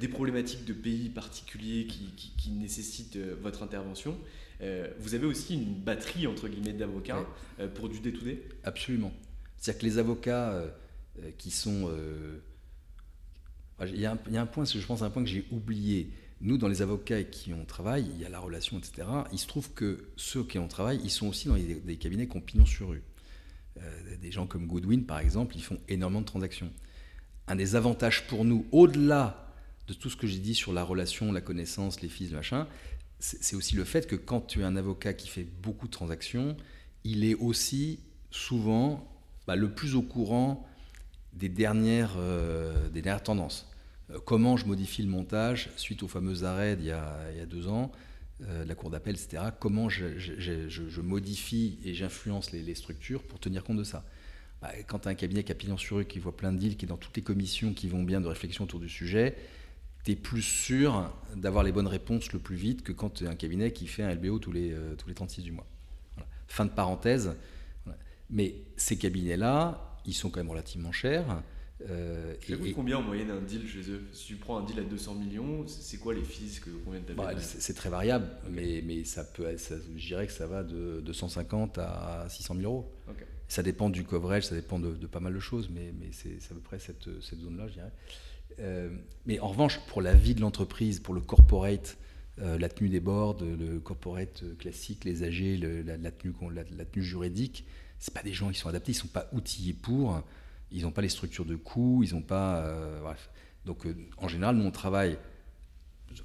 des 0.00 0.08
problématiques 0.08 0.64
de 0.64 0.72
pays 0.72 1.08
particuliers 1.08 1.86
qui, 1.86 2.12
qui, 2.36 2.50
nécessitent 2.50 3.18
votre 3.40 3.62
intervention. 3.62 4.16
vous 4.98 5.14
avez 5.14 5.26
aussi 5.26 5.54
une 5.54 5.74
batterie 5.74 6.26
entre 6.26 6.48
guillemets 6.48 6.72
d'avocats 6.72 7.26
pour 7.74 7.88
du 7.88 8.00
day-to-day 8.00 8.42
Absolument. 8.64 9.12
C'est-à-dire 9.58 9.80
que 9.80 9.86
les 9.86 9.98
avocats 9.98 10.50
euh, 10.50 10.68
euh, 11.20 11.30
qui 11.36 11.50
sont... 11.50 11.88
Euh, 11.90 12.38
il 13.82 14.00
y, 14.00 14.06
a 14.06 14.10
un, 14.12 14.46
point, 14.46 14.64
je 14.64 14.84
pense, 14.84 15.02
un 15.02 15.10
point 15.10 15.22
que 15.22 15.28
j'ai 15.28 15.46
oublié. 15.52 16.10
Nous, 16.40 16.58
dans 16.58 16.66
les 16.66 16.82
avocats 16.82 17.22
qui 17.22 17.54
ont 17.54 17.64
travaille, 17.64 18.08
il 18.12 18.20
y 18.20 18.24
a 18.24 18.28
la 18.28 18.40
relation, 18.40 18.76
etc. 18.76 19.06
Il 19.32 19.38
se 19.38 19.46
trouve 19.46 19.70
que 19.72 20.08
ceux 20.16 20.42
qui 20.42 20.58
ont 20.58 20.66
travaillé, 20.66 21.00
ils 21.04 21.12
sont 21.12 21.28
aussi 21.28 21.46
dans 21.46 21.54
des 21.54 21.96
cabinets 21.96 22.26
qui 22.26 22.36
ont 22.36 22.40
pignon 22.40 22.66
sur 22.66 22.88
rue. 22.88 23.04
des 24.20 24.32
gens 24.32 24.48
comme 24.48 24.66
Goodwin, 24.66 25.04
par 25.04 25.20
exemple, 25.20 25.54
ils 25.54 25.62
font 25.62 25.78
énormément 25.88 26.22
de 26.22 26.26
transactions. 26.26 26.72
Un 27.46 27.54
des 27.54 27.76
avantages 27.76 28.26
pour 28.26 28.44
nous, 28.44 28.66
au-delà 28.72 29.54
de 29.86 29.94
tout 29.94 30.10
ce 30.10 30.16
que 30.16 30.26
j'ai 30.26 30.40
dit 30.40 30.56
sur 30.56 30.72
la 30.72 30.82
relation, 30.82 31.30
la 31.30 31.40
connaissance, 31.40 32.00
les 32.00 32.08
fils, 32.08 32.30
le 32.30 32.38
machin, 32.38 32.66
c'est 33.20 33.54
aussi 33.54 33.76
le 33.76 33.84
fait 33.84 34.08
que 34.08 34.16
quand 34.16 34.40
tu 34.40 34.60
es 34.60 34.64
un 34.64 34.74
avocat 34.74 35.12
qui 35.12 35.28
fait 35.28 35.44
beaucoup 35.44 35.86
de 35.86 35.92
transactions, 35.92 36.56
il 37.04 37.24
est 37.24 37.34
aussi 37.34 38.00
souvent 38.32 39.17
bah, 39.48 39.56
le 39.56 39.70
plus 39.70 39.96
au 39.96 40.02
courant 40.02 40.68
des 41.32 41.48
dernières, 41.48 42.16
euh, 42.18 42.90
tendances. 43.24 43.66
Euh, 44.10 44.18
comment 44.22 44.58
je 44.58 44.66
modifie 44.66 45.02
le 45.02 45.08
montage 45.08 45.70
suite 45.76 46.02
aux 46.02 46.08
fameux 46.08 46.44
arrêts 46.44 46.76
d'il 46.76 46.88
y 46.88 46.90
a, 46.90 47.46
deux 47.48 47.66
ans, 47.66 47.90
euh, 48.42 48.66
la 48.66 48.74
cour 48.74 48.90
d'appel, 48.90 49.14
etc. 49.14 49.44
Comment 49.58 49.88
je, 49.88 51.00
modifie 51.00 51.78
et 51.82 51.94
j'influence 51.94 52.52
les, 52.52 52.74
structures 52.74 53.22
pour 53.22 53.40
tenir 53.40 53.64
compte 53.64 53.78
de 53.78 53.84
ça? 53.84 54.04
Bah, 54.60 54.70
quand 54.86 54.98
tu 54.98 55.08
as 55.08 55.12
un 55.12 55.14
cabinet 55.14 55.42
qui 55.44 55.52
a 55.52 55.54
pignon 55.54 55.78
sur 55.78 56.00
eux, 56.00 56.04
qui 56.04 56.18
voit 56.18 56.36
plein 56.36 56.52
de 56.52 56.58
deals, 56.58 56.76
qui 56.76 56.84
est 56.84 56.88
dans 56.88 56.98
toutes 56.98 57.16
les 57.16 57.22
commissions 57.22 57.72
qui 57.72 57.88
vont 57.88 58.02
bien 58.02 58.20
de 58.20 58.26
réflexion 58.26 58.64
autour 58.64 58.80
du 58.80 58.90
sujet, 58.90 59.34
tu 60.04 60.10
es 60.10 60.16
plus 60.16 60.42
sûr 60.42 61.10
d'avoir 61.36 61.64
les 61.64 61.72
bonnes 61.72 61.86
réponses 61.86 62.34
le 62.34 62.38
plus 62.38 62.56
vite 62.56 62.82
que 62.82 62.92
quand 62.92 63.08
tu 63.08 63.24
es 63.24 63.28
un 63.28 63.34
cabinet 63.34 63.72
qui 63.72 63.86
fait 63.86 64.02
un 64.02 64.14
LBO 64.14 64.40
tous 64.40 64.52
les, 64.52 64.76
tous 64.98 65.08
les 65.08 65.14
36 65.14 65.42
du 65.42 65.52
mois. 65.52 65.66
Fin 66.48 66.66
de 66.66 66.70
parenthèse. 66.70 67.34
Mais 68.30 68.54
ces 68.76 68.98
cabinets-là, 68.98 69.98
ils 70.04 70.14
sont 70.14 70.30
quand 70.30 70.40
même 70.40 70.50
relativement 70.50 70.92
chers. 70.92 71.42
Euh, 71.88 72.34
et, 72.48 72.72
combien 72.72 72.98
en 72.98 73.02
moyenne 73.02 73.30
un 73.30 73.40
deal 73.40 73.66
chez 73.68 73.88
eux? 73.90 74.02
Si 74.12 74.26
tu 74.26 74.36
prends 74.36 74.58
un 74.58 74.64
deal 74.64 74.78
à 74.80 74.82
200 74.82 75.14
millions, 75.14 75.64
c'est 75.66 75.98
quoi 75.98 76.12
les 76.12 76.24
fees 76.24 76.60
que 76.60 76.70
combien 76.84 77.00
de 77.00 77.14
bah, 77.14 77.38
C'est 77.38 77.74
très 77.74 77.88
variable, 77.88 78.26
mais, 78.50 78.82
mais 78.84 79.04
ça 79.04 79.22
peut, 79.22 79.46
je 79.96 80.06
dirais 80.06 80.26
que 80.26 80.32
ça 80.32 80.46
va 80.46 80.64
de 80.64 81.00
250 81.04 81.78
à 81.78 82.26
600 82.28 82.56
000 82.56 82.72
euros. 82.72 82.92
Ça 83.46 83.62
dépend 83.62 83.88
du 83.88 84.04
coverage, 84.04 84.46
ça 84.46 84.54
dépend 84.54 84.78
de, 84.78 85.06
pas 85.06 85.20
mal 85.20 85.32
de 85.32 85.38
choses, 85.38 85.70
mais, 85.72 85.94
mais 85.98 86.08
c'est 86.12 86.36
à 86.50 86.54
peu 86.54 86.60
près 86.60 86.78
cette, 86.78 87.08
cette 87.22 87.40
zone-là, 87.40 87.68
je 87.68 87.74
dirais. 87.74 87.92
Euh, 88.60 88.90
mais 89.26 89.38
en 89.40 89.48
revanche, 89.48 89.80
pour 89.86 90.02
la 90.02 90.14
vie 90.14 90.34
de 90.34 90.40
l'entreprise, 90.40 91.00
pour 91.00 91.14
le 91.14 91.20
corporate, 91.20 91.96
euh, 92.40 92.58
la 92.58 92.68
tenue 92.68 92.88
des 92.88 93.00
boards, 93.00 93.38
le 93.40 93.78
corporate 93.78 94.44
classique, 94.58 95.04
les 95.04 95.22
AG, 95.22 95.58
la, 95.86 96.10
tenue, 96.10 96.34
la, 96.52 96.84
tenue, 96.84 97.04
juridique, 97.04 97.64
c'est 97.98 98.14
pas 98.14 98.22
des 98.22 98.32
gens 98.32 98.50
qui 98.50 98.58
sont 98.58 98.68
adaptés, 98.68 98.92
ils 98.92 98.96
sont 98.96 99.08
pas 99.08 99.28
outillés 99.32 99.72
pour, 99.72 100.22
ils 100.70 100.82
n'ont 100.82 100.90
pas 100.90 101.02
les 101.02 101.08
structures 101.08 101.44
de 101.44 101.56
coûts, 101.56 102.02
ils 102.04 102.14
n'ont 102.14 102.22
pas. 102.22 102.58
Euh, 102.58 103.00
bref. 103.00 103.30
Donc, 103.64 103.86
euh, 103.86 103.94
en 104.18 104.28
général, 104.28 104.56
nous, 104.56 104.64
on 104.64 104.70
travaille. 104.70 105.18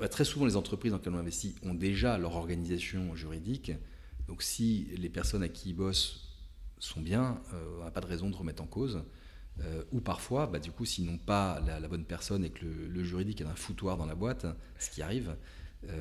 Très 0.10 0.24
souvent, 0.24 0.46
les 0.46 0.56
entreprises 0.56 0.92
dans 0.92 0.98
lesquelles 0.98 1.14
on 1.14 1.20
investit 1.20 1.56
ont 1.64 1.74
déjà 1.74 2.18
leur 2.18 2.36
organisation 2.36 3.16
juridique. 3.16 3.72
Donc, 4.28 4.42
si 4.42 4.88
les 4.98 5.10
personnes 5.10 5.44
à 5.44 5.50
qui 5.50 5.70
ils 5.70 5.74
bossent 5.74 6.30
sont 6.80 7.02
bien, 7.02 7.42
euh, 7.54 7.80
on 7.80 7.84
n'a 7.84 7.92
pas 7.92 8.02
de 8.02 8.06
raison 8.06 8.30
de 8.30 8.36
remettre 8.36 8.64
en 8.64 8.68
cause. 8.68 9.04
ou 9.92 10.02
parfois, 10.02 10.48
bah, 10.48 10.60
du 10.60 10.72
coup, 10.72 10.86
s'ils 10.86 11.06
n'ont 11.06 11.18
pas 11.18 11.60
la, 11.60 11.88
bonne 11.88 12.06
personne 12.06 12.44
et 12.44 12.50
que 12.50 12.66
le, 12.66 13.04
juridique 13.04 13.42
a 13.42 13.50
un 13.50 13.56
foutoir 13.56 13.98
dans 13.98 14.06
la 14.06 14.16
boîte, 14.16 14.46
ce 14.80 14.90
qui 14.90 15.02
arrive, 15.02 15.36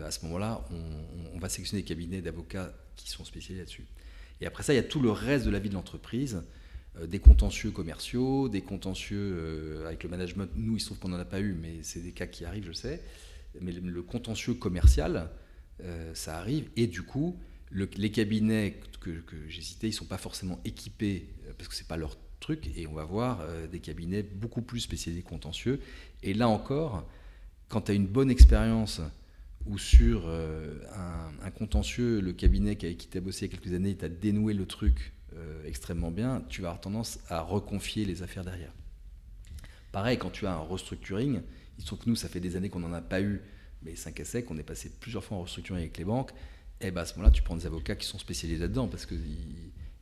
à 0.04 0.10
ce 0.10 0.24
moment-là, 0.24 0.64
on, 0.70 1.34
on, 1.34 1.38
va 1.38 1.48
sélectionner 1.48 1.82
des 1.82 1.88
cabinets 1.88 2.22
d'avocats 2.22 2.72
qui 2.96 3.10
sont 3.10 3.24
spécialisés 3.24 3.62
là-dessus. 3.62 3.86
Et 4.40 4.46
après 4.46 4.62
ça, 4.62 4.72
il 4.72 4.76
y 4.76 4.80
a 4.80 4.84
tout 4.84 5.00
le 5.00 5.10
reste 5.10 5.44
de 5.44 5.50
la 5.50 5.58
vie 5.58 5.68
de 5.68 5.74
l'entreprise, 5.74 6.42
euh, 6.98 7.06
des 7.06 7.20
contentieux 7.20 7.70
commerciaux, 7.70 8.48
des 8.48 8.60
contentieux 8.60 9.34
euh, 9.34 9.86
avec 9.86 10.02
le 10.02 10.10
management. 10.10 10.50
Nous, 10.56 10.76
il 10.76 10.80
se 10.80 10.86
trouve 10.86 10.98
qu'on 10.98 11.08
n'en 11.08 11.18
a 11.18 11.24
pas 11.24 11.40
eu, 11.40 11.54
mais 11.54 11.82
c'est 11.82 12.00
des 12.00 12.12
cas 12.12 12.26
qui 12.26 12.44
arrivent, 12.44 12.66
je 12.66 12.72
sais. 12.72 13.02
Mais 13.60 13.72
le, 13.72 14.02
contentieux 14.02 14.54
commercial, 14.54 15.30
euh, 15.82 16.14
ça 16.14 16.38
arrive. 16.38 16.68
Et 16.76 16.86
du 16.86 17.02
coup, 17.02 17.38
les 17.70 18.10
cabinets 18.10 18.78
que, 19.00 19.22
j'ai 19.48 19.62
cités, 19.62 19.86
ils 19.86 19.90
ne 19.90 19.96
sont 19.96 20.04
pas 20.04 20.18
forcément 20.18 20.60
équipés, 20.64 21.26
parce 21.56 21.68
que 21.68 21.74
ce 21.74 21.82
n'est 21.82 21.88
pas 21.88 21.96
leur 21.96 22.16
truc. 22.40 22.70
Et 22.76 22.86
on 22.86 22.92
va 22.92 23.04
voir 23.04 23.40
des 23.70 23.80
cabinets 23.80 24.22
beaucoup 24.22 24.60
plus 24.60 24.80
spécialisés 24.80 25.22
contentieux. 25.22 25.80
Et 26.22 26.34
là 26.34 26.48
encore, 26.48 27.08
quand 27.68 27.82
tu 27.82 27.92
as 27.92 27.94
une 27.94 28.06
bonne 28.06 28.30
expérience 28.30 29.00
ou 29.66 29.78
sur 29.78 30.24
euh, 30.26 30.78
un, 31.42 31.50
contentieux, 31.50 32.20
le 32.20 32.32
cabinet 32.32 32.76
qui, 32.76 32.96
qui 32.96 33.08
t'a 33.08 33.20
bossé 33.20 33.46
il 33.46 33.52
y 33.52 33.54
a 33.54 33.58
quelques 33.58 33.74
années 33.74 33.94
t'a 33.94 34.08
dénoué 34.08 34.54
le 34.54 34.66
truc 34.66 35.12
euh, 35.36 35.64
extrêmement 35.66 36.10
bien, 36.10 36.44
tu 36.48 36.60
vas 36.60 36.68
avoir 36.68 36.80
tendance 36.80 37.20
à 37.28 37.40
reconfier 37.40 38.04
les 38.04 38.22
affaires 38.22 38.44
derrière. 38.44 38.72
Pareil, 39.90 40.18
quand 40.18 40.30
tu 40.30 40.46
as 40.46 40.52
un 40.52 40.58
restructuring, 40.58 41.40
il 41.78 41.80
se 41.80 41.86
trouve 41.86 42.00
que 42.00 42.08
nous, 42.08 42.16
ça 42.16 42.28
fait 42.28 42.40
des 42.40 42.56
années 42.56 42.68
qu'on 42.68 42.80
n'en 42.80 42.92
a 42.92 43.00
pas 43.00 43.22
eu, 43.22 43.40
mais 43.82 43.96
5 43.96 44.20
à 44.20 44.24
sec, 44.24 44.50
on 44.50 44.58
est 44.58 44.62
passé 44.62 44.90
plusieurs 45.00 45.24
fois 45.24 45.38
en 45.38 45.42
restructuring 45.42 45.80
avec 45.80 45.96
les 45.96 46.04
banques, 46.04 46.32
et 46.80 46.90
ben 46.90 47.02
à 47.02 47.04
ce 47.06 47.14
moment-là, 47.14 47.30
tu 47.30 47.42
prends 47.42 47.56
des 47.56 47.66
avocats 47.66 47.96
qui 47.96 48.06
sont 48.06 48.18
spécialisés 48.18 48.60
là-dedans, 48.60 48.88
parce 48.88 49.06
qu'il 49.06 49.20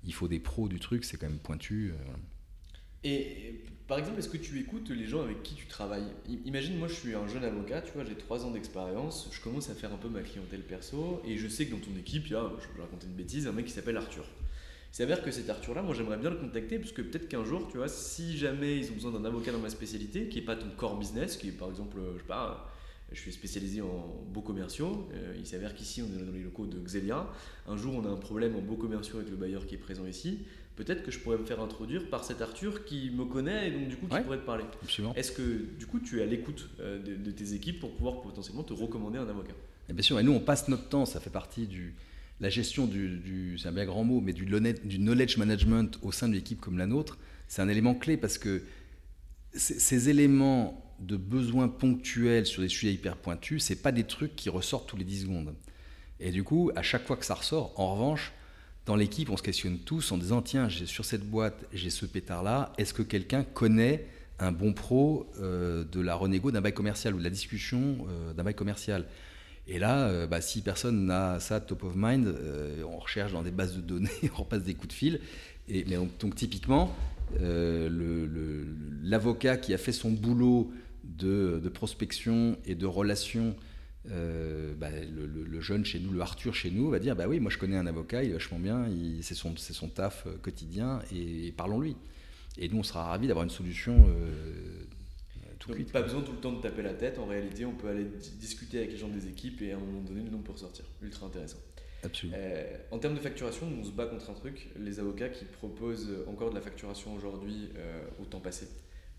il 0.03 0.15
faut 0.15 0.29
des 0.29 0.41
pros 0.41 0.69
du 0.69 0.81
truc, 0.81 1.05
c'est 1.05 1.17
quand 1.17 1.29
même 1.29 1.39
pointu. 1.39 1.93
Euh, 3.05 3.53
par 3.91 3.99
exemple, 3.99 4.21
est-ce 4.21 4.29
que 4.29 4.37
tu 4.37 4.57
écoutes 4.61 4.89
les 4.91 5.05
gens 5.05 5.21
avec 5.21 5.43
qui 5.43 5.57
tu 5.57 5.67
travailles 5.67 6.07
Imagine, 6.45 6.79
moi 6.79 6.87
je 6.87 6.95
suis 6.95 7.13
un 7.13 7.27
jeune 7.27 7.43
avocat, 7.43 7.83
tu 7.83 7.91
vois, 7.93 8.05
j'ai 8.05 8.15
3 8.15 8.45
ans 8.45 8.53
d'expérience, 8.53 9.29
je 9.33 9.41
commence 9.41 9.69
à 9.69 9.75
faire 9.75 9.93
un 9.93 9.97
peu 9.97 10.09
ma 10.09 10.21
clientèle 10.21 10.61
perso, 10.61 11.21
et 11.27 11.37
je 11.37 11.49
sais 11.49 11.67
que 11.67 11.73
dans 11.73 11.81
ton 11.81 11.99
équipe, 11.99 12.27
il 12.27 12.33
y 12.33 12.37
a, 12.37 12.53
je 12.61 12.77
vais 12.77 12.83
raconter 12.83 13.09
une 13.09 13.15
bêtise, 13.15 13.49
un 13.49 13.53
mec 13.53 13.67
qui 13.67 13.73
s'appelle 13.73 13.97
Arthur. 13.97 14.23
Il 14.93 14.97
s'avère 14.97 15.25
que 15.25 15.33
cet 15.33 15.51
Arthur-là, 15.51 15.83
moi 15.83 15.93
j'aimerais 15.93 16.19
bien 16.19 16.31
le 16.31 16.37
contacter 16.37 16.79
parce 16.79 16.93
que 16.93 17.03
peut-être 17.03 17.27
qu'un 17.27 17.45
jour, 17.45 17.67
tu 17.69 17.79
vois, 17.79 17.89
si 17.89 18.39
jamais 18.39 18.79
ils 18.79 18.93
ont 18.93 18.95
besoin 18.95 19.11
d'un 19.11 19.25
avocat 19.25 19.51
dans 19.51 19.59
ma 19.59 19.71
spécialité, 19.71 20.29
qui 20.29 20.39
n'est 20.39 20.45
pas 20.45 20.55
ton 20.55 20.71
core 20.77 20.97
business, 20.97 21.37
qui 21.37 21.49
est 21.49 21.53
par 21.53 21.69
exemple, 21.69 21.99
je 22.15 22.19
sais 22.19 22.29
pas, 22.29 22.71
je 23.13 23.19
suis 23.19 23.33
spécialisé 23.33 23.83
en 23.83 24.25
beaux 24.29 24.41
commerciaux. 24.41 25.09
Euh, 25.15 25.35
il 25.37 25.47
s'avère 25.47 25.75
qu'ici, 25.75 26.01
on 26.03 26.07
est 26.07 26.25
dans 26.25 26.33
les 26.33 26.43
locaux 26.43 26.67
de 26.67 26.79
Xelia. 26.79 27.27
Un 27.67 27.77
jour, 27.77 27.95
on 27.95 28.07
a 28.07 28.09
un 28.09 28.17
problème 28.17 28.55
en 28.55 28.61
beaux 28.61 28.77
commerciaux 28.77 29.17
avec 29.17 29.31
le 29.31 29.37
bailleur 29.37 29.67
qui 29.67 29.75
est 29.75 29.79
présent 29.79 30.07
ici. 30.07 30.45
Peut-être 30.81 31.03
que 31.03 31.11
je 31.11 31.19
pourrais 31.19 31.37
me 31.37 31.45
faire 31.45 31.61
introduire 31.61 32.09
par 32.09 32.25
cet 32.25 32.41
Arthur 32.41 32.87
qui 32.87 33.11
me 33.11 33.27
connaît 33.27 33.69
et 33.69 33.71
donc 33.71 33.89
du 33.89 33.97
coup 33.97 34.07
qui 34.07 34.19
pourrait 34.23 34.39
te 34.39 34.47
parler. 34.47 34.65
Est-ce 35.15 35.31
que 35.31 35.67
du 35.79 35.85
coup 35.85 36.01
tu 36.01 36.21
es 36.21 36.23
à 36.23 36.25
l'écoute 36.25 36.71
euh, 36.81 36.99
de, 36.99 37.31
tes 37.31 37.53
équipes 37.53 37.81
pour 37.81 37.95
pouvoir 37.95 38.23
potentiellement 38.23 38.63
te 38.63 38.73
recommander 38.73 39.19
un 39.19 39.29
avocat? 39.29 39.53
Et 39.91 39.93
Bien 39.93 40.03
sûr, 40.03 40.19
et 40.19 40.23
nous 40.23 40.33
on 40.33 40.41
passe 40.41 40.69
notre 40.69 40.89
temps, 40.89 41.05
ça 41.05 41.21
fait 41.21 41.29
partie 41.29 41.67
du, 41.67 41.97
la 42.41 42.49
gestion 42.49 42.87
du, 42.87 43.59
c'est 43.59 43.69
un 43.69 43.73
bien 43.73 43.85
grand 43.85 44.05
mot, 44.05 44.23
mais 44.23 44.33
du, 44.33 44.47
du 44.47 44.99
knowledge 44.99 45.37
management 45.37 45.99
au 46.01 46.13
sein 46.13 46.29
d'une 46.29 46.39
équipe 46.39 46.63
comme 46.63 46.79
la 46.79 46.87
nôtre, 46.87 47.19
c'est 47.47 47.61
un 47.61 47.69
élément 47.69 47.95
clé 47.95 48.17
parce 48.17 48.39
que 48.39 48.63
ces 49.53 50.09
éléments 50.09 50.97
de 50.99 51.19
besoins 51.19 51.69
ponctuels 51.69 52.47
sur 52.47 52.63
des 52.63 52.71
sujets 52.71 52.95
hyper 52.95 53.19
pointus, 53.19 53.65
c'est 53.65 53.83
pas 53.83 53.93
des 53.93 54.05
trucs 54.05 54.35
qui 54.35 54.49
ressortent 54.49 54.89
tous 54.89 54.97
les 54.97 55.05
10 55.05 55.25
secondes. 55.25 55.55
Et 56.21 56.31
du 56.31 56.43
coup, 56.43 56.71
à 56.75 56.81
chaque 56.81 57.07
fois 57.07 57.19
que 57.19 57.27
ça 57.27 57.35
ressort, 57.35 57.79
en 57.79 57.93
revanche, 57.93 58.33
dans 58.91 58.97
l'équipe, 58.97 59.31
on 59.31 59.37
se 59.37 59.43
questionne 59.45 59.79
tous 59.79 60.11
en 60.11 60.19
disant 60.19 60.43
tiens, 60.43 60.69
sur 60.69 61.05
cette 61.05 61.23
boîte, 61.23 61.65
j'ai 61.73 61.91
ce 61.91 62.07
pétard-là, 62.07 62.73
est-ce 62.77 62.93
que 62.93 63.03
quelqu'un 63.03 63.45
connaît 63.45 64.05
un 64.41 64.51
bon 64.51 64.73
pro 64.73 65.31
euh, 65.39 65.85
de 65.85 66.01
la 66.01 66.17
renégo 66.17 66.51
d'un 66.51 66.61
bail 66.61 66.75
commercial 66.75 67.15
ou 67.15 67.19
de 67.19 67.23
la 67.23 67.31
discussion 67.31 67.99
euh, 68.09 68.33
d'un 68.33 68.43
bail 68.43 68.57
commercial? 68.57 69.07
Et 69.69 69.79
là, 69.79 70.09
euh, 70.09 70.27
bah, 70.27 70.41
si 70.41 70.61
personne 70.61 71.07
n'a 71.07 71.39
ça 71.39 71.61
top 71.61 71.85
of 71.85 71.93
mind, 71.95 72.35
on 72.85 72.99
recherche 72.99 73.31
dans 73.33 73.45
des 73.45 73.53
bases 73.53 73.77
de 73.77 73.81
données, 73.81 74.11
on 74.35 74.39
repasse 74.39 74.65
des 74.65 74.75
coups 74.75 74.89
de 74.89 74.95
fil. 74.95 75.21
Et, 75.69 75.85
donc, 75.85 76.35
typiquement, 76.35 76.93
l'avocat 79.05 79.57
qui 79.57 79.73
a 79.73 79.79
fait 79.79 79.93
son 79.93 80.11
boulot 80.11 80.73
de, 81.05 81.71
prospection 81.73 82.59
et 82.67 82.75
de 82.75 82.87
relation, 82.87 83.55
euh, 84.09 84.75
bah, 84.77 84.89
le, 84.91 85.61
jeune 85.61 85.85
chez 85.85 86.01
nous, 86.01 86.11
le 86.11 86.21
Arthur 86.21 86.55
chez 86.55 86.71
nous, 86.71 86.89
va 86.89 86.99
dire 86.99 87.15
bah 87.15 87.29
oui, 87.29 87.39
moi 87.39 87.51
je 87.51 87.59
connais 87.59 87.77
un 87.77 87.87
avocat, 87.87 88.23
il 88.23 88.31
est 88.31 88.33
vachement 88.33 88.59
bien, 88.59 88.87
c'est 89.21 89.35
son, 89.35 89.55
son 89.57 89.89
taf 89.89 90.27
euh, 90.27 90.37
quotidien 90.41 91.01
et, 91.15 91.53
parlons-lui. 91.57 91.97
Et 92.59 92.69
nous, 92.69 92.79
on 92.79 92.83
sera 92.83 93.05
ravis 93.05 93.27
d'avoir 93.27 93.45
une 93.45 93.51
solution. 93.51 94.07
Euh, 94.09 94.85
tout 95.59 95.73
Donc, 95.73 95.93
pas 95.93 96.03
besoin 96.03 96.23
tout 96.23 96.33
le 96.33 96.39
temps 96.39 96.53
de 96.53 96.63
taper 96.63 96.83
la 96.83 96.95
tête. 96.95 97.19
En 97.19 97.27
réalité, 97.27 97.67
on 97.67 97.75
peut 97.75 97.89
aller 97.89 98.07
discuter 98.39 98.79
avec 98.79 98.93
les 98.93 98.97
gens 98.97 99.09
des 99.09 99.29
équipes 99.29 99.61
et 99.61 99.73
à 99.73 99.77
un 99.77 99.81
moment 99.81 100.01
donné, 100.01 100.23
le 100.23 100.31
nom 100.31 100.39
peut 100.39 100.53
ressortir. 100.53 100.87
Ultra 101.03 101.27
intéressant. 101.27 101.59
Absolument. 102.03 102.39
en 102.93 102.99
termes 102.99 103.15
de 103.15 103.21
facturation, 103.21 103.67
on 103.79 103.85
se 103.85 103.91
bat 103.91 104.07
contre 104.07 104.31
un 104.31 104.35
truc. 104.35 104.71
Les 104.79 104.99
avocats 104.99 105.29
qui 105.29 105.45
proposent 105.45 106.09
encore 106.27 106.49
de 106.49 106.55
la 106.55 106.63
facturation 106.63 107.15
aujourd'hui 107.15 107.69
au 108.19 108.25
temps 108.25 108.41
passé. 108.41 108.69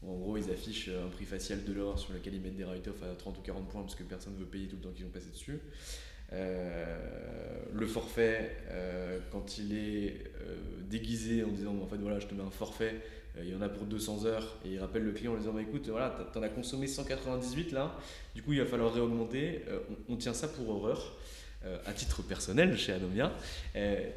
En 0.08 0.14
gros, 0.16 0.38
ils 0.38 0.50
affichent 0.50 0.90
un 0.90 1.10
prix 1.10 1.26
facial 1.26 1.64
de 1.64 1.74
l'or 1.74 2.00
sur 2.00 2.14
lequel 2.14 2.34
ils 2.34 2.42
mettent 2.42 2.56
des 2.56 2.64
write-off 2.64 3.04
à 3.04 3.14
30 3.16 3.38
ou 3.38 3.42
40 3.42 3.70
points 3.70 3.82
parce 3.82 3.96
que 3.96 4.04
personne 4.04 4.34
ne 4.34 4.40
veut 4.40 4.46
payer 4.46 4.68
tout 4.68 4.78
le 4.78 4.82
temps 4.82 4.92
qu'ils 4.92 5.06
ont 5.06 5.10
passé 5.10 5.30
dessus. 5.32 5.60
Euh, 6.34 6.96
le 7.74 7.88
forfait, 7.88 8.56
euh, 8.70 9.20
quand 9.32 9.58
il 9.58 9.74
est 9.78 10.32
euh, 10.48 10.56
déguisé 10.90 11.44
en 11.44 11.50
disant 11.50 11.76
en 11.82 11.88
fait 11.88 11.98
voilà, 11.98 12.20
je 12.20 12.28
te 12.28 12.34
mets 12.34 12.44
un 12.44 12.52
forfait, 12.52 13.02
il 13.42 13.50
y 13.50 13.56
en 13.56 13.62
a 13.62 13.70
pour 13.70 13.86
200 13.86 14.26
heures, 14.26 14.58
et 14.66 14.70
il 14.70 14.80
rappelle 14.80 15.04
le 15.04 15.12
client 15.12 15.34
en 15.34 15.38
disant 15.38 15.54
bah, 15.54 15.62
écoute, 15.62 15.88
voilà, 15.88 16.10
t'en 16.34 16.42
as 16.42 16.50
consommé 16.50 16.88
198 16.88 17.72
là, 17.72 17.98
du 18.36 18.42
coup 18.42 18.54
il 18.54 18.60
va 18.60 18.66
falloir 18.66 18.94
réaugmenter, 18.94 19.64
on, 20.10 20.18
tient 20.18 20.34
ça 20.34 20.48
pour 20.48 20.70
horreur. 20.70 21.18
à 21.86 21.94
titre 21.94 22.24
personnel 22.24 22.78
chez 22.78 22.92
Anomia. 22.92 23.34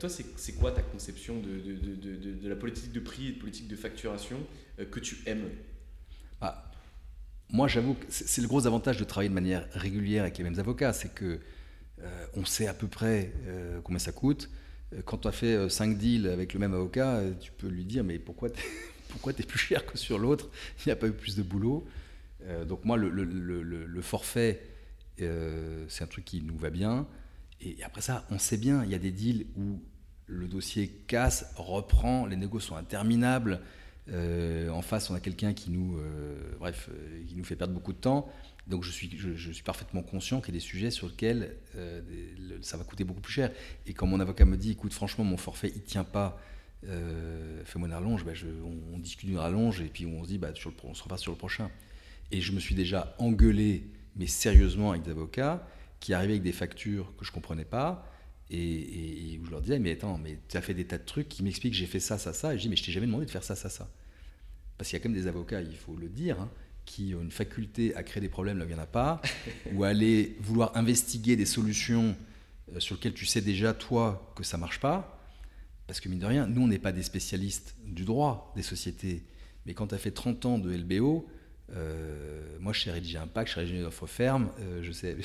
toi, 0.01 0.09
c'est 0.09 0.53
quoi 0.55 0.72
ta 0.72 0.82
conception 0.82 1.39
de, 1.39 1.61
de, 1.61 1.95
de, 1.95 2.32
de, 2.32 2.49
la 2.49 2.57
politique 2.57 2.91
de 2.91 3.01
prix 3.01 3.28
et 3.28 3.32
de 3.32 3.39
politique 3.39 3.68
de 3.68 3.76
facturation 3.76 4.39
que 4.91 4.99
tu 4.99 5.18
aimes? 5.26 5.49
Ah, 6.45 6.64
moi, 7.51 7.68
j'avoue 7.68 7.95
que 7.95 8.07
c'est 8.09 8.42
le 8.42 8.49
gros 8.49 8.66
avantage 8.66 8.99
de 8.99 9.05
travailler 9.05 9.28
de 9.28 9.34
manière 9.34 9.66
régulière 9.72 10.22
avec 10.22 10.38
les 10.38 10.45
mêmes 10.45 10.59
avocats, 10.59 10.92
c'est 10.92 11.14
que 11.14 11.40
euh, 12.03 12.26
on 12.34 12.45
sait 12.45 12.66
à 12.66 12.74
peu 12.74 12.86
près 12.86 13.32
euh, 13.47 13.80
combien 13.82 13.99
ça 13.99 14.12
coûte. 14.12 14.51
Euh, 14.92 15.03
quand 15.05 15.18
tu 15.18 15.28
as 15.28 15.32
fait 15.32 15.68
5 15.68 15.97
deals 15.97 16.28
avec 16.28 16.53
le 16.53 16.61
même 16.61 16.74
avocat, 16.74 17.22
tu 17.40 17.53
peux 17.53 17.68
lui 17.68 17.84
dire 17.84 18.05
mais 18.05 18.18
pourquoi 18.18 18.51
tu 18.51 18.62
pourquoi 19.09 19.32
es 19.38 19.42
plus 19.42 19.59
cher 19.59 19.86
que 19.86 19.97
sur 19.97 20.18
l'autre? 20.18 20.51
Il 20.78 20.88
n'y 20.88 20.92
a 20.92 20.97
pas 20.97 21.07
eu 21.07 21.12
plus 21.12 21.36
de 21.36 21.42
boulot. 21.42 21.86
donc 22.66 22.84
moi, 22.84 22.97
le, 22.97 24.03
forfait, 24.03 24.61
c'est 25.16 26.03
un 26.03 26.07
truc 26.09 26.24
qui 26.24 26.42
nous 26.42 26.59
va 26.59 26.70
bien. 26.70 27.07
Et 27.61 27.82
après 27.84 28.03
ça, 28.03 28.26
on 28.30 28.38
sait 28.38 28.57
bien, 28.57 28.84
il 28.84 28.90
y 28.90 28.95
a 28.95 28.99
des 28.99 29.12
deals 29.12 29.47
où 29.57 29.80
le 30.26 30.49
dossier 30.49 30.88
casse, 31.07 31.53
reprend, 31.57 32.26
les 32.26 32.36
négociations 32.36 32.74
sont 32.74 32.80
interminables. 32.80 33.61
Euh, 34.11 34.68
en 34.68 34.82
face, 34.82 35.09
on 35.11 35.14
a 35.14 35.20
quelqu'un 35.20 35.55
qui 35.55 35.70
nous, 35.70 35.96
euh, 35.98 36.36
bref, 36.59 36.90
euh, 36.92 37.24
qui 37.26 37.36
nous 37.36 37.44
fait 37.44 37.57
perdre 37.57 37.72
beaucoup 37.72 37.92
de 37.92 37.98
temps. 37.98 38.30
Donc 38.66 38.82
je 38.82 38.90
suis, 38.90 39.11
je, 39.16 39.52
suis 39.52 39.62
parfaitement 39.62 40.02
conscient 40.02 40.40
qu'il 40.40 40.55
y 40.55 40.57
a 40.57 40.61
des 40.61 40.64
sujets 40.64 40.90
sur 40.90 41.09
lesquels 41.09 41.55
ça 42.62 42.78
va 42.78 42.84
coûter 42.84 43.05
beaucoup 43.05 43.20
plus 43.20 43.32
cher. 43.32 43.50
Et 43.86 43.92
quand 43.92 44.07
mon 44.07 44.20
avocat 44.20 44.46
me 44.46 44.57
dit, 44.57 44.70
écoute, 44.70 44.94
franchement, 44.94 45.22
mon 45.22 45.36
forfait, 45.36 45.70
il 45.76 45.82
tient 45.82 46.05
pas, 46.05 46.40
fais-moi 46.82 47.88
une 47.88 47.92
rallonge, 47.92 48.24
bah, 48.24 48.32
on, 48.94 48.98
discute 48.98 49.28
d'une 49.28 49.38
rallonge 49.38 49.82
et 49.82 49.88
puis 49.88 50.07
on 50.07 50.24
se 50.24 50.28
dit, 50.28 50.38
bah, 50.38 50.55
sur 50.55 50.70
le, 50.70 50.76
on 50.84 50.94
se 50.94 51.02
repasse 51.02 51.20
sur 51.20 51.32
le 51.32 51.36
prochain. 51.36 51.70
Et 52.30 52.40
je 52.40 52.52
me 52.52 52.61
suis 52.61 52.74
déjà 52.74 53.14
engueulé, 53.18 53.84
mais 54.16 54.26
sérieusement, 54.26 54.92
avec 54.92 55.02
des 55.02 55.11
avocats 55.11 55.66
qui 56.00 56.14
arrivaient 56.14 56.34
avec 56.34 56.42
des 56.42 56.52
factures 56.52 57.14
que 57.18 57.26
je 57.26 57.32
comprenais 57.32 57.66
pas. 57.66 58.11
Et, 58.55 59.38
où 59.40 59.46
je 59.46 59.50
leur 59.50 59.61
disais, 59.61 59.78
mais 59.78 59.92
attends, 59.92 60.18
mais 60.18 60.38
tu 60.48 60.57
as 60.57 60.62
fait 60.62 60.74
des 60.74 60.84
tas 60.84 60.98
de 60.98 61.05
trucs 61.05 61.28
qui 61.28 61.42
m'expliquent 61.42 61.74
j'ai 61.74 61.86
fait 61.86 62.00
ça, 62.00 62.18
ça, 62.18 62.32
ça. 62.32 62.55
Et 62.55 62.59
je 62.59 62.62
dis, 62.62 62.68
mais 62.68 62.76
je 62.76 62.84
t'ai 62.84 62.92
jamais 62.92 63.07
demandé 63.07 63.26
de 63.26 63.30
faire 63.30 63.44
ça, 63.44 63.57
ça, 63.57 63.68
ça. 63.68 63.88
Parce 64.78 64.90
qu'il 64.90 64.98
y 64.98 65.00
a 65.00 65.02
quand 65.02 65.09
même 65.09 65.20
des 65.20 65.26
avocats, 65.26 65.61
il 65.61 65.76
faut 65.76 65.96
le 65.96 66.09
dire, 66.09 66.40
hein, 66.40 66.50
qui 66.84 67.14
ont 67.14 67.22
une 67.22 67.30
faculté 67.30 67.94
à 67.96 68.02
créer 68.02 68.20
des 68.20 68.28
problèmes 68.28 68.59
là 68.59 68.64
où 68.64 68.68
il 68.68 68.74
n'y 68.74 68.78
en 68.78 68.82
a 68.82 68.86
pas, 68.86 69.20
ou 69.72 69.84
à 69.84 69.88
aller 69.88 70.36
vouloir 70.40 70.76
investiguer 70.76 71.36
des 71.36 71.46
solutions 71.46 72.16
euh, 72.72 72.80
sur 72.80 72.96
lesquelles 72.96 73.14
tu 73.14 73.26
sais 73.26 73.40
déjà, 73.40 73.74
toi, 73.74 74.32
que 74.36 74.44
ça 74.44 74.57
marche 74.57 74.80
pas. 74.80 75.20
Parce 75.86 76.00
que 76.00 76.09
mine 76.09 76.18
de 76.18 76.26
rien, 76.26 76.46
nous, 76.46 76.62
on 76.62 76.68
n'est 76.68 76.78
pas 76.78 76.92
des 76.92 77.02
spécialistes 77.02 77.74
du 77.84 78.05
droit 78.05 78.52
des 78.57 78.62
sociétés. 78.62 79.24
Mais 79.66 79.74
quand 79.74 79.88
tu 79.88 79.94
as 79.94 79.98
fait 79.98 80.11
30 80.11 80.46
ans 80.46 80.59
de 80.59 80.74
LBO, 80.74 81.26
euh, 81.72 82.59
moi, 82.61 82.72
je 82.72 82.82
sais 82.82 82.90
rédiger 82.90 83.18
un 83.18 83.26
pacte, 83.26 83.48
je 83.48 83.55
sais 83.55 83.61
rédiger 83.61 83.78
une 83.80 83.86
offre 83.86 84.07
ferme, 84.07 84.50
euh, 84.61 84.82
je 84.82 84.92
sais 84.92 85.16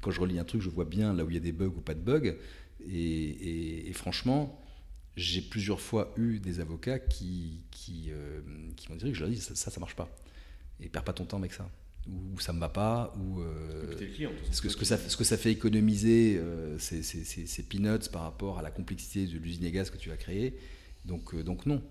quand 0.00 0.10
je 0.10 0.20
relis 0.20 0.38
un 0.38 0.44
truc, 0.44 0.60
je 0.60 0.70
vois 0.70 0.84
bien 0.84 1.12
là 1.12 1.24
où 1.24 1.30
il 1.30 1.34
y 1.34 1.38
a 1.38 1.40
des 1.40 1.52
bugs 1.52 1.72
ou 1.76 1.80
pas 1.80 1.94
de 1.94 2.00
bugs. 2.00 2.34
Et, 2.90 3.90
franchement, 3.94 4.60
j'ai 5.16 5.40
plusieurs 5.40 5.80
fois 5.80 6.12
eu 6.16 6.38
des 6.40 6.60
avocats 6.60 6.98
qui, 6.98 7.62
qui, 7.70 8.06
euh, 8.10 8.40
qui 8.76 8.90
m'ont 8.90 8.96
dit 8.96 9.06
que 9.06 9.14
je 9.14 9.20
leur 9.20 9.30
dis 9.30 9.40
ça, 9.40 9.54
ça, 9.54 9.80
marche 9.80 9.96
pas. 9.96 10.08
Et 10.80 10.88
perds 10.88 11.04
pas 11.04 11.12
ton 11.12 11.24
temps 11.24 11.38
avec 11.38 11.52
ça. 11.52 11.68
Ou, 12.08 12.38
ça 12.40 12.52
me 12.52 12.60
va 12.60 12.68
pas, 12.68 13.14
ou 13.16 13.40
euh, 13.40 13.96
ce, 14.50 14.60
que, 14.60 14.68
ce, 14.68 14.76
que 14.76 14.84
ça, 14.84 14.98
ce 14.98 15.16
que 15.16 15.24
ça 15.24 15.38
fait 15.38 15.52
économiser, 15.52 16.36
euh, 16.38 16.76
c'est 16.78 17.68
peanuts 17.68 18.10
par 18.12 18.22
rapport 18.22 18.58
à 18.58 18.62
la 18.62 18.70
complexité 18.70 19.26
de 19.26 19.38
l'usine 19.38 19.64
à 19.64 19.70
gaz 19.70 19.88
que 19.88 19.96
tu 19.96 20.10
vas 20.10 20.16
créer. 20.16 20.58
Donc, 21.06 21.34
donc 21.42 21.64
non. 21.64 21.82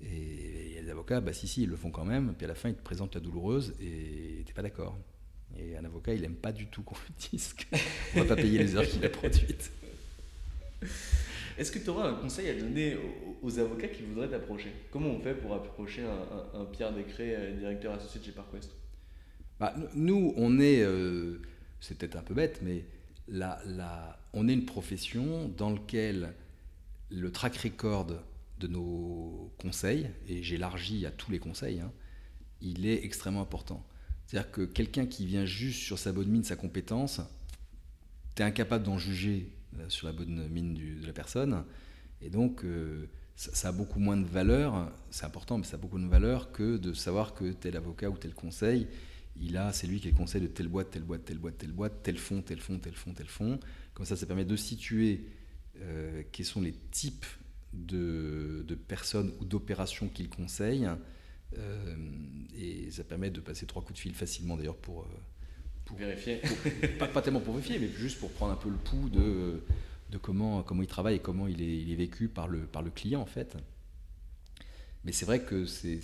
Et 0.00 0.68
il 0.68 0.74
y 0.74 0.78
a 0.78 0.82
des 0.82 0.90
avocats, 0.90 1.20
bah 1.20 1.34
si, 1.34 1.46
si, 1.46 1.64
ils 1.64 1.68
le 1.68 1.76
font 1.76 1.90
quand 1.90 2.06
même, 2.06 2.34
puis 2.38 2.46
à 2.46 2.48
la 2.48 2.54
fin, 2.54 2.70
ils 2.70 2.74
te 2.74 2.82
présentent 2.82 3.14
la 3.14 3.20
douloureuse 3.20 3.74
et 3.82 4.42
tu 4.44 4.46
n'es 4.46 4.54
pas 4.54 4.62
d'accord. 4.62 4.96
Et 5.58 5.76
un 5.76 5.84
avocat, 5.84 6.14
il 6.14 6.22
n'aime 6.22 6.36
pas 6.36 6.52
du 6.52 6.66
tout 6.66 6.82
qu'on 6.82 6.94
lui 6.94 7.28
dise 7.30 7.54
qu'on 7.54 8.20
ne 8.20 8.24
va 8.24 8.34
pas 8.34 8.40
payer 8.40 8.58
les 8.58 8.76
heures 8.76 8.86
qu'il 8.86 9.04
a 9.04 9.08
produites. 9.08 9.72
Est-ce 11.58 11.70
que 11.72 11.78
tu 11.78 11.90
auras 11.90 12.08
un 12.08 12.14
conseil 12.14 12.48
à 12.48 12.54
donner 12.54 12.96
aux, 13.42 13.58
avocats 13.58 13.88
qui 13.88 14.02
voudraient 14.02 14.28
t'approcher? 14.30 14.72
Comment 14.90 15.10
on 15.10 15.20
fait 15.20 15.34
pour 15.34 15.52
approcher 15.54 16.02
un, 16.54 16.64
Pierre 16.66 16.92
Descré, 16.92 17.34
euh, 17.36 17.56
directeur 17.58 17.92
associé 17.92 18.20
de 18.20 18.24
chez 18.24 18.32
Parquest? 18.32 18.70
Bah, 19.58 19.74
Nous, 19.94 20.32
on 20.36 20.58
est, 20.58 20.80
euh, 20.80 21.42
c'est 21.80 21.98
peut-être 21.98 22.16
un 22.16 22.22
peu 22.22 22.32
bête, 22.32 22.60
mais 22.62 22.86
là, 23.28 23.60
on 24.32 24.48
est 24.48 24.54
une 24.54 24.64
profession 24.64 25.48
dans 25.56 25.70
laquelle 25.70 26.32
le 27.10 27.30
track 27.30 27.56
record 27.58 28.06
de 28.58 28.66
nos 28.66 29.52
conseils, 29.58 30.08
et 30.28 30.42
j'élargis 30.42 31.04
à 31.04 31.10
tous 31.10 31.30
les 31.30 31.38
conseils, 31.38 31.80
hein, 31.80 31.92
il 32.62 32.86
est 32.86 33.04
extrêmement 33.04 33.42
important. 33.42 33.84
C'est-à-dire 34.30 34.52
que 34.52 34.62
quelqu'un 34.62 35.06
qui 35.06 35.26
vient 35.26 35.44
juste 35.44 35.80
sur 35.80 35.98
sa 35.98 36.12
bonne 36.12 36.28
mine, 36.28 36.44
sa 36.44 36.54
compétence, 36.54 37.20
tu 38.36 38.42
es 38.42 38.44
incapable 38.44 38.84
d'en 38.84 38.96
juger 38.96 39.48
euh, 39.78 39.88
sur 39.88 40.06
la 40.06 40.12
bonne 40.12 40.46
mine 40.48 40.74
de 40.74 41.04
la 41.04 41.12
personne. 41.12 41.64
Et 42.22 42.30
donc, 42.30 42.64
ça, 43.34 43.68
a 43.68 43.72
beaucoup 43.72 43.98
moins 43.98 44.18
de 44.18 44.26
valeur, 44.26 44.92
c'est 45.10 45.24
important, 45.24 45.56
mais 45.56 45.64
ça 45.64 45.76
a 45.76 45.80
beaucoup 45.80 45.98
de 45.98 46.06
valeur 46.06 46.52
que 46.52 46.76
de 46.76 46.92
savoir 46.92 47.32
que 47.34 47.52
tel 47.52 47.76
avocat 47.76 48.10
ou 48.10 48.18
tel 48.18 48.34
conseil, 48.34 48.86
il 49.40 49.56
a, 49.56 49.72
c'est 49.72 49.86
lui 49.86 50.00
qui 50.00 50.08
est 50.08 50.10
le 50.10 50.16
conseil 50.16 50.42
de 50.42 50.46
telle 50.46 50.68
boîte, 50.68 50.90
telle 50.90 51.02
boîte, 51.02 51.24
telle 51.24 51.38
boîte, 51.38 51.56
telle 51.58 51.72
boîte, 51.72 52.02
tel 52.02 52.18
fonds, 52.18 52.42
tel 52.42 52.60
fonds, 52.60 52.78
tel 52.78 52.94
fonds, 52.94 53.14
tel 53.14 53.26
fonds. 53.26 53.58
Comme 53.94 54.04
ça, 54.06 54.16
ça 54.16 54.26
permet 54.26 54.44
de 54.44 54.56
situer 54.56 55.24
euh, 55.80 56.22
quels 56.30 56.46
sont 56.46 56.60
les 56.60 56.74
types 56.90 57.26
de, 57.72 58.64
personnes 58.86 59.32
ou 59.40 59.44
d'opérations 59.44 60.08
qu'il 60.08 60.28
conseille. 60.28 60.86
Euh, 61.58 61.96
et 62.56 62.90
ça 62.90 63.04
permet 63.04 63.30
de 63.30 63.40
passer 63.40 63.66
trois 63.66 63.82
coups 63.82 63.94
de 63.94 63.98
fil 63.98 64.14
facilement 64.14 64.56
d'ailleurs 64.56 64.76
pour, 64.76 65.02
euh, 65.02 65.06
pour, 65.84 65.96
vérifier. 65.96 66.40
pas, 66.98 67.22
tellement 67.22 67.40
pour 67.40 67.54
vérifier, 67.54 67.78
mais 67.78 67.88
juste 67.88 68.18
pour 68.18 68.30
prendre 68.30 68.52
un 68.52 68.56
peu 68.56 68.68
le 68.68 68.76
pouls 68.76 69.08
de 69.08 69.62
de 70.10 70.18
comment, 70.18 70.62
comment 70.62 70.82
il 70.82 70.88
travaille 70.88 71.16
et 71.16 71.20
comment 71.20 71.46
il 71.46 71.62
est, 71.62 71.78
il 71.78 71.90
est 71.90 71.96
vécu 71.96 72.28
par 72.28 72.48
le, 72.48 72.60
par 72.60 72.82
le 72.82 72.90
client 72.90 73.20
en 73.20 73.26
fait. 73.26 73.56
Mais 75.04 75.12
c'est 75.12 75.24
vrai 75.24 75.40
que 75.42 75.64
c'est. 75.64 76.00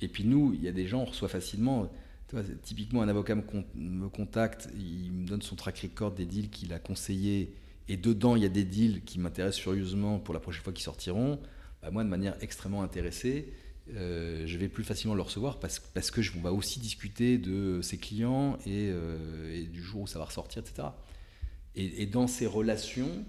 Et 0.00 0.08
puis 0.08 0.24
nous, 0.24 0.52
il 0.54 0.62
y 0.62 0.68
a 0.68 0.72
des 0.72 0.86
gens, 0.86 1.02
on 1.02 1.06
reçoit 1.06 1.28
facilement. 1.28 1.90
typiquement, 2.62 3.02
un 3.02 3.08
avocat 3.08 3.34
me, 3.34 3.42
me, 3.74 4.08
contacte, 4.08 4.68
il 4.76 5.12
me 5.12 5.26
donne 5.26 5.42
son 5.42 5.56
track 5.56 5.78
record 5.78 6.12
des 6.12 6.26
deals 6.26 6.50
qu'il 6.50 6.72
a 6.72 6.78
conseillés, 6.78 7.54
et 7.88 7.96
dedans, 7.96 8.36
il 8.36 8.42
y 8.42 8.46
a 8.46 8.50
des 8.50 8.64
deals 8.64 9.02
qui 9.04 9.18
m'intéressent 9.18 9.62
furieusement 9.62 10.18
pour 10.18 10.34
la 10.34 10.40
prochaine 10.40 10.62
fois 10.62 10.72
qu'ils 10.72 10.84
sortiront. 10.84 11.40
Bah, 11.82 11.90
moi, 11.90 12.04
de 12.04 12.08
manière 12.08 12.36
extrêmement 12.40 12.82
intéressée, 12.82 13.52
euh, 13.94 14.46
je 14.46 14.58
vais 14.58 14.68
plus 14.68 14.84
facilement 14.84 15.14
le 15.14 15.22
recevoir 15.22 15.58
parce, 15.58 15.80
que 16.10 16.22
je, 16.22 16.32
on 16.36 16.40
va 16.40 16.52
aussi 16.52 16.80
discuter 16.80 17.38
de 17.38 17.80
ses 17.82 17.98
clients 17.98 18.58
et, 18.66 18.88
euh, 18.90 19.54
et, 19.54 19.66
du 19.66 19.82
jour 19.82 20.02
où 20.02 20.06
ça 20.06 20.18
va 20.18 20.24
ressortir, 20.24 20.62
etc. 20.62 20.88
Et, 21.74 22.06
dans 22.06 22.26
ces 22.26 22.46
relations, 22.46 23.24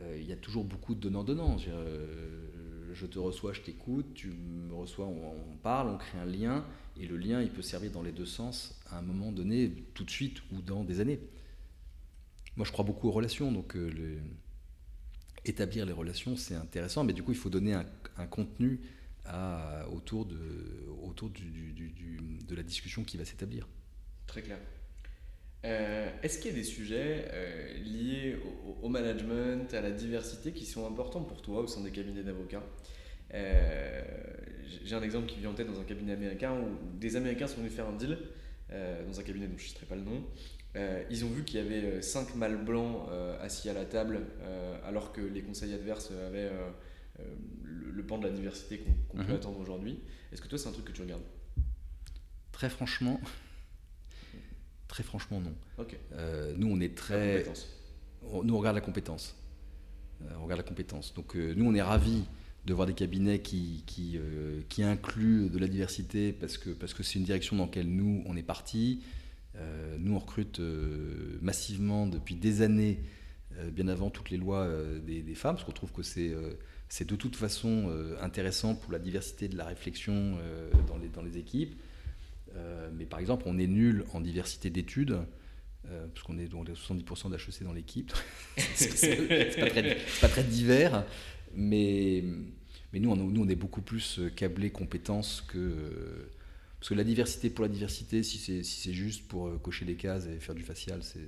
euh, 0.00 0.18
il 0.18 0.26
y 0.26 0.32
a 0.32 0.36
toujours 0.36 0.64
beaucoup 0.64 0.94
de 0.94 1.00
donnant-donnant. 1.00 1.58
Je 1.58 3.06
te 3.06 3.18
reçois, 3.18 3.52
je 3.52 3.60
t'écoute, 3.60 4.06
tu 4.14 4.28
me 4.28 4.72
reçois, 4.72 5.06
on, 5.06 5.56
parle, 5.62 5.88
on 5.90 5.98
crée 5.98 6.18
un 6.18 6.24
lien, 6.24 6.64
et 6.98 7.06
le 7.06 7.18
lien, 7.18 7.42
il 7.42 7.50
peut 7.50 7.60
servir 7.60 7.90
dans 7.90 8.02
les 8.02 8.12
deux 8.12 8.24
sens 8.24 8.80
à 8.90 8.98
un 8.98 9.02
moment 9.02 9.32
donné, 9.32 9.70
tout 9.92 10.04
de 10.04 10.10
suite 10.10 10.40
ou 10.52 10.62
dans 10.62 10.84
des 10.84 11.00
années. 11.00 11.20
Moi, 12.56 12.64
je 12.64 12.72
crois 12.72 12.86
beaucoup 12.86 13.08
aux 13.08 13.12
relations, 13.12 13.52
donc 13.52 13.76
établir 15.44 15.86
les 15.86 15.92
relations, 15.92 16.36
c'est 16.36 16.54
intéressant, 16.54 17.04
mais 17.04 17.12
du 17.12 17.22
coup, 17.22 17.32
il 17.32 17.38
faut 17.38 17.50
donner 17.50 17.74
un, 17.74 18.26
contenu 18.26 18.80
autour, 19.90 20.26
de, 20.26 20.88
autour 21.02 21.30
du, 21.30 21.72
de 22.46 22.54
la 22.54 22.62
discussion 22.62 23.04
qui 23.04 23.16
va 23.16 23.24
s'établir. 23.24 23.68
Très 24.26 24.42
clair. 24.42 24.58
Euh, 25.66 26.08
est-ce 26.22 26.38
qu'il 26.38 26.52
y 26.52 26.54
a 26.54 26.56
des 26.56 26.64
sujets 26.64 27.24
euh, 27.32 27.74
liés 27.78 28.36
au, 28.82 28.88
management, 28.88 29.72
à 29.74 29.80
la 29.80 29.90
diversité 29.90 30.52
qui 30.52 30.64
sont 30.64 30.86
importants 30.86 31.22
pour 31.22 31.42
toi 31.42 31.60
au 31.60 31.66
sein 31.66 31.80
des 31.80 31.90
cabinets 31.90 32.22
d'avocats 32.22 32.62
euh, 33.34 34.02
J'ai 34.84 34.94
un 34.94 35.02
exemple 35.02 35.26
qui 35.26 35.40
vient 35.40 35.50
en 35.50 35.54
tête 35.54 35.66
dans 35.66 35.80
un 35.80 35.84
cabinet 35.84 36.12
américain 36.12 36.52
où 36.52 36.98
des 36.98 37.16
Américains 37.16 37.48
sont 37.48 37.58
venus 37.58 37.72
faire 37.72 37.88
un 37.88 37.96
deal 37.96 38.18
dans 38.68 39.20
un 39.20 39.22
cabinet 39.22 39.46
dont 39.46 39.56
je 39.56 39.62
ne 39.62 39.68
citerai 39.68 39.86
pas 39.86 39.94
le 39.94 40.02
nom. 40.02 40.24
ils 41.08 41.24
ont 41.24 41.28
vu 41.28 41.44
qu'il 41.44 41.60
y 41.60 41.62
avait 41.62 42.02
cinq 42.02 42.34
mâles 42.34 42.64
blancs 42.64 43.08
assis 43.40 43.70
à 43.70 43.72
la 43.72 43.84
table 43.84 44.22
alors 44.84 45.12
que 45.12 45.20
les 45.20 45.42
conseils 45.42 45.72
adverses 45.72 46.10
avaient 46.26 46.50
le, 47.62 48.02
pan 48.04 48.18
de 48.18 48.26
la 48.26 48.32
diversité 48.32 48.84
qu'on 49.08 49.18
peut 49.18 49.24
mhm. 49.24 49.34
attendre 49.34 49.58
aujourd'hui. 49.58 50.00
Est-ce 50.32 50.40
que 50.40 50.48
toi 50.48 50.58
c'est 50.58 50.68
un 50.68 50.72
truc 50.72 50.86
que 50.86 50.92
tu 50.92 51.02
regardes? 51.02 51.24
Très 52.52 52.70
franchement, 52.70 53.20
Très 54.88 55.02
franchement, 55.02 55.40
non. 55.40 55.54
Euh, 56.12 56.54
nous, 56.56 56.68
on 56.68 56.80
est 56.80 56.96
très. 56.96 57.44
nous, 58.44 58.54
on 58.54 58.58
regarde 58.58 58.76
la 58.76 58.80
compétence. 58.80 59.36
Euh, 60.22 60.28
on 60.40 60.44
regarde 60.44 60.60
la 60.60 60.66
compétence. 60.66 61.12
Donc, 61.14 61.36
euh, 61.36 61.54
nous, 61.56 61.66
on 61.66 61.74
est 61.74 61.82
ravis 61.82 62.24
de 62.64 62.74
voir 62.74 62.86
des 62.86 62.94
cabinets 62.94 63.40
qui, 63.40 63.84
qui, 63.86 64.18
qui, 64.68 64.82
incluent 64.82 65.50
de 65.50 65.58
la 65.58 65.68
diversité 65.68 66.32
parce 66.32 66.58
que 66.58 66.70
parce 66.70 66.94
que 66.94 67.04
c'est 67.04 67.18
une 67.18 67.24
direction 67.24 67.56
dans 67.56 67.66
laquelle 67.66 67.88
nous, 67.88 68.24
on 68.26 68.36
est 68.36 68.42
parti. 68.42 69.02
nous, 69.98 70.14
on 70.14 70.18
recrute 70.18 70.60
massivement 71.40 72.08
depuis 72.08 72.34
des 72.34 72.62
années, 72.62 72.98
bien 73.70 73.86
avant 73.86 74.10
toutes 74.10 74.30
les 74.30 74.36
lois 74.36 74.68
des, 75.06 75.22
des, 75.22 75.34
femmes, 75.36 75.54
parce 75.54 75.64
qu'on 75.64 75.70
trouve 75.70 75.92
que 75.92 76.02
c'est 76.02 76.34
c'est 76.88 77.08
de 77.08 77.16
toute 77.16 77.36
façon 77.36 77.90
intéressant 78.20 78.74
pour 78.74 78.92
la 78.92 78.98
diversité 78.98 79.48
de 79.48 79.56
la 79.56 79.64
réflexion 79.64 80.38
dans, 80.86 80.98
les, 80.98 81.08
dans 81.08 81.22
les 81.22 81.36
équipes. 81.36 81.74
Euh, 82.56 82.90
mais 82.92 83.04
par 83.04 83.20
exemple, 83.20 83.44
on 83.46 83.58
est 83.58 83.66
nul 83.66 84.04
en 84.12 84.20
diversité 84.20 84.70
d'études. 84.70 85.18
Euh, 85.88 86.08
parce 86.08 86.24
qu'on 86.24 86.36
est 86.38 86.48
donc 86.48 86.68
70% 86.68 87.30
d'HEC 87.30 87.62
dans 87.62 87.72
l'équipe. 87.72 88.12
c'est 88.56 89.54
pas, 89.56 89.82
pas, 90.20 90.28
très 90.28 90.42
divers, 90.42 91.04
mais, 91.54 92.24
nous, 92.92 93.10
on, 93.10 93.16
nous, 93.16 93.44
on 93.44 93.48
est 93.48 93.54
beaucoup 93.54 93.82
plus 93.82 94.20
câblé 94.34 94.70
compétences 94.70 95.42
que. 95.46 96.28
Parce 96.80 96.90
que 96.90 96.94
la 96.94 97.04
diversité 97.04 97.50
pour 97.50 97.62
la 97.64 97.68
diversité, 97.68 98.22
si 98.22 98.64
c'est 98.64 98.92
juste 98.92 99.28
pour 99.28 99.46
euh, 99.46 99.58
cocher 99.58 99.84
des 99.84 99.94
cases 99.94 100.26
et 100.26 100.40
faire 100.40 100.56
du 100.56 100.62
facial, 100.62 101.02
c'est. 101.02 101.20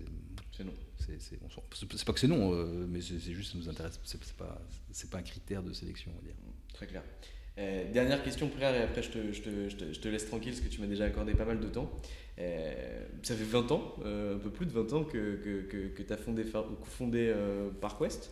C'est 0.57 0.65
non. 0.65 0.75
C'est 1.19 2.05
pas 2.05 2.13
que 2.13 2.21
c'est 2.21 2.29
non, 2.29 2.53
mais 2.89 3.01
c'est 3.01 3.19
juste 3.33 3.53
ça 3.53 3.59
nous 3.59 3.69
intéresse. 3.69 3.99
C'est 4.05 4.19
pas, 4.35 4.61
pas 5.11 5.19
un 5.19 5.23
critère 5.23 5.63
de 5.63 5.73
sélection, 5.73 6.11
on 6.15 6.17
va 6.17 6.23
dire. 6.23 6.35
Très 6.75 6.87
clair. 6.87 7.03
Euh, 7.59 7.91
dernière 7.93 8.23
question, 8.23 8.49
Pierre, 8.49 8.75
et 8.75 8.83
après 8.83 9.03
je 9.03 9.11
te, 9.11 10.09
laisse 10.09 10.27
tranquille 10.27 10.53
parce 10.53 10.65
que 10.65 10.69
tu 10.69 10.81
m'as 10.81 10.87
déjà 10.87 11.05
accordé 11.05 11.35
pas 11.35 11.45
mal 11.45 11.59
de 11.59 11.67
temps. 11.67 11.91
Euh, 12.39 13.05
ça 13.23 13.35
fait 13.35 13.45
20 13.45 13.73
ans, 13.73 13.97
euh, 14.05 14.37
un 14.37 14.39
peu 14.39 14.51
plus 14.51 14.67
de 14.67 14.71
20 14.71 14.93
ans 14.93 15.05
que, 15.05 15.67
tu 15.97 16.13
as 16.13 16.17
fondé, 16.17 16.45
fondé 16.85 17.35
ParkWest. 17.81 18.31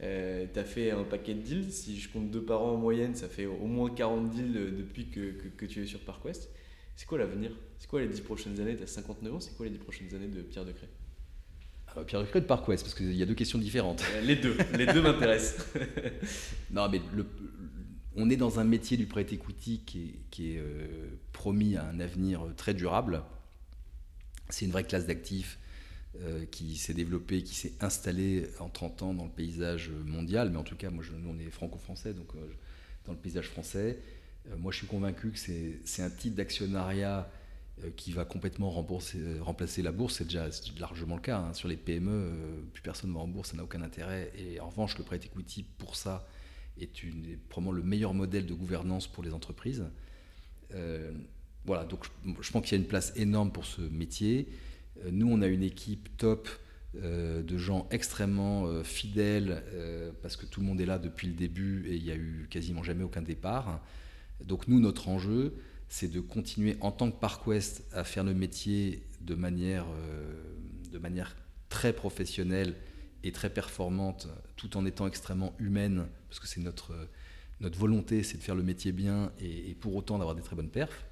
tu 0.00 0.04
as 0.04 0.64
fait 0.64 0.90
un 0.90 1.04
paquet 1.04 1.34
de 1.34 1.42
deals. 1.42 1.72
Si 1.72 2.00
je 2.00 2.08
compte 2.08 2.30
deux 2.30 2.42
par 2.42 2.62
an 2.62 2.72
en 2.72 2.76
moyenne, 2.76 3.14
ça 3.14 3.28
fait 3.28 3.46
au 3.46 3.66
moins 3.66 3.90
40 3.90 4.30
deals 4.30 4.76
depuis 4.76 5.06
que, 5.08 5.64
tu 5.66 5.82
es 5.82 5.86
sur 5.86 6.00
ParkWest. 6.00 6.50
C'est 6.96 7.06
quoi 7.06 7.18
l'avenir? 7.18 7.52
C'est 7.78 7.88
quoi 7.88 8.00
les 8.00 8.08
10 8.08 8.20
prochaines 8.22 8.60
années? 8.60 8.76
Tu 8.76 8.82
as 8.82 8.88
59 8.88 9.34
ans, 9.34 9.40
c'est 9.40 9.56
quoi 9.56 9.66
les 9.66 9.72
10 9.72 9.78
prochaines 9.78 10.14
années 10.14 10.28
de 10.28 10.42
Pierre 10.42 10.64
ah 10.66 10.72
bah, 10.72 10.88
Pierre 12.06 12.22
Decré 12.22 12.40
de 12.40 12.46
ParkWest, 12.46 12.82
parce 12.82 12.94
qu'il 12.94 13.14
y 13.14 13.22
a 13.22 13.26
deux 13.26 13.34
questions 13.34 13.58
différentes. 13.58 14.02
les 14.22 14.36
deux, 14.36 14.56
les 14.76 14.86
deux 14.86 15.02
m'intéressent. 15.02 15.66
non, 16.70 16.88
mais 16.88 17.00
le, 17.14 17.26
on 18.16 18.30
est 18.30 18.36
dans 18.36 18.60
un 18.60 18.64
métier 18.64 18.96
du 18.96 19.06
prêt 19.06 19.26
equity 19.30 19.80
qui 19.84 20.14
est, 20.40 20.58
euh, 20.58 21.08
promis 21.32 21.76
à 21.76 21.84
un 21.86 22.00
avenir 22.00 22.42
très 22.56 22.74
durable. 22.74 23.22
C'est 24.50 24.66
une 24.66 24.72
vraie 24.72 24.84
classe 24.84 25.06
d'actifs 25.06 25.58
euh, 26.20 26.44
qui 26.46 26.76
s'est 26.76 26.94
développée, 26.94 27.42
qui 27.42 27.54
s'est 27.54 27.72
installée 27.80 28.46
en 28.60 28.68
30 28.68 29.02
ans 29.02 29.14
dans 29.14 29.24
le 29.24 29.30
paysage 29.30 29.90
mondial. 30.04 30.50
Mais 30.50 30.58
en 30.58 30.62
tout 30.62 30.76
cas, 30.76 30.90
moi, 30.90 31.04
nous, 31.16 31.30
on 31.30 31.38
est 31.38 31.50
franco-français, 31.50 32.14
donc 32.14 32.28
euh, 32.36 32.46
dans 33.06 33.12
le 33.12 33.18
paysage 33.18 33.48
français. 33.48 33.98
moi, 34.58 34.70
je 34.70 34.78
suis 34.78 34.86
convaincu 34.86 35.30
que 35.30 35.38
c'est 35.38 36.02
un 36.02 36.10
type 36.10 36.34
d'actionnariat 36.34 37.28
qui 37.96 38.12
va 38.12 38.24
complètement 38.24 38.70
remplacer 38.70 39.82
la 39.82 39.92
bourse. 39.92 40.16
C'est 40.16 40.24
déjà 40.24 40.48
largement 40.78 41.16
le 41.16 41.20
cas. 41.20 41.38
Hein. 41.38 41.54
Sur 41.54 41.68
les 41.68 41.76
PME, 41.76 42.66
plus 42.72 42.82
personne 42.82 43.10
ne 43.10 43.14
va 43.14 43.20
en 43.20 43.28
bourse, 43.28 43.50
ça 43.50 43.56
n'a 43.56 43.64
aucun 43.64 43.82
intérêt. 43.82 44.32
Et 44.38 44.60
en 44.60 44.68
revanche, 44.68 44.96
le 44.96 45.04
prêt 45.04 45.16
equity, 45.16 45.64
pour 45.78 45.96
ça, 45.96 46.26
est, 46.80 46.88
probablement 47.48 47.72
le 47.72 47.82
meilleur 47.82 48.14
modèle 48.14 48.46
de 48.46 48.54
gouvernance 48.54 49.06
pour 49.06 49.22
les 49.22 49.32
entreprises. 49.32 49.84
Euh, 50.74 51.12
voilà, 51.64 51.84
donc 51.84 52.04
je, 52.40 52.50
pense 52.50 52.62
qu'il 52.62 52.72
y 52.72 52.80
a 52.80 52.82
une 52.82 52.88
place 52.88 53.12
énorme 53.16 53.52
pour 53.52 53.64
ce 53.64 53.80
métier. 53.80 54.48
Euh, 55.04 55.10
nous, 55.10 55.30
on 55.30 55.40
a 55.42 55.46
une 55.46 55.62
équipe 55.62 56.16
top 56.16 56.48
euh, 56.96 57.42
de 57.42 57.58
gens 57.58 57.88
extrêmement 57.90 58.82
fidèles 58.82 59.62
parce 60.22 60.36
que 60.36 60.46
tout 60.46 60.60
le 60.60 60.66
monde 60.66 60.80
est 60.80 60.86
là 60.86 60.98
depuis 60.98 61.28
le 61.28 61.34
début 61.34 61.86
et 61.88 61.96
il 61.96 62.04
n'y 62.04 62.10
a 62.10 62.16
eu 62.16 62.46
quasiment 62.50 62.82
jamais 62.82 63.04
aucun 63.04 63.22
départ. 63.22 63.80
Donc 64.44 64.68
nous, 64.68 64.80
notre 64.80 65.08
enjeu, 65.08 65.54
c'est 65.88 66.08
de 66.08 66.20
continuer 66.20 66.76
en 66.80 66.90
tant 66.90 67.10
que 67.10 67.18
ParkWest 67.18 67.84
à 67.92 68.04
faire 68.04 68.24
nos 68.24 68.34
métiers 68.34 69.02
de 69.20 69.34
manière, 69.34 69.86
de 70.90 70.98
manière 70.98 71.36
très 71.68 71.92
professionnelle 71.92 72.74
et 73.22 73.32
très 73.32 73.50
performante 73.50 74.28
tout 74.56 74.76
en 74.76 74.86
étant 74.86 75.06
extrêmement 75.06 75.54
humaine, 75.58 76.06
parce 76.28 76.40
que 76.40 76.46
c'est 76.46 76.60
notre, 76.60 76.94
notre 77.60 77.78
volonté, 77.78 78.22
c'est 78.22 78.38
de 78.38 78.42
faire 78.42 78.54
le 78.54 78.62
métier 78.62 78.92
bien 78.92 79.32
et, 79.40 79.74
pour 79.74 79.94
autant 79.96 80.18
d'avoir 80.18 80.34
des 80.36 80.42
très 80.42 80.56
bonnes 80.56 80.70
perfs. 80.70 81.04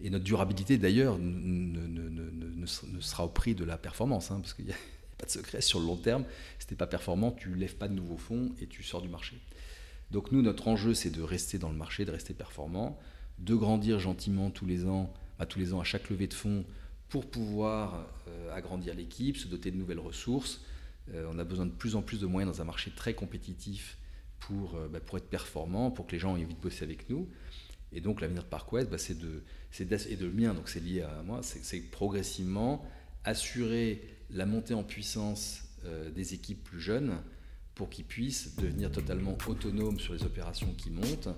Et 0.00 0.10
notre 0.10 0.24
durabilité, 0.24 0.78
d'ailleurs, 0.78 1.18
ne, 1.18 1.86
ne, 1.86 2.08
ne, 2.08 3.00
sera 3.00 3.24
au 3.24 3.28
prix 3.28 3.54
de 3.54 3.64
la 3.64 3.78
performance, 3.78 4.30
hein, 4.30 4.38
parce 4.40 4.54
qu'il 4.54 4.66
n'y 4.66 4.72
a, 4.72 4.76
pas 5.18 5.26
de 5.26 5.30
secret 5.30 5.60
sur 5.60 5.80
le 5.80 5.86
long 5.86 5.96
terme. 5.96 6.24
Si 6.58 6.66
tu 6.66 6.76
pas 6.76 6.86
performant, 6.86 7.32
tu 7.32 7.48
ne 7.48 7.56
lèves 7.56 7.76
pas 7.76 7.88
de 7.88 7.94
nouveaux 7.94 8.16
fonds 8.16 8.54
et 8.60 8.66
tu 8.66 8.82
sors 8.82 9.02
du 9.02 9.08
marché. 9.08 9.40
Donc 10.10 10.30
nous, 10.30 10.42
notre 10.42 10.68
enjeu, 10.68 10.94
c'est 10.94 11.10
de 11.10 11.22
rester 11.22 11.58
dans 11.58 11.70
le 11.70 11.76
marché, 11.76 12.04
de 12.04 12.12
rester 12.12 12.34
performant, 12.34 12.98
de 13.38 13.54
grandir 13.54 13.98
gentiment 13.98 14.50
tous 14.50 14.66
les 14.66 14.86
ans, 14.86 15.12
à 15.38 15.46
tous 15.46 15.58
les 15.58 15.72
ans 15.72 15.80
à 15.80 15.84
chaque 15.84 16.10
levée 16.10 16.26
de 16.26 16.34
fonds, 16.34 16.64
pour 17.08 17.30
pouvoir 17.30 18.06
euh, 18.28 18.54
agrandir 18.54 18.94
l'équipe, 18.94 19.36
se 19.36 19.48
doter 19.48 19.70
de 19.70 19.76
nouvelles 19.76 19.98
ressources. 19.98 20.60
Euh, 21.14 21.26
on 21.32 21.38
a 21.38 21.44
besoin 21.44 21.66
de 21.66 21.70
plus 21.70 21.96
en 21.96 22.02
plus 22.02 22.20
de 22.20 22.26
moyens 22.26 22.54
dans 22.54 22.62
un 22.62 22.66
marché 22.66 22.90
très 22.94 23.14
compétitif 23.14 23.96
pour, 24.40 24.76
euh, 24.76 24.88
bah, 24.88 25.00
pour 25.00 25.16
être 25.18 25.28
performant, 25.28 25.90
pour 25.90 26.06
que 26.06 26.12
les 26.12 26.18
gens 26.18 26.36
aient 26.36 26.44
envie 26.44 26.54
de 26.54 26.60
bosser 26.60 26.84
avec 26.84 27.08
nous. 27.08 27.28
Et 27.92 28.00
donc 28.00 28.20
l'avenir 28.20 28.42
de 28.42 28.48
ParkWest, 28.48 28.90
bah, 28.90 28.98
c'est 28.98 29.18
de, 29.18 29.42
et 29.80 30.16
de 30.16 30.26
le 30.26 30.32
mien, 30.32 30.52
donc 30.52 30.68
c'est 30.68 30.80
lié 30.80 31.02
à 31.02 31.22
moi, 31.22 31.40
c'est 31.42 31.80
progressivement 31.90 32.84
assurer 33.24 34.02
la 34.30 34.44
montée 34.44 34.74
en 34.74 34.84
puissance 34.84 35.64
des 36.14 36.34
équipes 36.34 36.62
plus 36.64 36.80
jeunes 36.80 37.16
pour 37.74 37.88
qu'ils 37.88 38.04
puissent 38.04 38.56
devenir 38.56 38.92
totalement 38.92 39.38
autonomes 39.46 39.98
sur 40.00 40.12
les 40.12 40.22
opérations 40.24 40.74
qui 40.74 40.90
montent, 40.90 41.28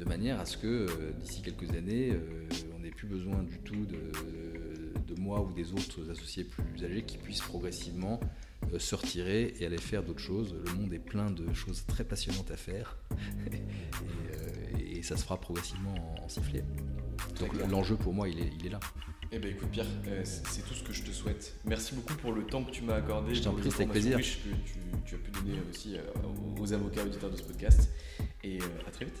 de 0.00 0.04
manière 0.06 0.40
à 0.40 0.46
ce 0.46 0.56
que 0.56 0.86
d'ici 1.20 1.42
quelques 1.42 1.70
années, 1.76 2.12
on 2.74 2.80
n'ait 2.80 2.90
plus 2.90 3.06
besoin 3.06 3.42
du 3.42 3.58
tout 3.58 3.86
de, 3.86 5.14
de, 5.14 5.20
moi 5.20 5.40
ou 5.42 5.52
des 5.52 5.72
autres 5.72 6.10
associés 6.10 6.44
plus 6.44 6.84
âgés 6.84 7.02
qui 7.02 7.18
puissent 7.18 7.42
progressivement 7.42 8.18
se 8.78 8.94
retirer 8.94 9.54
et 9.60 9.66
aller 9.66 9.78
faire 9.78 10.02
d'autres 10.02 10.20
choses. 10.20 10.54
Le 10.64 10.72
monde 10.72 10.92
est 10.92 10.98
plein 10.98 11.30
de 11.30 11.52
choses 11.52 11.84
très 11.86 12.04
passionnantes 12.04 12.50
à 12.50 12.56
faire 12.56 12.96
et, 14.78 15.02
ça 15.02 15.16
se 15.16 15.22
fera 15.22 15.40
progressivement 15.40 15.94
en, 16.22 16.28
sifflet. 16.28 16.64
Donc 17.38 17.52
l'enjeu 17.70 17.96
pour 17.96 18.12
moi, 18.12 18.28
il 18.28 18.38
est, 18.38 18.50
il 18.58 18.66
est 18.66 18.70
là. 18.70 18.80
Eh 19.32 19.38
bien 19.38 19.50
écoute 19.50 19.68
Pierre, 19.70 19.86
euh, 20.08 20.22
c'est 20.24 20.62
tout 20.66 20.74
ce 20.74 20.82
que 20.82 20.92
je 20.92 21.02
te 21.02 21.10
souhaite. 21.12 21.54
Merci 21.64 21.94
beaucoup 21.94 22.14
pour 22.14 22.32
le 22.32 22.44
temps 22.44 22.64
que 22.64 22.72
tu 22.72 22.82
m'as 22.82 22.96
accordé. 22.96 23.32
Je 23.34 23.42
t'en 23.42 23.52
prie, 23.52 23.70
avec 23.72 23.88
plaisir. 23.90 24.18
que 24.18 24.22
tu, 25.06 25.14
as 25.14 25.18
pu 25.18 25.30
donner 25.30 25.58
aussi 25.70 25.96
euh, 25.96 26.02
aux 26.60 26.72
avocats 26.72 27.04
auditeurs 27.04 27.30
de 27.30 27.36
ce 27.36 27.44
podcast. 27.44 27.90
Et 28.42 28.58
euh, 28.60 28.88
à 28.88 28.90
très 28.90 29.04
vite. 29.04 29.20